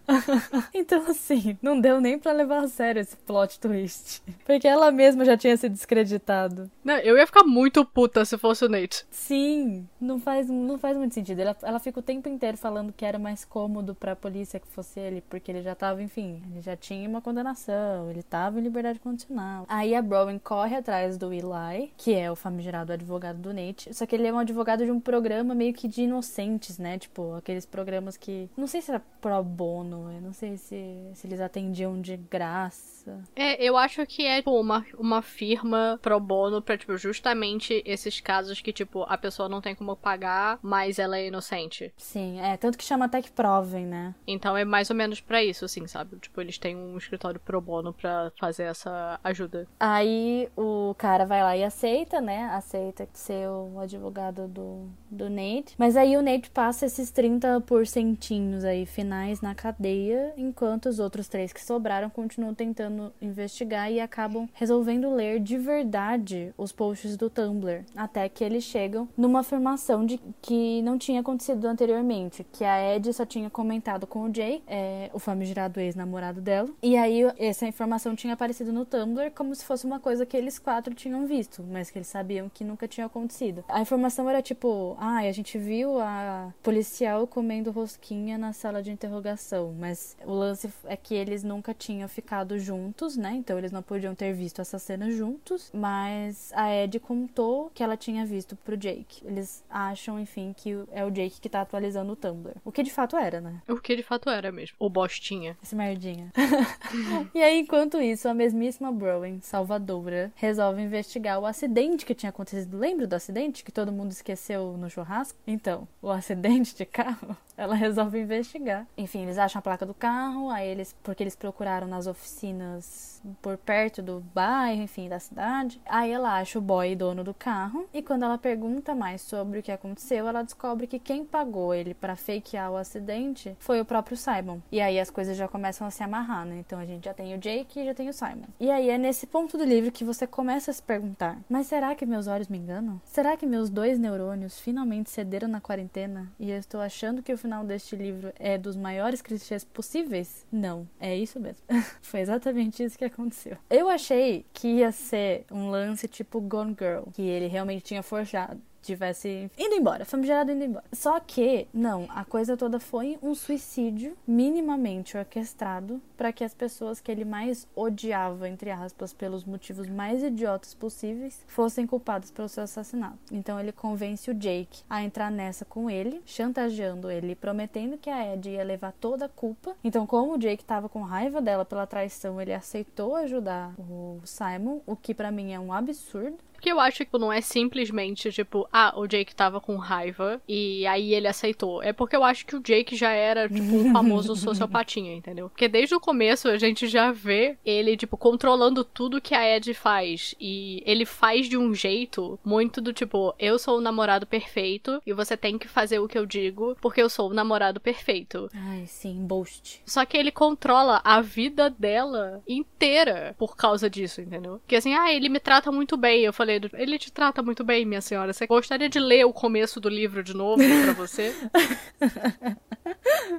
Então, 0.84 1.02
assim, 1.08 1.56
não 1.62 1.80
deu 1.80 2.00
nem 2.00 2.18
para 2.18 2.32
levar 2.32 2.64
a 2.64 2.68
sério 2.68 3.00
esse 3.00 3.16
plot 3.16 3.60
twist. 3.60 4.22
Porque 4.44 4.66
ela 4.66 4.90
mesma 4.90 5.24
já 5.24 5.36
tinha 5.36 5.56
se 5.56 5.68
descreditado. 5.68 6.70
Não, 6.84 6.96
eu 6.98 7.16
ia 7.16 7.26
ficar 7.26 7.44
muito 7.44 7.84
puta 7.84 8.24
se 8.24 8.36
fosse 8.36 8.64
o 8.64 8.68
Nate. 8.68 9.06
Sim, 9.10 9.86
não 10.00 10.18
faz, 10.18 10.48
não 10.48 10.78
faz 10.78 10.96
muito 10.96 11.14
sentido. 11.14 11.40
Ela, 11.40 11.56
ela 11.62 11.78
fica 11.78 12.00
o 12.00 12.02
tempo 12.02 12.28
inteiro 12.28 12.56
falando 12.56 12.92
que 12.92 13.04
era 13.04 13.18
mais 13.18 13.44
cômodo 13.44 13.94
pra 13.94 14.16
polícia 14.16 14.58
que 14.58 14.66
fosse 14.66 14.98
ele, 14.98 15.22
porque 15.22 15.50
ele 15.50 15.62
já 15.62 15.74
tava, 15.74 16.02
enfim, 16.02 16.42
ele 16.50 16.60
já 16.60 16.76
tinha 16.76 17.08
uma 17.08 17.22
condenação, 17.22 18.10
ele 18.10 18.22
tava 18.22 18.58
em 18.58 18.62
liberdade 18.62 18.98
condicional. 18.98 19.64
Aí 19.68 19.94
a 19.94 20.02
Browen 20.02 20.38
corre 20.38 20.76
atrás 20.76 21.16
do 21.16 21.32
Eli, 21.32 21.92
que 21.96 22.12
é 22.14 22.30
o 22.30 22.36
famigerado 22.36 22.92
advogado 22.92 23.38
do 23.38 23.54
Nate, 23.54 23.94
só 23.94 24.04
que 24.06 24.16
ele 24.16 24.26
é 24.26 24.32
um 24.32 24.38
advogado 24.38 24.84
de 24.84 24.90
um 24.90 25.00
programa 25.00 25.54
meio 25.54 25.72
que 25.72 25.86
de 25.86 26.02
inocentes, 26.02 26.78
né? 26.78 26.98
Tipo, 26.98 27.34
aqueles 27.34 27.64
programas 27.64 28.16
que. 28.16 28.50
Não 28.56 28.66
sei 28.66 28.82
se 28.82 28.90
era 28.90 29.00
pro 29.20 29.42
bono, 29.42 30.10
eu 30.12 30.20
não 30.20 30.32
sei 30.32 30.56
se, 30.56 30.63
se 30.64 31.26
eles 31.26 31.40
atendiam 31.40 32.00
de 32.00 32.16
graça. 32.16 33.22
É, 33.36 33.62
eu 33.62 33.76
acho 33.76 34.06
que 34.06 34.24
é 34.26 34.38
tipo, 34.38 34.58
uma, 34.58 34.84
uma 34.98 35.22
firma 35.22 35.98
pro 36.00 36.18
bono 36.18 36.62
pra, 36.62 36.76
tipo, 36.76 36.96
justamente 36.96 37.82
esses 37.84 38.20
casos 38.20 38.60
que, 38.60 38.72
tipo, 38.72 39.02
a 39.02 39.18
pessoa 39.18 39.48
não 39.48 39.60
tem 39.60 39.74
como 39.74 39.96
pagar, 39.96 40.58
mas 40.62 40.98
ela 40.98 41.18
é 41.18 41.26
inocente. 41.26 41.92
Sim, 41.96 42.40
é, 42.40 42.56
tanto 42.56 42.78
que 42.78 42.84
chama 42.84 43.04
até 43.06 43.20
que 43.20 43.30
provem, 43.30 43.86
né? 43.86 44.14
Então 44.26 44.56
é 44.56 44.64
mais 44.64 44.90
ou 44.90 44.96
menos 44.96 45.20
para 45.20 45.42
isso, 45.42 45.64
assim, 45.64 45.86
sabe? 45.86 46.16
Tipo, 46.18 46.40
eles 46.40 46.58
têm 46.58 46.76
um 46.76 46.96
escritório 46.96 47.40
pro 47.40 47.60
bono 47.60 47.92
pra 47.92 48.32
fazer 48.38 48.64
essa 48.64 49.18
ajuda. 49.22 49.66
Aí 49.78 50.48
o 50.56 50.94
cara 50.96 51.24
vai 51.26 51.42
lá 51.42 51.56
e 51.56 51.64
aceita, 51.64 52.20
né? 52.20 52.44
Aceita 52.52 53.06
ser 53.12 53.48
o 53.48 53.78
advogado 53.78 54.48
do, 54.48 54.88
do 55.10 55.30
Nate. 55.30 55.74
Mas 55.78 55.96
aí 55.96 56.16
o 56.16 56.22
Nate 56.22 56.50
passa 56.50 56.86
esses 56.86 57.10
30 57.10 57.60
porcentinhos 57.62 58.64
aí 58.64 58.86
finais 58.86 59.40
na 59.40 59.54
cadeia, 59.54 60.32
enquanto 60.44 60.86
os 60.86 60.98
outros 60.98 61.28
três 61.28 61.52
que 61.52 61.64
sobraram 61.64 62.10
continuam 62.10 62.54
tentando 62.54 63.12
investigar 63.20 63.90
e 63.90 64.00
acabam 64.00 64.48
resolvendo 64.54 65.14
ler 65.14 65.40
de 65.40 65.56
verdade 65.56 66.54
os 66.56 66.72
posts 66.72 67.16
do 67.16 67.30
Tumblr, 67.30 67.84
até 67.96 68.28
que 68.28 68.44
eles 68.44 68.64
chegam 68.64 69.08
numa 69.16 69.40
afirmação 69.40 70.04
de 70.04 70.20
que 70.40 70.82
não 70.82 70.98
tinha 70.98 71.20
acontecido 71.20 71.64
anteriormente, 71.66 72.46
que 72.52 72.64
a 72.64 72.94
Ed 72.94 73.12
só 73.12 73.24
tinha 73.24 73.50
comentado 73.50 74.06
com 74.06 74.28
o 74.28 74.34
Jay, 74.34 74.62
é, 74.66 75.10
o 75.12 75.18
famigerado 75.18 75.80
ex-namorado 75.80 76.40
dela, 76.40 76.68
e 76.82 76.96
aí 76.96 77.22
essa 77.38 77.66
informação 77.66 78.14
tinha 78.14 78.34
aparecido 78.34 78.72
no 78.72 78.84
Tumblr 78.84 79.30
como 79.32 79.54
se 79.54 79.64
fosse 79.64 79.86
uma 79.86 79.98
coisa 79.98 80.26
que 80.26 80.36
eles 80.36 80.58
quatro 80.58 80.94
tinham 80.94 81.26
visto, 81.26 81.62
mas 81.62 81.90
que 81.90 81.98
eles 81.98 82.08
sabiam 82.08 82.48
que 82.48 82.64
nunca 82.64 82.86
tinha 82.86 83.06
acontecido. 83.06 83.64
A 83.68 83.80
informação 83.80 84.28
era 84.28 84.42
tipo, 84.42 84.96
ah, 84.98 85.18
a 85.18 85.32
gente 85.32 85.58
viu 85.58 86.00
a 86.00 86.52
policial 86.62 87.26
comendo 87.26 87.70
rosquinha 87.70 88.38
na 88.38 88.52
sala 88.52 88.82
de 88.82 88.90
interrogação, 88.90 89.74
mas 89.78 90.16
lance 90.34 90.68
é 90.84 90.96
que 90.96 91.14
eles 91.14 91.42
nunca 91.42 91.72
tinham 91.72 92.08
ficado 92.08 92.58
juntos, 92.58 93.16
né? 93.16 93.34
Então 93.34 93.56
eles 93.58 93.72
não 93.72 93.82
podiam 93.82 94.14
ter 94.14 94.32
visto 94.32 94.60
essa 94.60 94.78
cena 94.78 95.10
juntos. 95.10 95.70
Mas 95.72 96.52
a 96.54 96.74
Ed 96.74 96.98
contou 97.00 97.70
que 97.74 97.82
ela 97.82 97.96
tinha 97.96 98.26
visto 98.26 98.56
pro 98.56 98.76
Jake. 98.76 99.24
Eles 99.24 99.64
acham, 99.70 100.18
enfim, 100.20 100.54
que 100.56 100.76
é 100.92 101.04
o 101.04 101.10
Jake 101.10 101.40
que 101.40 101.48
tá 101.48 101.60
atualizando 101.60 102.12
o 102.12 102.16
Tumblr. 102.16 102.56
O 102.64 102.72
que 102.72 102.82
de 102.82 102.92
fato 102.92 103.16
era, 103.16 103.40
né? 103.40 103.62
O 103.68 103.76
que 103.76 103.96
de 103.96 104.02
fato 104.02 104.28
era 104.28 104.50
mesmo. 104.50 104.76
O 104.78 104.88
bostinha. 104.88 105.56
Esse 105.62 105.74
merdinha. 105.74 106.32
e 107.34 107.42
aí, 107.42 107.60
enquanto 107.60 108.00
isso, 108.00 108.28
a 108.28 108.34
mesmíssima 108.34 108.92
Browen, 108.92 109.40
salvadora, 109.40 110.32
resolve 110.34 110.82
investigar 110.82 111.38
o 111.38 111.46
acidente 111.46 112.04
que 112.04 112.14
tinha 112.14 112.30
acontecido. 112.30 112.78
Lembra 112.78 113.06
do 113.06 113.14
acidente 113.14 113.64
que 113.64 113.72
todo 113.72 113.92
mundo 113.92 114.12
esqueceu 114.12 114.76
no 114.76 114.90
churrasco? 114.90 115.38
Então, 115.46 115.86
o 116.02 116.10
acidente 116.10 116.74
de 116.74 116.84
carro 116.84 117.36
ela 117.56 117.74
resolve 117.74 118.18
investigar. 118.18 118.86
Enfim, 118.96 119.22
eles 119.22 119.38
acham 119.38 119.58
a 119.58 119.62
placa 119.62 119.86
do 119.86 119.94
carro, 119.94 120.23
aí 120.50 120.68
eles, 120.68 120.94
porque 121.02 121.22
eles 121.22 121.36
procuraram 121.36 121.86
nas 121.86 122.06
oficinas 122.06 123.22
por 123.40 123.56
perto 123.56 124.02
do 124.02 124.20
bairro, 124.34 124.82
enfim, 124.82 125.08
da 125.08 125.18
cidade. 125.18 125.80
Aí 125.86 126.10
ela 126.10 126.38
acha 126.38 126.58
o 126.58 126.62
boy 126.62 126.94
dono 126.94 127.24
do 127.24 127.32
carro 127.32 127.88
e 127.92 128.02
quando 128.02 128.24
ela 128.24 128.38
pergunta 128.38 128.94
mais 128.94 129.22
sobre 129.22 129.58
o 129.58 129.62
que 129.62 129.72
aconteceu, 129.72 130.26
ela 130.28 130.42
descobre 130.42 130.86
que 130.86 130.98
quem 130.98 131.24
pagou 131.24 131.74
ele 131.74 131.94
para 131.94 132.16
fakear 132.16 132.70
o 132.70 132.76
acidente 132.76 133.56
foi 133.58 133.80
o 133.80 133.84
próprio 133.84 134.16
Simon. 134.16 134.60
E 134.70 134.80
aí 134.80 134.98
as 135.00 135.10
coisas 135.10 135.36
já 135.36 135.48
começam 135.48 135.86
a 135.86 135.90
se 135.90 136.02
amarrar, 136.02 136.44
né? 136.44 136.58
Então 136.58 136.78
a 136.78 136.84
gente 136.84 137.04
já 137.04 137.14
tem 137.14 137.34
o 137.34 137.38
Jake 137.38 137.80
e 137.80 137.84
já 137.84 137.94
tem 137.94 138.08
o 138.08 138.12
Simon. 138.12 138.46
E 138.60 138.70
aí 138.70 138.90
é 138.90 138.98
nesse 138.98 139.26
ponto 139.26 139.56
do 139.56 139.64
livro 139.64 139.92
que 139.92 140.04
você 140.04 140.26
começa 140.26 140.70
a 140.70 140.74
se 140.74 140.82
perguntar: 140.82 141.38
mas 141.48 141.66
será 141.66 141.94
que 141.94 142.06
meus 142.06 142.26
olhos 142.26 142.48
me 142.48 142.58
enganam? 142.58 143.00
Será 143.04 143.36
que 143.36 143.46
meus 143.46 143.70
dois 143.70 143.98
neurônios 143.98 144.58
finalmente 144.60 145.10
cederam 145.10 145.48
na 145.48 145.60
quarentena 145.60 146.30
e 146.38 146.50
eu 146.50 146.58
estou 146.58 146.80
achando 146.80 147.22
que 147.22 147.32
o 147.32 147.38
final 147.38 147.64
deste 147.64 147.96
livro 147.96 148.32
é 148.38 148.58
dos 148.58 148.76
maiores 148.76 149.22
clichês 149.22 149.64
possíveis? 149.64 150.13
Não, 150.50 150.88
é 151.00 151.16
isso 151.16 151.40
mesmo. 151.40 151.62
Foi 152.02 152.20
exatamente 152.20 152.82
isso 152.82 152.98
que 152.98 153.04
aconteceu. 153.04 153.56
Eu 153.68 153.88
achei 153.88 154.44
que 154.52 154.68
ia 154.68 154.92
ser 154.92 155.44
um 155.50 155.70
lance 155.70 156.06
tipo 156.06 156.40
Gone 156.40 156.76
Girl, 156.78 157.04
que 157.12 157.22
ele 157.22 157.46
realmente 157.46 157.82
tinha 157.82 158.02
forjado 158.02 158.60
tivesse 158.84 159.50
indo 159.58 159.74
embora, 159.74 160.04
famigerado 160.04 160.52
indo 160.52 160.64
embora. 160.64 160.84
Só 160.92 161.18
que, 161.20 161.66
não, 161.72 162.06
a 162.08 162.24
coisa 162.24 162.56
toda 162.56 162.78
foi 162.78 163.18
um 163.22 163.34
suicídio 163.34 164.16
minimamente 164.26 165.16
orquestrado 165.16 166.00
para 166.16 166.32
que 166.32 166.44
as 166.44 166.54
pessoas 166.54 167.00
que 167.00 167.10
ele 167.10 167.24
mais 167.24 167.66
odiava, 167.74 168.48
entre 168.48 168.70
aspas, 168.70 169.12
pelos 169.12 169.44
motivos 169.44 169.88
mais 169.88 170.22
idiotas 170.22 170.74
possíveis, 170.74 171.42
fossem 171.46 171.86
culpadas 171.86 172.30
pelo 172.30 172.48
seu 172.48 172.64
assassinato. 172.64 173.18
Então 173.32 173.58
ele 173.58 173.72
convence 173.72 174.30
o 174.30 174.34
Jake 174.34 174.82
a 174.88 175.02
entrar 175.02 175.30
nessa 175.30 175.64
com 175.64 175.90
ele, 175.90 176.22
chantageando 176.24 177.10
ele, 177.10 177.34
prometendo 177.34 177.98
que 177.98 178.10
a 178.10 178.34
Ed 178.34 178.50
ia 178.50 178.64
levar 178.64 178.92
toda 178.92 179.26
a 179.26 179.28
culpa. 179.28 179.74
Então, 179.82 180.06
como 180.06 180.34
o 180.34 180.38
Jake 180.38 180.62
estava 180.62 180.88
com 180.88 181.02
raiva 181.02 181.40
dela 181.40 181.64
pela 181.64 181.86
traição, 181.86 182.40
ele 182.40 182.52
aceitou 182.52 183.16
ajudar 183.16 183.74
o 183.78 184.20
Simon, 184.24 184.80
o 184.86 184.96
que 184.96 185.14
para 185.14 185.30
mim 185.30 185.52
é 185.52 185.60
um 185.60 185.72
absurdo 185.72 186.36
porque 186.64 186.72
eu 186.72 186.80
acho 186.80 187.04
que 187.04 187.18
não 187.18 187.30
é 187.30 187.42
simplesmente, 187.42 188.32
tipo, 188.32 188.66
ah, 188.72 188.94
o 188.96 189.06
Jake 189.06 189.34
tava 189.34 189.60
com 189.60 189.76
raiva 189.76 190.40
e 190.48 190.86
aí 190.86 191.12
ele 191.12 191.28
aceitou. 191.28 191.82
É 191.82 191.92
porque 191.92 192.16
eu 192.16 192.24
acho 192.24 192.46
que 192.46 192.56
o 192.56 192.60
Jake 192.60 192.96
já 192.96 193.10
era, 193.10 193.46
tipo, 193.46 193.76
um 193.76 193.92
famoso 193.92 194.34
sociopatinha, 194.34 195.14
entendeu? 195.14 195.50
Porque 195.50 195.68
desde 195.68 195.94
o 195.94 196.00
começo 196.00 196.48
a 196.48 196.56
gente 196.56 196.86
já 196.86 197.12
vê 197.12 197.58
ele, 197.66 197.98
tipo, 197.98 198.16
controlando 198.16 198.82
tudo 198.82 199.20
que 199.20 199.34
a 199.34 199.46
Ed 199.46 199.74
faz. 199.74 200.34
E 200.40 200.82
ele 200.86 201.04
faz 201.04 201.50
de 201.50 201.58
um 201.58 201.74
jeito 201.74 202.38
muito 202.42 202.80
do 202.80 202.94
tipo, 202.94 203.34
eu 203.38 203.58
sou 203.58 203.76
o 203.76 203.82
namorado 203.82 204.26
perfeito 204.26 205.02
e 205.04 205.12
você 205.12 205.36
tem 205.36 205.58
que 205.58 205.68
fazer 205.68 205.98
o 205.98 206.08
que 206.08 206.16
eu 206.16 206.24
digo 206.24 206.78
porque 206.80 207.02
eu 207.02 207.10
sou 207.10 207.28
o 207.28 207.34
namorado 207.34 207.78
perfeito. 207.78 208.48
Ai, 208.54 208.86
sim, 208.86 209.26
boast. 209.26 209.82
Só 209.84 210.06
que 210.06 210.16
ele 210.16 210.30
controla 210.30 211.02
a 211.04 211.20
vida 211.20 211.68
dela 211.68 212.42
inteira 212.48 213.34
por 213.38 213.54
causa 213.54 213.90
disso, 213.90 214.22
entendeu? 214.22 214.60
Porque 214.60 214.76
assim, 214.76 214.94
ah, 214.94 215.12
ele 215.12 215.28
me 215.28 215.38
trata 215.38 215.70
muito 215.70 215.94
bem. 215.98 216.22
Eu 216.22 216.32
falei, 216.32 216.53
ele 216.74 216.98
te 216.98 217.12
trata 217.12 217.42
muito 217.42 217.64
bem, 217.64 217.84
minha 217.84 218.00
senhora. 218.00 218.32
Você 218.32 218.46
gostaria 218.46 218.88
de 218.88 218.98
ler 218.98 219.24
o 219.24 219.32
começo 219.32 219.80
do 219.80 219.88
livro 219.88 220.22
de 220.22 220.34
novo 220.34 220.62
para 220.62 220.92
você? 220.94 221.34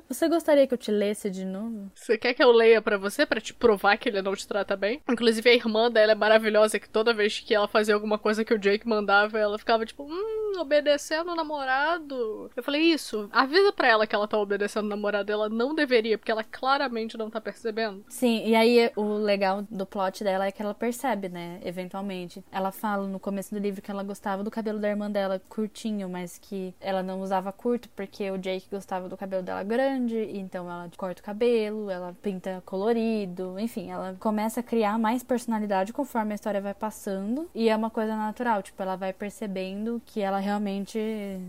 Você 0.07 0.27
gostaria 0.27 0.65
que 0.67 0.73
eu 0.73 0.77
te 0.77 0.91
lesse 0.91 1.29
de 1.29 1.45
novo? 1.45 1.91
Você 1.93 2.17
quer 2.17 2.33
que 2.33 2.43
eu 2.43 2.51
leia 2.51 2.81
para 2.81 2.97
você 2.97 3.25
para 3.25 3.41
te 3.41 3.53
provar 3.53 3.97
que 3.97 4.09
ele 4.09 4.21
não 4.21 4.35
te 4.35 4.47
trata 4.47 4.75
bem? 4.75 5.01
Inclusive 5.09 5.49
a 5.49 5.53
irmã 5.53 5.91
dela 5.91 6.13
é 6.13 6.15
maravilhosa 6.15 6.79
que 6.79 6.89
toda 6.89 7.13
vez 7.13 7.39
que 7.39 7.53
ela 7.53 7.67
fazia 7.67 7.93
alguma 7.93 8.17
coisa 8.17 8.43
que 8.43 8.53
o 8.53 8.57
Jake 8.57 8.87
mandava, 8.87 9.37
ela 9.37 9.57
ficava 9.57 9.85
tipo, 9.85 10.03
hum, 10.03 10.44
obedecendo 10.59 11.31
o 11.31 11.35
namorado. 11.35 12.51
Eu 12.55 12.63
falei 12.63 12.81
isso, 12.81 13.29
avisa 13.31 13.71
para 13.71 13.87
ela 13.87 14.07
que 14.07 14.15
ela 14.15 14.27
tá 14.27 14.37
obedecendo 14.37 14.85
o 14.85 14.89
namorado, 14.89 15.31
ela 15.31 15.49
não 15.49 15.73
deveria, 15.73 16.17
porque 16.17 16.31
ela 16.31 16.43
claramente 16.43 17.17
não 17.17 17.29
tá 17.29 17.41
percebendo. 17.41 18.03
Sim, 18.09 18.43
e 18.45 18.55
aí 18.55 18.91
o 18.95 19.15
legal 19.15 19.63
do 19.69 19.85
plot 19.85 20.23
dela 20.23 20.45
é 20.45 20.51
que 20.51 20.61
ela 20.61 20.73
percebe, 20.73 21.29
né, 21.29 21.59
eventualmente. 21.63 22.43
Ela 22.51 22.71
fala 22.71 23.07
no 23.07 23.19
começo 23.19 23.53
do 23.53 23.59
livro 23.59 23.81
que 23.81 23.91
ela 23.91 24.03
gostava 24.03 24.43
do 24.43 24.51
cabelo 24.51 24.79
da 24.79 24.89
irmã 24.89 25.09
dela 25.09 25.41
curtinho, 25.49 26.09
mas 26.09 26.37
que 26.37 26.73
ela 26.79 27.03
não 27.03 27.21
usava 27.21 27.51
curto 27.51 27.89
porque 27.89 28.29
o 28.31 28.37
Jake 28.37 28.67
gostava 28.71 29.09
do 29.09 29.17
cabelo 29.17 29.43
dela 29.43 29.63
grande, 29.63 30.29
então 30.33 30.69
ela 30.69 30.89
corta 30.97 31.21
o 31.21 31.25
cabelo, 31.25 31.89
ela 31.89 32.15
pinta 32.21 32.61
colorido, 32.65 33.59
enfim, 33.59 33.91
ela 33.91 34.15
começa 34.19 34.59
a 34.59 34.63
criar 34.63 34.97
mais 34.97 35.23
personalidade 35.23 35.93
conforme 35.93 36.33
a 36.33 36.35
história 36.35 36.61
vai 36.61 36.73
passando 36.73 37.49
e 37.53 37.69
é 37.69 37.75
uma 37.75 37.89
coisa 37.89 38.15
natural, 38.15 38.61
tipo, 38.61 38.81
ela 38.81 38.95
vai 38.95 39.13
percebendo 39.13 40.01
que 40.05 40.21
ela 40.21 40.39
realmente 40.45 40.99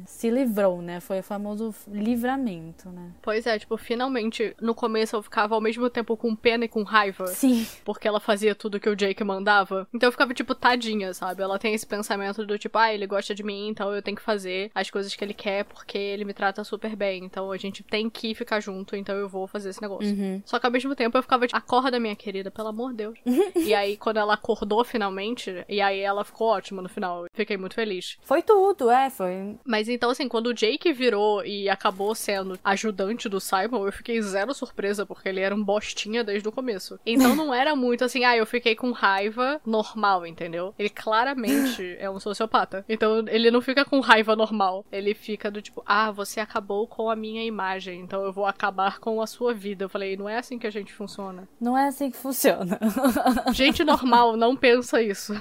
se 0.06 0.30
livrou, 0.30 0.80
né? 0.80 1.00
Foi 1.00 1.20
o 1.20 1.22
famoso 1.22 1.74
livramento, 1.86 2.88
né? 2.88 3.12
Pois 3.22 3.46
é, 3.46 3.58
tipo, 3.58 3.76
finalmente 3.76 4.56
no 4.60 4.74
começo 4.74 5.14
eu 5.14 5.22
ficava 5.22 5.54
ao 5.54 5.60
mesmo 5.60 5.88
tempo 5.90 6.16
com 6.16 6.34
pena 6.34 6.64
e 6.64 6.68
com 6.68 6.82
raiva. 6.82 7.26
Sim. 7.28 7.66
Porque 7.84 8.08
ela 8.08 8.18
fazia 8.18 8.54
tudo 8.54 8.80
que 8.80 8.88
o 8.88 8.96
Jake 8.96 9.22
mandava. 9.22 9.86
Então 9.92 10.08
eu 10.08 10.12
ficava 10.12 10.32
tipo 10.32 10.54
tadinha, 10.54 11.12
sabe? 11.12 11.42
Ela 11.42 11.58
tem 11.58 11.74
esse 11.74 11.86
pensamento 11.86 12.44
do 12.46 12.58
tipo, 12.58 12.78
ah, 12.78 12.92
ele 12.92 13.06
gosta 13.06 13.34
de 13.34 13.42
mim, 13.42 13.68
então 13.68 13.94
eu 13.94 14.02
tenho 14.02 14.16
que 14.16 14.22
fazer 14.22 14.70
as 14.74 14.90
coisas 14.90 15.14
que 15.14 15.22
ele 15.22 15.34
quer 15.34 15.64
porque 15.64 15.98
ele 15.98 16.24
me 16.24 16.32
trata 16.32 16.64
super 16.64 16.96
bem. 16.96 17.24
Então 17.24 17.52
a 17.52 17.56
gente 17.56 17.82
tem 17.82 18.08
que 18.08 18.34
ficar 18.34 18.60
junto, 18.60 18.96
então 18.96 19.14
eu 19.16 19.28
vou 19.28 19.46
fazer 19.46 19.70
esse 19.70 19.82
negócio. 19.82 20.08
Uhum. 20.08 20.42
Só 20.44 20.58
que 20.58 20.66
ao 20.66 20.72
mesmo 20.72 20.94
tempo 20.94 21.16
eu 21.16 21.22
ficava 21.22 21.46
tipo, 21.46 21.56
acorda, 21.56 22.00
minha 22.00 22.16
querida, 22.16 22.50
pelo 22.50 22.68
amor 22.68 22.90
de 22.90 22.96
Deus. 22.96 23.18
e 23.54 23.74
aí, 23.74 23.96
quando 23.96 24.16
ela 24.16 24.34
acordou 24.34 24.84
finalmente, 24.84 25.64
e 25.68 25.80
aí 25.80 26.00
ela 26.00 26.24
ficou 26.24 26.48
ótima 26.48 26.80
no 26.80 26.88
final. 26.88 27.26
Fiquei 27.34 27.56
muito 27.56 27.74
feliz. 27.74 28.16
Foi 28.22 28.42
tudo, 28.42 28.85
é, 28.90 29.10
foi. 29.10 29.56
Mas 29.64 29.88
então, 29.88 30.10
assim, 30.10 30.28
quando 30.28 30.48
o 30.48 30.54
Jake 30.54 30.92
virou 30.92 31.44
e 31.44 31.68
acabou 31.68 32.14
sendo 32.14 32.58
ajudante 32.64 33.28
do 33.28 33.40
Simon, 33.40 33.86
eu 33.86 33.92
fiquei 33.92 34.20
zero 34.20 34.54
surpresa, 34.54 35.06
porque 35.06 35.28
ele 35.28 35.40
era 35.40 35.54
um 35.54 35.62
bostinha 35.62 36.22
desde 36.24 36.48
o 36.48 36.52
começo. 36.52 36.98
Então 37.04 37.34
não 37.36 37.52
era 37.52 37.74
muito 37.74 38.04
assim, 38.04 38.24
ah, 38.24 38.36
eu 38.36 38.46
fiquei 38.46 38.74
com 38.74 38.90
raiva 38.92 39.60
normal, 39.64 40.26
entendeu? 40.26 40.74
Ele 40.78 40.88
claramente 40.88 41.96
é 42.00 42.10
um 42.10 42.20
sociopata. 42.20 42.84
Então 42.88 43.24
ele 43.28 43.50
não 43.50 43.60
fica 43.60 43.84
com 43.84 44.00
raiva 44.00 44.36
normal. 44.36 44.84
Ele 44.90 45.14
fica 45.14 45.50
do 45.50 45.62
tipo, 45.62 45.82
ah, 45.86 46.10
você 46.10 46.40
acabou 46.40 46.86
com 46.86 47.10
a 47.10 47.16
minha 47.16 47.44
imagem, 47.44 48.00
então 48.00 48.22
eu 48.22 48.32
vou 48.32 48.46
acabar 48.46 48.98
com 48.98 49.20
a 49.20 49.26
sua 49.26 49.52
vida. 49.52 49.84
Eu 49.84 49.88
falei, 49.88 50.16
não 50.16 50.28
é 50.28 50.38
assim 50.38 50.58
que 50.58 50.66
a 50.66 50.70
gente 50.70 50.92
funciona. 50.92 51.48
Não 51.60 51.76
é 51.76 51.88
assim 51.88 52.10
que 52.10 52.16
funciona. 52.16 52.78
Gente 53.52 53.84
normal 53.84 54.36
não 54.36 54.56
pensa 54.56 55.00
isso. 55.02 55.34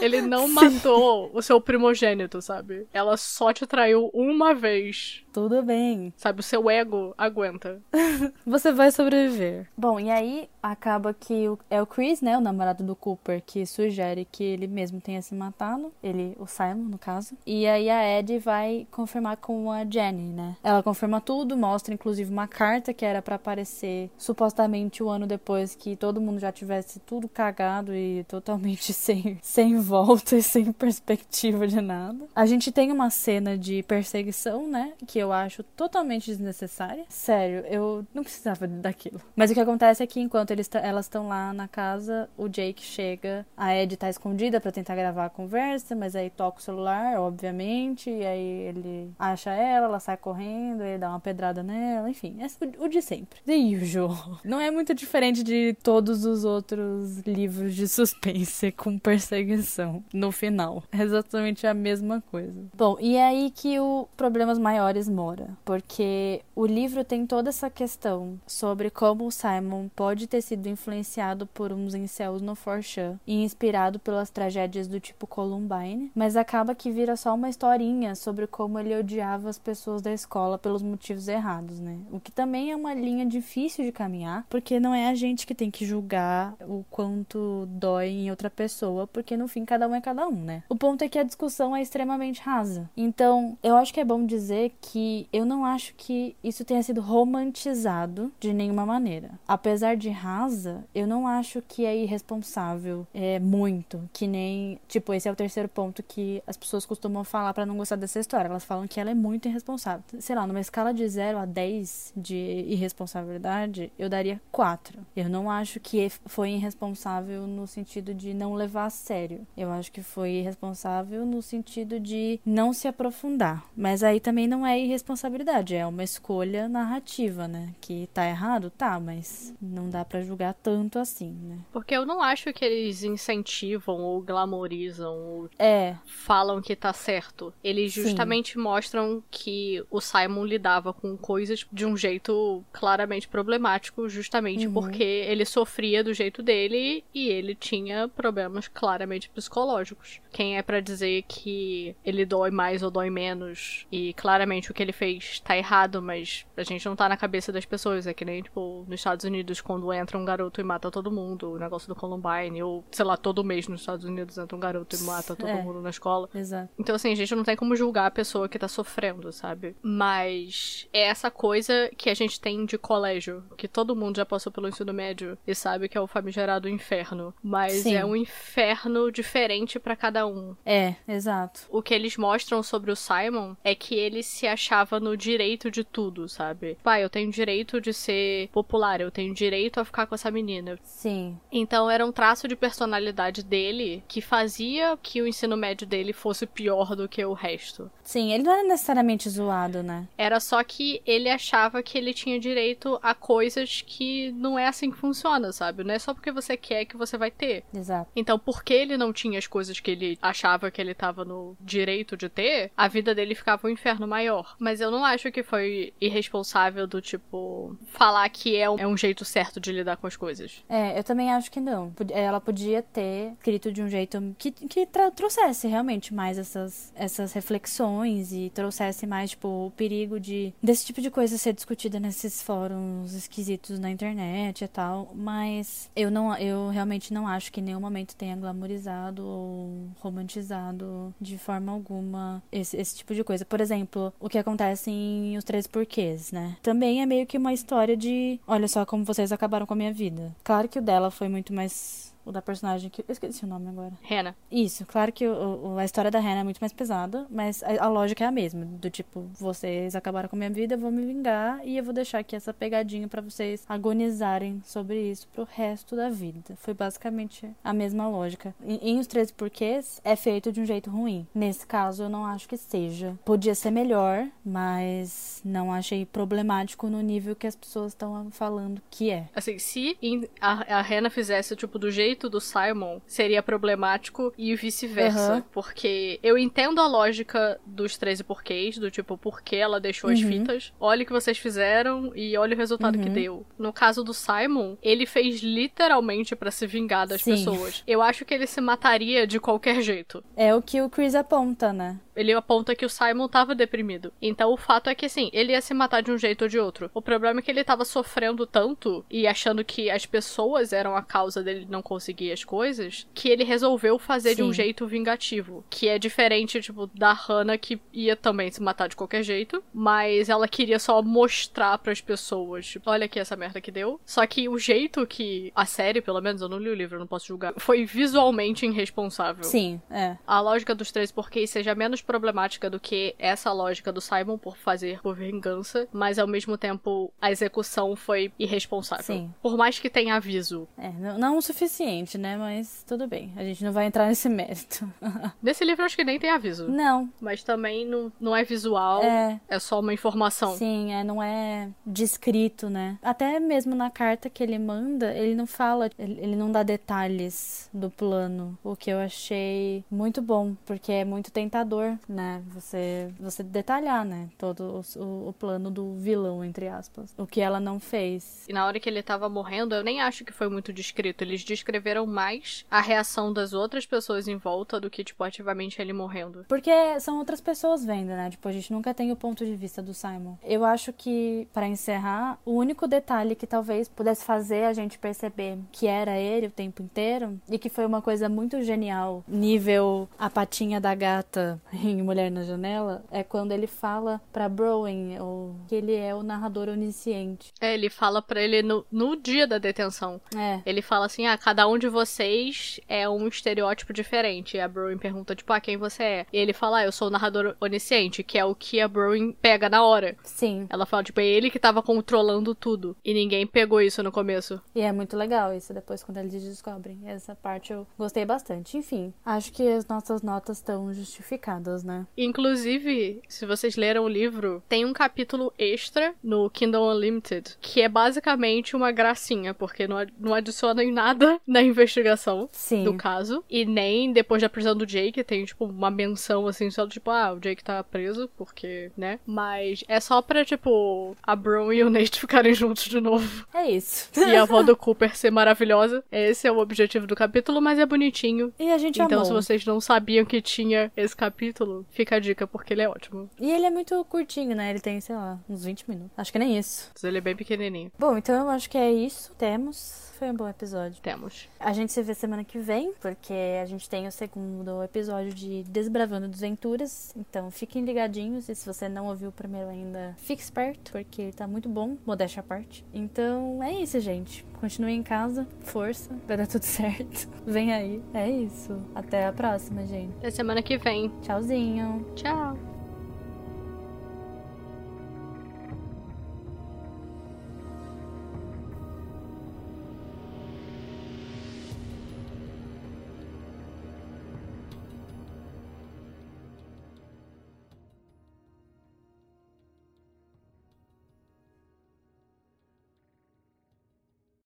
Ele 0.00 0.20
não 0.20 0.46
Sim. 0.46 0.52
matou 0.54 1.30
o 1.32 1.42
seu 1.42 1.60
primogênito, 1.60 2.40
sabe? 2.48 2.86
Ela 2.92 3.16
só 3.16 3.52
te 3.52 3.66
traiu 3.66 4.10
uma 4.14 4.54
vez. 4.54 5.22
Tudo 5.32 5.62
bem. 5.62 6.12
Sabe, 6.16 6.40
o 6.40 6.42
seu 6.42 6.70
ego 6.70 7.14
aguenta. 7.16 7.80
Você 8.46 8.72
vai 8.72 8.90
sobreviver. 8.90 9.68
Bom, 9.76 10.00
e 10.00 10.10
aí 10.10 10.48
acaba 10.62 11.12
que 11.12 11.48
o, 11.48 11.58
é 11.70 11.80
o 11.80 11.86
Chris, 11.86 12.20
né, 12.20 12.36
o 12.36 12.40
namorado 12.40 12.82
do 12.82 12.96
Cooper, 12.96 13.42
que 13.44 13.66
sugere 13.66 14.24
que 14.24 14.42
ele 14.42 14.66
mesmo 14.66 15.00
tenha 15.00 15.20
se 15.20 15.34
matado. 15.34 15.92
Ele, 16.02 16.34
o 16.38 16.46
Simon, 16.46 16.88
no 16.88 16.98
caso. 16.98 17.36
E 17.46 17.66
aí 17.66 17.90
a 17.90 18.18
Ed 18.18 18.38
vai 18.38 18.86
confirmar 18.90 19.36
com 19.36 19.70
a 19.70 19.84
Jenny, 19.84 20.32
né? 20.32 20.56
Ela 20.62 20.82
confirma 20.82 21.20
tudo, 21.20 21.56
mostra 21.56 21.92
inclusive 21.94 22.32
uma 22.32 22.48
carta 22.48 22.94
que 22.94 23.04
era 23.04 23.20
para 23.20 23.36
aparecer 23.36 24.10
supostamente 24.16 25.02
um 25.02 25.10
ano 25.10 25.26
depois 25.26 25.74
que 25.74 25.96
todo 25.96 26.20
mundo 26.20 26.38
já 26.40 26.50
tivesse 26.50 26.98
tudo 27.00 27.28
cagado 27.28 27.94
e 27.94 28.24
totalmente 28.24 28.92
sem, 28.94 29.38
sem 29.42 29.78
volta 29.78 30.36
e 30.36 30.42
sem 30.42 30.72
perspectiva 30.72 31.66
de 31.66 31.80
nada. 31.80 32.26
A 32.38 32.46
gente 32.46 32.70
tem 32.70 32.92
uma 32.92 33.10
cena 33.10 33.58
de 33.58 33.82
perseguição, 33.82 34.68
né? 34.68 34.92
Que 35.08 35.18
eu 35.18 35.32
acho 35.32 35.64
totalmente 35.64 36.26
desnecessária. 36.26 37.04
Sério, 37.08 37.64
eu 37.68 38.06
não 38.14 38.22
precisava 38.22 38.64
daquilo. 38.64 39.20
Mas 39.34 39.50
o 39.50 39.54
que 39.54 39.58
acontece 39.58 40.04
é 40.04 40.06
que 40.06 40.20
enquanto 40.20 40.52
eles 40.52 40.70
elas 40.72 41.06
estão 41.06 41.26
lá 41.26 41.52
na 41.52 41.66
casa, 41.66 42.30
o 42.36 42.48
Jake 42.48 42.80
chega, 42.80 43.44
a 43.56 43.74
Ed 43.74 43.96
tá 43.96 44.08
escondida 44.08 44.60
para 44.60 44.70
tentar 44.70 44.94
gravar 44.94 45.24
a 45.24 45.28
conversa, 45.28 45.96
mas 45.96 46.14
aí 46.14 46.30
toca 46.30 46.60
o 46.60 46.62
celular, 46.62 47.18
obviamente, 47.18 48.08
e 48.08 48.24
aí 48.24 48.68
ele 48.68 49.10
acha 49.18 49.50
ela, 49.50 49.86
ela 49.86 49.98
sai 49.98 50.16
correndo, 50.16 50.84
ele 50.84 50.98
dá 50.98 51.08
uma 51.08 51.18
pedrada 51.18 51.64
nela, 51.64 52.08
enfim, 52.08 52.38
é 52.40 52.46
o 52.80 52.86
de 52.86 53.02
sempre. 53.02 53.40
The 53.44 53.56
usual. 53.82 54.38
Não 54.44 54.60
é 54.60 54.70
muito 54.70 54.94
diferente 54.94 55.42
de 55.42 55.76
todos 55.82 56.24
os 56.24 56.44
outros 56.44 57.18
livros 57.26 57.74
de 57.74 57.88
suspense 57.88 58.70
com 58.70 58.96
perseguição 58.96 60.04
no 60.14 60.30
final. 60.30 60.84
É 60.92 61.02
exatamente 61.02 61.66
a 61.66 61.74
mesma 61.74 62.22
coisa. 62.30 62.54
Bom, 62.76 62.96
e 63.00 63.16
é 63.16 63.26
aí 63.26 63.50
que 63.50 63.78
o 63.80 64.06
Problemas 64.16 64.58
Maiores 64.58 65.08
mora, 65.08 65.48
porque 65.64 66.42
o 66.54 66.66
livro 66.66 67.04
tem 67.04 67.26
toda 67.26 67.48
essa 67.48 67.70
questão 67.70 68.38
sobre 68.46 68.90
como 68.90 69.26
o 69.26 69.30
Simon 69.30 69.88
pode 69.94 70.26
ter 70.26 70.42
sido 70.42 70.68
influenciado 70.68 71.46
por 71.46 71.72
uns 71.72 71.94
incels 71.94 72.42
no 72.42 72.54
4chan 72.54 73.18
e 73.26 73.42
inspirado 73.42 73.98
pelas 73.98 74.30
tragédias 74.30 74.86
do 74.86 75.00
tipo 75.00 75.26
Columbine, 75.26 76.10
mas 76.14 76.36
acaba 76.36 76.74
que 76.74 76.90
vira 76.90 77.16
só 77.16 77.34
uma 77.34 77.48
historinha 77.48 78.14
sobre 78.14 78.46
como 78.46 78.78
ele 78.78 78.96
odiava 78.96 79.48
as 79.48 79.58
pessoas 79.58 80.02
da 80.02 80.12
escola 80.12 80.58
pelos 80.58 80.82
motivos 80.82 81.28
errados, 81.28 81.80
né? 81.80 81.98
O 82.10 82.20
que 82.20 82.30
também 82.30 82.70
é 82.70 82.76
uma 82.76 82.94
linha 82.94 83.24
difícil 83.24 83.84
de 83.84 83.92
caminhar, 83.92 84.44
porque 84.48 84.78
não 84.78 84.94
é 84.94 85.08
a 85.08 85.14
gente 85.14 85.46
que 85.46 85.54
tem 85.54 85.70
que 85.70 85.86
julgar 85.86 86.54
o 86.60 86.84
quanto 86.90 87.66
dói 87.70 88.08
em 88.08 88.30
outra 88.30 88.50
pessoa, 88.50 89.06
porque 89.06 89.36
no 89.36 89.48
fim 89.48 89.64
cada 89.64 89.88
um 89.88 89.94
é 89.94 90.00
cada 90.00 90.26
um, 90.26 90.44
né? 90.44 90.62
O 90.68 90.76
ponto 90.76 91.02
é 91.02 91.08
que 91.08 91.18
a 91.18 91.22
discussão 91.22 91.74
é 91.74 91.80
extremamente 91.80 92.07
rasa. 92.40 92.88
Então, 92.96 93.56
eu 93.62 93.76
acho 93.76 93.92
que 93.92 94.00
é 94.00 94.04
bom 94.04 94.24
dizer 94.24 94.72
que 94.80 95.28
eu 95.32 95.44
não 95.44 95.64
acho 95.64 95.94
que 95.96 96.36
isso 96.42 96.64
tenha 96.64 96.82
sido 96.82 97.00
romantizado 97.00 98.32
de 98.40 98.52
nenhuma 98.52 98.86
maneira. 98.86 99.30
Apesar 99.46 99.96
de 99.96 100.08
rasa, 100.08 100.84
eu 100.94 101.06
não 101.06 101.26
acho 101.26 101.62
que 101.62 101.84
é 101.84 101.96
irresponsável 101.96 103.06
é 103.12 103.38
muito, 103.38 104.08
que 104.12 104.26
nem, 104.26 104.80
tipo, 104.88 105.12
esse 105.12 105.28
é 105.28 105.32
o 105.32 105.36
terceiro 105.36 105.68
ponto 105.68 106.02
que 106.02 106.42
as 106.46 106.56
pessoas 106.56 106.86
costumam 106.86 107.24
falar 107.24 107.52
para 107.54 107.66
não 107.66 107.76
gostar 107.76 107.96
dessa 107.96 108.20
história. 108.20 108.48
Elas 108.48 108.64
falam 108.64 108.86
que 108.86 109.00
ela 109.00 109.10
é 109.10 109.14
muito 109.14 109.48
irresponsável. 109.48 110.04
Sei 110.18 110.34
lá, 110.34 110.46
numa 110.46 110.60
escala 110.60 110.92
de 110.92 111.06
0 111.08 111.38
a 111.38 111.44
10 111.44 112.12
de 112.16 112.64
irresponsabilidade, 112.68 113.92
eu 113.98 114.08
daria 114.08 114.40
4. 114.52 115.00
Eu 115.16 115.28
não 115.28 115.50
acho 115.50 115.80
que 115.80 116.08
foi 116.26 116.50
irresponsável 116.50 117.46
no 117.46 117.66
sentido 117.66 118.14
de 118.14 118.34
não 118.34 118.54
levar 118.54 118.86
a 118.86 118.90
sério. 118.90 119.46
Eu 119.56 119.70
acho 119.70 119.90
que 119.90 120.02
foi 120.02 120.32
irresponsável 120.32 121.24
no 121.26 121.42
sentido 121.42 121.97
sentido 121.98 122.00
de 122.00 122.40
não 122.46 122.72
se 122.72 122.88
aprofundar. 122.88 123.64
Mas 123.76 124.02
aí 124.02 124.20
também 124.20 124.46
não 124.46 124.66
é 124.66 124.78
irresponsabilidade, 124.78 125.74
é 125.74 125.86
uma 125.86 126.04
escolha 126.04 126.68
narrativa, 126.68 127.46
né? 127.46 127.74
Que 127.80 128.08
tá 128.14 128.26
errado, 128.26 128.70
tá, 128.70 128.98
mas 128.98 129.54
não 129.60 129.90
dá 129.90 130.04
para 130.04 130.22
julgar 130.22 130.54
tanto 130.54 130.98
assim, 130.98 131.32
né? 131.32 131.58
Porque 131.72 131.94
eu 131.94 132.06
não 132.06 132.22
acho 132.22 132.52
que 132.52 132.64
eles 132.64 133.02
incentivam 133.02 133.96
ou 133.96 134.22
glamorizam 134.22 135.14
ou 135.14 135.50
é. 135.58 135.96
falam 136.06 136.62
que 136.62 136.74
tá 136.74 136.92
certo. 136.92 137.52
Eles 137.62 137.92
justamente 137.92 138.54
Sim. 138.54 138.60
mostram 138.60 139.22
que 139.30 139.84
o 139.90 140.00
Simon 140.00 140.44
lidava 140.44 140.92
com 140.92 141.16
coisas 141.16 141.66
de 141.72 141.84
um 141.84 141.96
jeito 141.96 142.64
claramente 142.72 143.28
problemático, 143.28 144.08
justamente 144.08 144.66
uhum. 144.66 144.72
porque 144.72 145.02
ele 145.02 145.44
sofria 145.44 146.04
do 146.04 146.14
jeito 146.14 146.42
dele 146.42 147.04
e 147.12 147.28
ele 147.28 147.54
tinha 147.54 148.08
problemas 148.08 148.68
claramente 148.68 149.28
psicológicos. 149.30 150.20
Quem 150.32 150.56
é 150.56 150.62
para 150.62 150.80
dizer 150.80 151.24
que 151.26 151.87
ele 152.04 152.24
dói 152.24 152.50
mais 152.50 152.82
ou 152.82 152.90
dói 152.90 153.10
menos 153.10 153.86
e 153.90 154.12
claramente 154.14 154.70
o 154.70 154.74
que 154.74 154.82
ele 154.82 154.92
fez 154.92 155.40
tá 155.40 155.56
errado, 155.56 156.02
mas 156.02 156.46
a 156.56 156.62
gente 156.62 156.86
não 156.86 156.96
tá 156.96 157.08
na 157.08 157.16
cabeça 157.16 157.52
das 157.52 157.64
pessoas. 157.64 158.06
É 158.06 158.14
que 158.14 158.24
nem, 158.24 158.42
tipo, 158.42 158.84
nos 158.88 159.00
Estados 159.00 159.24
Unidos, 159.24 159.60
quando 159.60 159.92
entra 159.92 160.18
um 160.18 160.24
garoto 160.24 160.60
e 160.60 160.64
mata 160.64 160.90
todo 160.90 161.10
mundo, 161.10 161.52
o 161.52 161.58
negócio 161.58 161.88
do 161.88 161.94
Columbine, 161.94 162.62
ou 162.62 162.84
sei 162.90 163.04
lá, 163.04 163.16
todo 163.16 163.44
mês 163.44 163.68
nos 163.68 163.80
Estados 163.80 164.04
Unidos 164.04 164.36
entra 164.38 164.56
um 164.56 164.60
garoto 164.60 164.96
e 164.96 165.02
mata 165.02 165.34
todo 165.34 165.48
é, 165.48 165.62
mundo 165.62 165.80
na 165.80 165.90
escola. 165.90 166.28
Exato. 166.34 166.70
Então, 166.78 166.94
assim, 166.94 167.12
a 167.12 167.16
gente 167.16 167.34
não 167.34 167.44
tem 167.44 167.56
como 167.56 167.76
julgar 167.76 168.06
a 168.06 168.10
pessoa 168.10 168.48
que 168.48 168.58
tá 168.58 168.68
sofrendo, 168.68 169.32
sabe? 169.32 169.76
Mas 169.82 170.88
é 170.92 171.02
essa 171.02 171.30
coisa 171.30 171.90
que 171.96 172.10
a 172.10 172.14
gente 172.14 172.40
tem 172.40 172.64
de 172.64 172.78
colégio, 172.78 173.44
que 173.56 173.68
todo 173.68 173.96
mundo 173.96 174.16
já 174.16 174.26
passou 174.26 174.52
pelo 174.52 174.68
ensino 174.68 174.92
médio 174.92 175.38
e 175.46 175.54
sabe 175.54 175.88
que 175.88 175.96
é 175.96 176.00
o 176.00 176.06
famigerado 176.06 176.68
inferno. 176.68 177.34
Mas 177.42 177.72
Sim. 177.74 177.94
é 177.94 178.04
um 178.04 178.16
inferno 178.16 179.10
diferente 179.10 179.78
para 179.78 179.96
cada 179.96 180.26
um. 180.26 180.56
É, 180.64 180.94
exato. 181.06 181.62
O 181.70 181.77
que 181.82 181.94
eles 181.94 182.16
mostram 182.16 182.62
sobre 182.62 182.90
o 182.90 182.96
Simon 182.96 183.54
é 183.64 183.74
que 183.74 183.94
ele 183.94 184.22
se 184.22 184.46
achava 184.46 185.00
no 185.00 185.16
direito 185.16 185.70
de 185.70 185.84
tudo, 185.84 186.28
sabe? 186.28 186.76
Pai, 186.82 187.02
eu 187.04 187.10
tenho 187.10 187.30
direito 187.30 187.80
de 187.80 187.92
ser 187.92 188.48
popular, 188.48 189.00
eu 189.00 189.10
tenho 189.10 189.34
direito 189.34 189.78
a 189.80 189.84
ficar 189.84 190.06
com 190.06 190.14
essa 190.14 190.30
menina. 190.30 190.78
Sim. 190.82 191.38
Então 191.50 191.90
era 191.90 192.04
um 192.04 192.12
traço 192.12 192.48
de 192.48 192.56
personalidade 192.56 193.42
dele 193.42 194.02
que 194.08 194.20
fazia 194.20 194.98
que 195.02 195.20
o 195.22 195.26
ensino 195.26 195.56
médio 195.56 195.86
dele 195.86 196.12
fosse 196.12 196.46
pior 196.46 196.94
do 196.94 197.08
que 197.08 197.24
o 197.24 197.32
resto. 197.32 197.90
Sim, 198.02 198.32
ele 198.32 198.42
não 198.42 198.52
era 198.52 198.62
necessariamente 198.62 199.28
zoado, 199.28 199.82
né? 199.82 200.08
Era 200.16 200.40
só 200.40 200.62
que 200.64 201.02
ele 201.06 201.28
achava 201.28 201.82
que 201.82 201.98
ele 201.98 202.14
tinha 202.14 202.40
direito 202.40 202.98
a 203.02 203.14
coisas 203.14 203.82
que 203.86 204.32
não 204.32 204.58
é 204.58 204.66
assim 204.66 204.90
que 204.90 204.96
funciona, 204.96 205.52
sabe? 205.52 205.84
Não 205.84 205.94
é 205.94 205.98
só 205.98 206.14
porque 206.14 206.32
você 206.32 206.56
quer 206.56 206.84
que 206.84 206.96
você 206.96 207.18
vai 207.18 207.30
ter. 207.30 207.64
Exato. 207.74 208.10
Então, 208.16 208.38
porque 208.38 208.72
ele 208.72 208.96
não 208.96 209.12
tinha 209.12 209.38
as 209.38 209.46
coisas 209.46 209.78
que 209.80 209.90
ele 209.90 210.18
achava 210.22 210.70
que 210.70 210.80
ele 210.80 210.94
tava 210.94 211.24
no 211.24 211.56
direito 211.68 212.16
de 212.16 212.28
ter, 212.28 212.72
a 212.76 212.88
vida 212.88 213.14
dele 213.14 213.34
ficava 213.34 213.66
um 213.66 213.70
inferno 213.70 214.06
maior. 214.08 214.56
Mas 214.58 214.80
eu 214.80 214.90
não 214.90 215.04
acho 215.04 215.30
que 215.30 215.42
foi 215.42 215.92
irresponsável 216.00 216.86
do 216.86 217.00
tipo 217.00 217.76
falar 217.92 218.28
que 218.30 218.56
é 218.56 218.68
um, 218.68 218.78
é 218.78 218.86
um 218.86 218.96
jeito 218.96 219.24
certo 219.24 219.60
de 219.60 219.70
lidar 219.72 219.96
com 219.96 220.06
as 220.06 220.16
coisas. 220.16 220.64
É, 220.68 220.98
eu 220.98 221.04
também 221.04 221.30
acho 221.32 221.50
que 221.50 221.60
não. 221.60 221.92
Ela 222.10 222.40
podia 222.40 222.82
ter 222.82 223.32
escrito 223.34 223.70
de 223.70 223.82
um 223.82 223.88
jeito 223.88 224.34
que, 224.38 224.50
que 224.50 224.86
trouxesse 225.14 225.68
realmente 225.68 226.14
mais 226.14 226.38
essas, 226.38 226.92
essas 226.94 227.32
reflexões 227.32 228.32
e 228.32 228.50
trouxesse 228.54 229.06
mais, 229.06 229.30
tipo, 229.30 229.66
o 229.66 229.70
perigo 229.70 230.18
de 230.18 230.52
desse 230.62 230.86
tipo 230.86 231.00
de 231.00 231.10
coisa 231.10 231.36
ser 231.36 231.52
discutida 231.52 232.00
nesses 232.00 232.42
fóruns 232.42 233.12
esquisitos 233.14 233.78
na 233.78 233.90
internet 233.90 234.64
e 234.64 234.68
tal. 234.68 235.12
Mas 235.14 235.90
eu 235.94 236.10
não, 236.10 236.36
eu 236.36 236.68
realmente 236.68 237.12
não 237.12 237.26
acho 237.26 237.52
que 237.52 237.60
em 237.60 237.64
nenhum 237.64 237.80
momento 237.80 238.14
tenha 238.16 238.36
glamorizado 238.36 239.26
ou 239.26 239.88
romantizado 240.00 241.14
de 241.20 241.36
forma 241.38 241.57
alguma 241.66 242.42
esse, 242.52 242.76
esse 242.76 242.96
tipo 242.96 243.14
de 243.14 243.24
coisa. 243.24 243.44
Por 243.44 243.60
exemplo, 243.60 244.12
o 244.20 244.28
que 244.28 244.38
acontece 244.38 244.90
em 244.90 245.36
Os 245.36 245.44
Três 245.44 245.66
Porquês, 245.66 246.32
né? 246.32 246.56
Também 246.62 247.02
é 247.02 247.06
meio 247.06 247.26
que 247.26 247.38
uma 247.38 247.52
história 247.52 247.96
de 247.96 248.40
olha 248.46 248.68
só 248.68 248.84
como 248.84 249.04
vocês 249.04 249.32
acabaram 249.32 249.66
com 249.66 249.74
a 249.74 249.76
minha 249.76 249.92
vida. 249.92 250.34
Claro 250.44 250.68
que 250.68 250.78
o 250.78 250.82
dela 250.82 251.10
foi 251.10 251.28
muito 251.28 251.52
mais 251.52 252.14
o 252.28 252.32
da 252.32 252.42
personagem 252.42 252.90
que. 252.90 253.02
Eu 253.02 253.12
esqueci 253.12 253.44
o 253.44 253.48
nome 253.48 253.68
agora. 253.68 253.92
Hannah. 254.02 254.34
Isso, 254.50 254.84
claro 254.86 255.12
que 255.12 255.26
o, 255.26 255.74
o, 255.74 255.78
a 255.78 255.84
história 255.84 256.10
da 256.10 256.18
Hannah 256.18 256.40
é 256.40 256.44
muito 256.44 256.58
mais 256.58 256.72
pesada, 256.72 257.26
mas 257.30 257.62
a, 257.62 257.84
a, 257.84 257.88
lógica 257.88 258.24
é 258.24 258.26
a 258.26 258.32
mesma. 258.32 258.64
Do 258.64 258.90
tipo, 258.90 259.26
vocês 259.34 259.94
acabaram 259.94 260.28
com 260.28 260.36
a 260.36 260.38
minha 260.38 260.50
vida, 260.50 260.74
eu 260.74 260.78
vou 260.78 260.90
me 260.90 261.04
vingar 261.04 261.60
e 261.64 261.76
eu 261.76 261.84
vou 261.84 261.92
deixar 261.92 262.18
aqui 262.18 262.36
essa 262.36 262.52
pegadinha 262.52 263.08
para 263.08 263.22
vocês 263.22 263.64
agonizarem 263.68 264.60
sobre 264.64 265.10
isso 265.10 265.26
pro 265.28 265.48
resto 265.50 265.96
da 265.96 266.08
vida. 266.08 266.54
Foi 266.56 266.74
basicamente 266.74 267.48
a 267.64 267.72
mesma 267.72 268.08
lógica. 268.08 268.54
Em, 268.62 268.76
em 268.90 268.98
Os 268.98 269.06
13 269.06 269.32
Porquês, 269.32 270.00
é 270.04 270.16
feito 270.16 270.52
de 270.52 270.60
um 270.60 270.66
jeito 270.66 270.90
ruim. 270.90 271.26
Nesse 271.34 271.66
caso, 271.66 272.04
eu 272.04 272.08
não 272.08 272.26
acho 272.26 272.48
que 272.48 272.56
seja. 272.56 273.18
Podia 273.24 273.54
ser 273.54 273.70
melhor, 273.70 274.26
mas 274.44 275.40
não 275.44 275.72
achei 275.72 276.04
problemático 276.04 276.88
no 276.88 277.00
nível 277.00 277.36
que 277.36 277.46
as 277.46 277.56
pessoas 277.56 277.92
estão 277.92 278.30
falando 278.30 278.82
que 278.90 279.10
é. 279.10 279.28
Assim, 279.34 279.58
se 279.58 279.96
a, 280.40 280.78
a 280.78 280.82
Hannah 280.82 281.10
fizesse, 281.10 281.54
tipo, 281.56 281.78
do 281.78 281.90
jeito 281.90 282.17
jeito 282.18 282.28
do 282.28 282.40
Simon 282.40 283.00
seria 283.06 283.42
problemático 283.42 284.32
e 284.36 284.54
vice-versa. 284.56 285.34
Uhum. 285.34 285.42
Porque 285.52 286.18
eu 286.22 286.36
entendo 286.36 286.80
a 286.80 286.86
lógica 286.88 287.60
dos 287.64 287.96
13 287.96 288.24
porquês, 288.24 288.76
do 288.76 288.90
tipo, 288.90 289.16
por 289.16 289.40
que 289.40 289.54
ela 289.54 289.80
deixou 289.80 290.10
uhum. 290.10 290.16
as 290.16 290.22
fitas. 290.22 290.72
Olha 290.80 291.04
o 291.04 291.06
que 291.06 291.12
vocês 291.12 291.38
fizeram 291.38 292.12
e 292.14 292.36
olha 292.36 292.54
o 292.54 292.58
resultado 292.58 292.96
uhum. 292.96 293.04
que 293.04 293.10
deu. 293.10 293.46
No 293.56 293.72
caso 293.72 294.02
do 294.02 294.12
Simon, 294.12 294.76
ele 294.82 295.06
fez 295.06 295.40
literalmente 295.40 296.34
para 296.34 296.50
se 296.50 296.66
vingar 296.66 297.06
das 297.06 297.22
Sim. 297.22 297.32
pessoas. 297.32 297.84
Eu 297.86 298.02
acho 298.02 298.24
que 298.24 298.34
ele 298.34 298.46
se 298.46 298.60
mataria 298.60 299.26
de 299.26 299.38
qualquer 299.38 299.80
jeito. 299.80 300.22
É 300.36 300.54
o 300.54 300.60
que 300.60 300.82
o 300.82 300.90
Chris 300.90 301.14
aponta, 301.14 301.72
né? 301.72 302.00
Ele 302.18 302.32
aponta 302.32 302.74
que 302.74 302.84
o 302.84 302.88
Simon 302.88 303.28
tava 303.28 303.54
deprimido. 303.54 304.12
Então 304.20 304.52
o 304.52 304.56
fato 304.56 304.90
é 304.90 304.94
que, 304.94 305.06
assim, 305.06 305.30
ele 305.32 305.52
ia 305.52 305.60
se 305.60 305.72
matar 305.72 306.02
de 306.02 306.10
um 306.10 306.18
jeito 306.18 306.42
ou 306.42 306.48
de 306.48 306.58
outro. 306.58 306.90
O 306.92 307.00
problema 307.00 307.38
é 307.38 307.42
que 307.42 307.50
ele 307.50 307.62
tava 307.62 307.84
sofrendo 307.84 308.44
tanto 308.44 309.04
e 309.08 309.26
achando 309.26 309.64
que 309.64 309.88
as 309.88 310.04
pessoas 310.04 310.72
eram 310.72 310.96
a 310.96 311.02
causa 311.02 311.42
dele 311.42 311.66
não 311.70 311.80
conseguir 311.80 312.32
as 312.32 312.42
coisas, 312.42 313.06
que 313.14 313.28
ele 313.28 313.44
resolveu 313.44 313.98
fazer 313.98 314.30
Sim. 314.30 314.36
de 314.36 314.42
um 314.42 314.52
jeito 314.52 314.86
vingativo. 314.86 315.64
Que 315.70 315.88
é 315.88 315.98
diferente, 315.98 316.60
tipo, 316.60 316.88
da 316.92 317.12
Hannah, 317.12 317.56
que 317.56 317.80
ia 317.92 318.16
também 318.16 318.50
se 318.50 318.60
matar 318.60 318.88
de 318.88 318.96
qualquer 318.96 319.22
jeito, 319.22 319.62
mas 319.72 320.28
ela 320.28 320.48
queria 320.48 320.78
só 320.80 321.00
mostrar 321.00 321.78
para 321.78 321.92
as 321.92 322.00
pessoas, 322.00 322.66
tipo, 322.66 322.90
olha 322.90 323.04
aqui 323.04 323.20
essa 323.20 323.36
merda 323.36 323.60
que 323.60 323.70
deu. 323.70 324.00
Só 324.04 324.26
que 324.26 324.48
o 324.48 324.58
jeito 324.58 325.06
que 325.06 325.52
a 325.54 325.64
série, 325.64 326.00
pelo 326.00 326.20
menos 326.20 326.42
eu 326.42 326.48
não 326.48 326.58
li 326.58 326.70
o 326.70 326.74
livro, 326.74 326.96
eu 326.96 327.00
não 327.00 327.06
posso 327.06 327.26
julgar, 327.26 327.54
foi 327.58 327.84
visualmente 327.84 328.66
irresponsável. 328.66 329.44
Sim, 329.44 329.80
é. 329.88 330.16
A 330.26 330.40
lógica 330.40 330.74
dos 330.74 330.90
três 330.90 331.12
porquês 331.12 331.50
seja 331.50 331.74
menos 331.74 332.02
problemática 332.08 332.70
do 332.70 332.80
que 332.80 333.14
essa 333.18 333.52
lógica 333.52 333.92
do 333.92 334.00
Simon 334.00 334.38
por 334.38 334.56
fazer 334.56 335.00
por 335.02 335.14
vingança, 335.14 335.86
mas 335.92 336.18
ao 336.18 336.26
mesmo 336.26 336.56
tempo 336.56 337.12
a 337.20 337.30
execução 337.30 337.94
foi 337.94 338.32
irresponsável. 338.38 339.04
Sim. 339.04 339.34
Por 339.42 339.58
mais 339.58 339.78
que 339.78 339.90
tenha 339.90 340.14
aviso. 340.14 340.66
É, 340.78 340.88
não, 340.88 341.18
não 341.18 341.36
o 341.36 341.42
suficiente, 341.42 342.16
né? 342.16 342.38
Mas 342.38 342.82
tudo 342.88 343.06
bem. 343.06 343.30
A 343.36 343.44
gente 343.44 343.62
não 343.62 343.72
vai 343.72 343.84
entrar 343.84 344.06
nesse 344.06 344.28
mérito. 344.28 344.90
Nesse 345.42 345.64
livro 345.64 345.84
acho 345.84 345.96
que 345.96 346.04
nem 346.04 346.18
tem 346.18 346.30
aviso. 346.30 346.66
Não. 346.68 347.10
Mas 347.20 347.42
também 347.42 347.84
não, 347.84 348.10
não 348.18 348.34
é 348.34 348.42
visual, 348.42 349.02
é, 349.02 349.38
é 349.48 349.58
só 349.58 349.80
uma 349.80 349.92
informação. 349.92 350.56
Sim, 350.56 350.94
é, 350.94 351.04
não 351.04 351.22
é 351.22 351.68
descrito, 351.84 352.70
né? 352.70 352.98
Até 353.02 353.38
mesmo 353.38 353.74
na 353.74 353.90
carta 353.90 354.30
que 354.30 354.42
ele 354.42 354.58
manda, 354.58 355.12
ele 355.12 355.34
não 355.34 355.46
fala, 355.46 355.90
ele, 355.98 356.18
ele 356.20 356.36
não 356.36 356.50
dá 356.50 356.62
detalhes 356.62 357.68
do 357.72 357.90
plano, 357.90 358.58
o 358.64 358.74
que 358.74 358.90
eu 358.90 358.98
achei 358.98 359.84
muito 359.90 360.22
bom, 360.22 360.54
porque 360.64 360.92
é 360.92 361.04
muito 361.04 361.30
tentador 361.30 361.97
né? 362.08 362.42
Você, 362.48 363.12
você 363.18 363.42
detalhar, 363.42 364.04
né? 364.04 364.28
Todo 364.36 364.82
o, 364.96 365.28
o, 365.28 365.32
plano 365.32 365.70
do 365.70 365.94
vilão, 365.94 366.44
entre 366.44 366.68
aspas. 366.68 367.14
O 367.16 367.26
que 367.26 367.40
ela 367.40 367.58
não 367.60 367.80
fez. 367.80 368.44
E 368.48 368.52
na 368.52 368.66
hora 368.66 368.78
que 368.78 368.88
ele 368.88 369.02
tava 369.02 369.28
morrendo, 369.28 369.74
eu 369.74 369.82
nem 369.82 370.00
acho 370.00 370.24
que 370.24 370.32
foi 370.32 370.48
muito 370.48 370.72
descrito. 370.72 371.24
Eles 371.24 371.44
descreveram 371.44 372.06
mais 372.06 372.64
a 372.70 372.80
reação 372.80 373.32
das 373.32 373.52
outras 373.52 373.86
pessoas 373.86 374.28
em 374.28 374.36
volta 374.36 374.80
do 374.80 374.90
que, 374.90 375.04
tipo, 375.04 375.22
ativamente 375.24 375.80
ele 375.80 375.92
morrendo. 375.92 376.44
Porque 376.48 377.00
são 377.00 377.18
outras 377.18 377.40
pessoas 377.40 377.84
vendo, 377.84 378.08
né? 378.08 378.30
Tipo, 378.30 378.48
a 378.48 378.52
gente 378.52 378.72
nunca 378.72 378.94
tem 378.94 379.10
o 379.12 379.16
ponto 379.16 379.44
de 379.44 379.54
vista 379.54 379.82
do 379.82 379.94
Simon. 379.94 380.36
Eu 380.42 380.64
acho 380.64 380.92
que, 380.92 381.48
para 381.52 381.66
encerrar, 381.66 382.38
o 382.44 382.52
único 382.52 382.86
detalhe 382.86 383.34
que 383.34 383.46
talvez 383.46 383.88
pudesse 383.88 384.24
fazer 384.24 384.64
a 384.64 384.72
gente 384.72 384.98
perceber 384.98 385.58
que 385.72 385.86
era 385.86 386.18
ele 386.18 386.46
o 386.46 386.50
tempo 386.50 386.82
inteiro 386.82 387.40
e 387.48 387.58
que 387.58 387.68
foi 387.68 387.86
uma 387.86 388.02
coisa 388.02 388.28
muito 388.28 388.62
genial, 388.62 389.24
nível 389.26 390.08
a 390.18 390.28
patinha 390.28 390.80
da 390.80 390.94
gata 390.94 391.60
em 391.90 392.02
Mulher 392.02 392.30
na 392.30 392.42
Janela 392.42 393.04
é 393.10 393.22
quando 393.22 393.52
ele 393.52 393.66
fala 393.66 394.20
pra 394.32 394.48
Browen 394.48 395.20
ou 395.20 395.56
que 395.68 395.74
ele 395.74 395.94
é 395.94 396.14
o 396.14 396.22
narrador 396.22 396.68
onisciente. 396.68 397.52
É, 397.60 397.74
ele 397.74 397.90
fala 397.90 398.20
pra 398.22 398.40
ele 398.40 398.62
no, 398.62 398.84
no 398.90 399.16
dia 399.16 399.46
da 399.46 399.58
detenção. 399.58 400.20
É. 400.36 400.60
Ele 400.64 400.82
fala 400.82 401.06
assim: 401.06 401.26
ah, 401.26 401.36
cada 401.36 401.66
um 401.66 401.78
de 401.78 401.88
vocês 401.88 402.80
é 402.88 403.08
um 403.08 403.26
estereótipo 403.26 403.92
diferente. 403.92 404.56
E 404.56 404.60
a 404.60 404.68
Browen 404.68 404.98
pergunta, 404.98 405.34
tipo, 405.34 405.52
ah, 405.52 405.60
quem 405.60 405.76
você 405.76 406.02
é? 406.02 406.26
E 406.32 406.38
ele 406.38 406.52
fala, 406.52 406.78
ah, 406.78 406.84
eu 406.84 406.92
sou 406.92 407.08
o 407.08 407.10
narrador 407.10 407.56
onisciente, 407.60 408.22
que 408.22 408.38
é 408.38 408.44
o 408.44 408.54
que 408.54 408.80
a 408.80 408.88
Browen 408.88 409.32
pega 409.32 409.68
na 409.68 409.82
hora. 409.84 410.16
Sim. 410.22 410.66
Ela 410.70 410.86
fala, 410.86 411.02
tipo, 411.02 411.20
é 411.20 411.26
ele 411.26 411.50
que 411.50 411.58
tava 411.58 411.82
controlando 411.82 412.54
tudo. 412.54 412.96
E 413.04 413.12
ninguém 413.14 413.46
pegou 413.46 413.80
isso 413.80 414.02
no 414.02 414.12
começo. 414.12 414.60
E 414.74 414.80
é 414.80 414.92
muito 414.92 415.16
legal 415.16 415.54
isso 415.54 415.72
depois 415.74 416.02
quando 416.02 416.18
eles 416.18 416.42
descobrem. 416.42 417.00
Essa 417.04 417.34
parte 417.34 417.72
eu 417.72 417.86
gostei 417.96 418.24
bastante. 418.24 418.76
Enfim, 418.76 419.12
acho 419.24 419.52
que 419.52 419.66
as 419.68 419.86
nossas 419.86 420.22
notas 420.22 420.58
estão 420.58 420.92
justificadas 420.92 421.67
né? 421.84 422.06
Inclusive, 422.16 423.20
se 423.28 423.44
vocês 423.44 423.76
leram 423.76 424.04
o 424.04 424.08
livro, 424.08 424.62
tem 424.68 424.84
um 424.84 424.92
capítulo 424.92 425.52
extra 425.58 426.14
no 426.22 426.48
Kindle 426.48 426.88
Unlimited, 426.90 427.56
que 427.60 427.82
é 427.82 427.88
basicamente 427.88 428.74
uma 428.76 428.92
gracinha, 428.92 429.52
porque 429.52 429.86
não, 429.86 429.96
não 430.18 430.34
adiciona 430.34 430.82
em 430.84 430.92
nada 430.92 431.40
na 431.46 431.60
investigação 431.60 432.48
Sim. 432.52 432.84
do 432.84 432.94
caso. 432.94 433.44
E 433.50 433.64
nem 433.64 434.12
depois 434.12 434.40
da 434.40 434.48
prisão 434.48 434.74
do 434.76 434.86
Jake, 434.86 435.22
tem, 435.24 435.44
tipo, 435.44 435.64
uma 435.64 435.90
menção 435.90 436.46
assim, 436.46 436.70
só 436.70 436.86
tipo, 436.86 437.10
ah, 437.10 437.32
o 437.32 437.40
Jake 437.40 437.62
tá 437.64 437.82
preso, 437.82 438.30
porque, 438.36 438.90
né? 438.96 439.18
Mas 439.26 439.84
é 439.88 439.98
só 440.00 440.22
pra, 440.22 440.44
tipo, 440.44 441.16
a 441.22 441.34
Bron 441.34 441.72
e 441.72 441.82
o 441.82 441.90
Nate 441.90 442.18
ficarem 442.20 442.54
juntos 442.54 442.84
de 442.84 443.00
novo. 443.00 443.46
É 443.52 443.70
isso. 443.70 444.08
E 444.16 444.36
a 444.36 444.42
avó 444.42 444.62
do 444.62 444.74
Cooper 444.78 445.16
ser 445.16 445.30
maravilhosa. 445.30 446.04
Esse 446.10 446.46
é 446.46 446.52
o 446.52 446.58
objetivo 446.58 447.06
do 447.06 447.16
capítulo, 447.16 447.60
mas 447.60 447.78
é 447.78 447.84
bonitinho. 447.86 448.52
E 448.58 448.70
a 448.70 448.78
gente 448.78 449.00
Então, 449.00 449.18
amou. 449.20 449.24
se 449.24 449.32
vocês 449.32 449.64
não 449.66 449.80
sabiam 449.80 450.24
que 450.24 450.40
tinha 450.40 450.90
esse 450.96 451.16
capítulo, 451.16 451.48
fica 451.90 452.16
a 452.16 452.18
dica, 452.18 452.46
porque 452.46 452.72
ele 452.74 452.82
é 452.82 452.88
ótimo. 452.88 453.28
E 453.38 453.50
ele 453.50 453.66
é 453.66 453.70
muito 453.70 454.04
curtinho, 454.04 454.54
né? 454.54 454.70
Ele 454.70 454.80
tem, 454.80 455.00
sei 455.00 455.14
lá, 455.16 455.38
uns 455.48 455.64
20 455.64 455.88
minutos. 455.88 456.12
Acho 456.16 456.32
que 456.32 456.38
nem 456.38 456.58
isso. 456.58 456.90
Mas 456.94 457.04
ele 457.04 457.18
é 457.18 457.20
bem 457.20 457.36
pequenininho. 457.36 457.92
Bom, 457.98 458.16
então 458.16 458.34
eu 458.44 458.50
acho 458.50 458.68
que 458.68 458.78
é 458.78 458.90
isso. 458.90 459.32
Temos. 459.36 460.08
Foi 460.18 460.28
um 460.30 460.34
bom 460.34 460.48
episódio. 460.48 461.00
Temos. 461.00 461.48
A 461.60 461.72
gente 461.72 461.92
se 461.92 462.02
vê 462.02 462.12
semana 462.12 462.42
que 462.42 462.58
vem, 462.58 462.92
porque 463.00 463.34
a 463.62 463.66
gente 463.66 463.88
tem 463.88 464.08
o 464.08 464.10
segundo 464.10 464.82
episódio 464.82 465.32
de 465.32 465.62
Desbravando 465.62 466.26
Desventuras. 466.26 467.14
Então 467.16 467.50
fiquem 467.52 467.84
ligadinhos. 467.84 468.48
E 468.48 468.54
se 468.54 468.66
você 468.66 468.88
não 468.88 469.06
ouviu 469.06 469.28
o 469.28 469.32
primeiro 469.32 469.68
ainda, 469.68 470.14
fique 470.18 470.42
esperto, 470.42 470.90
porque 470.90 471.22
ele 471.22 471.32
tá 471.32 471.46
muito 471.46 471.68
bom, 471.68 471.96
modéstia 472.04 472.40
à 472.40 472.42
parte. 472.42 472.84
Então 472.92 473.62
é 473.62 473.72
isso, 473.72 474.00
gente. 474.00 474.44
Continue 474.60 474.92
em 474.92 475.02
casa, 475.02 475.46
força, 475.60 476.10
vai 476.26 476.36
dar 476.36 476.46
tudo 476.46 476.62
certo. 476.66 477.28
Vem 477.46 477.72
aí. 477.72 478.02
É 478.12 478.28
isso. 478.28 478.76
Até 478.94 479.26
a 479.26 479.32
próxima, 479.32 479.86
gente. 479.86 480.12
Até 480.18 480.30
semana 480.30 480.60
que 480.62 480.76
vem. 480.76 481.12
Tchauzinho. 481.22 482.04
Tchau. 482.16 482.77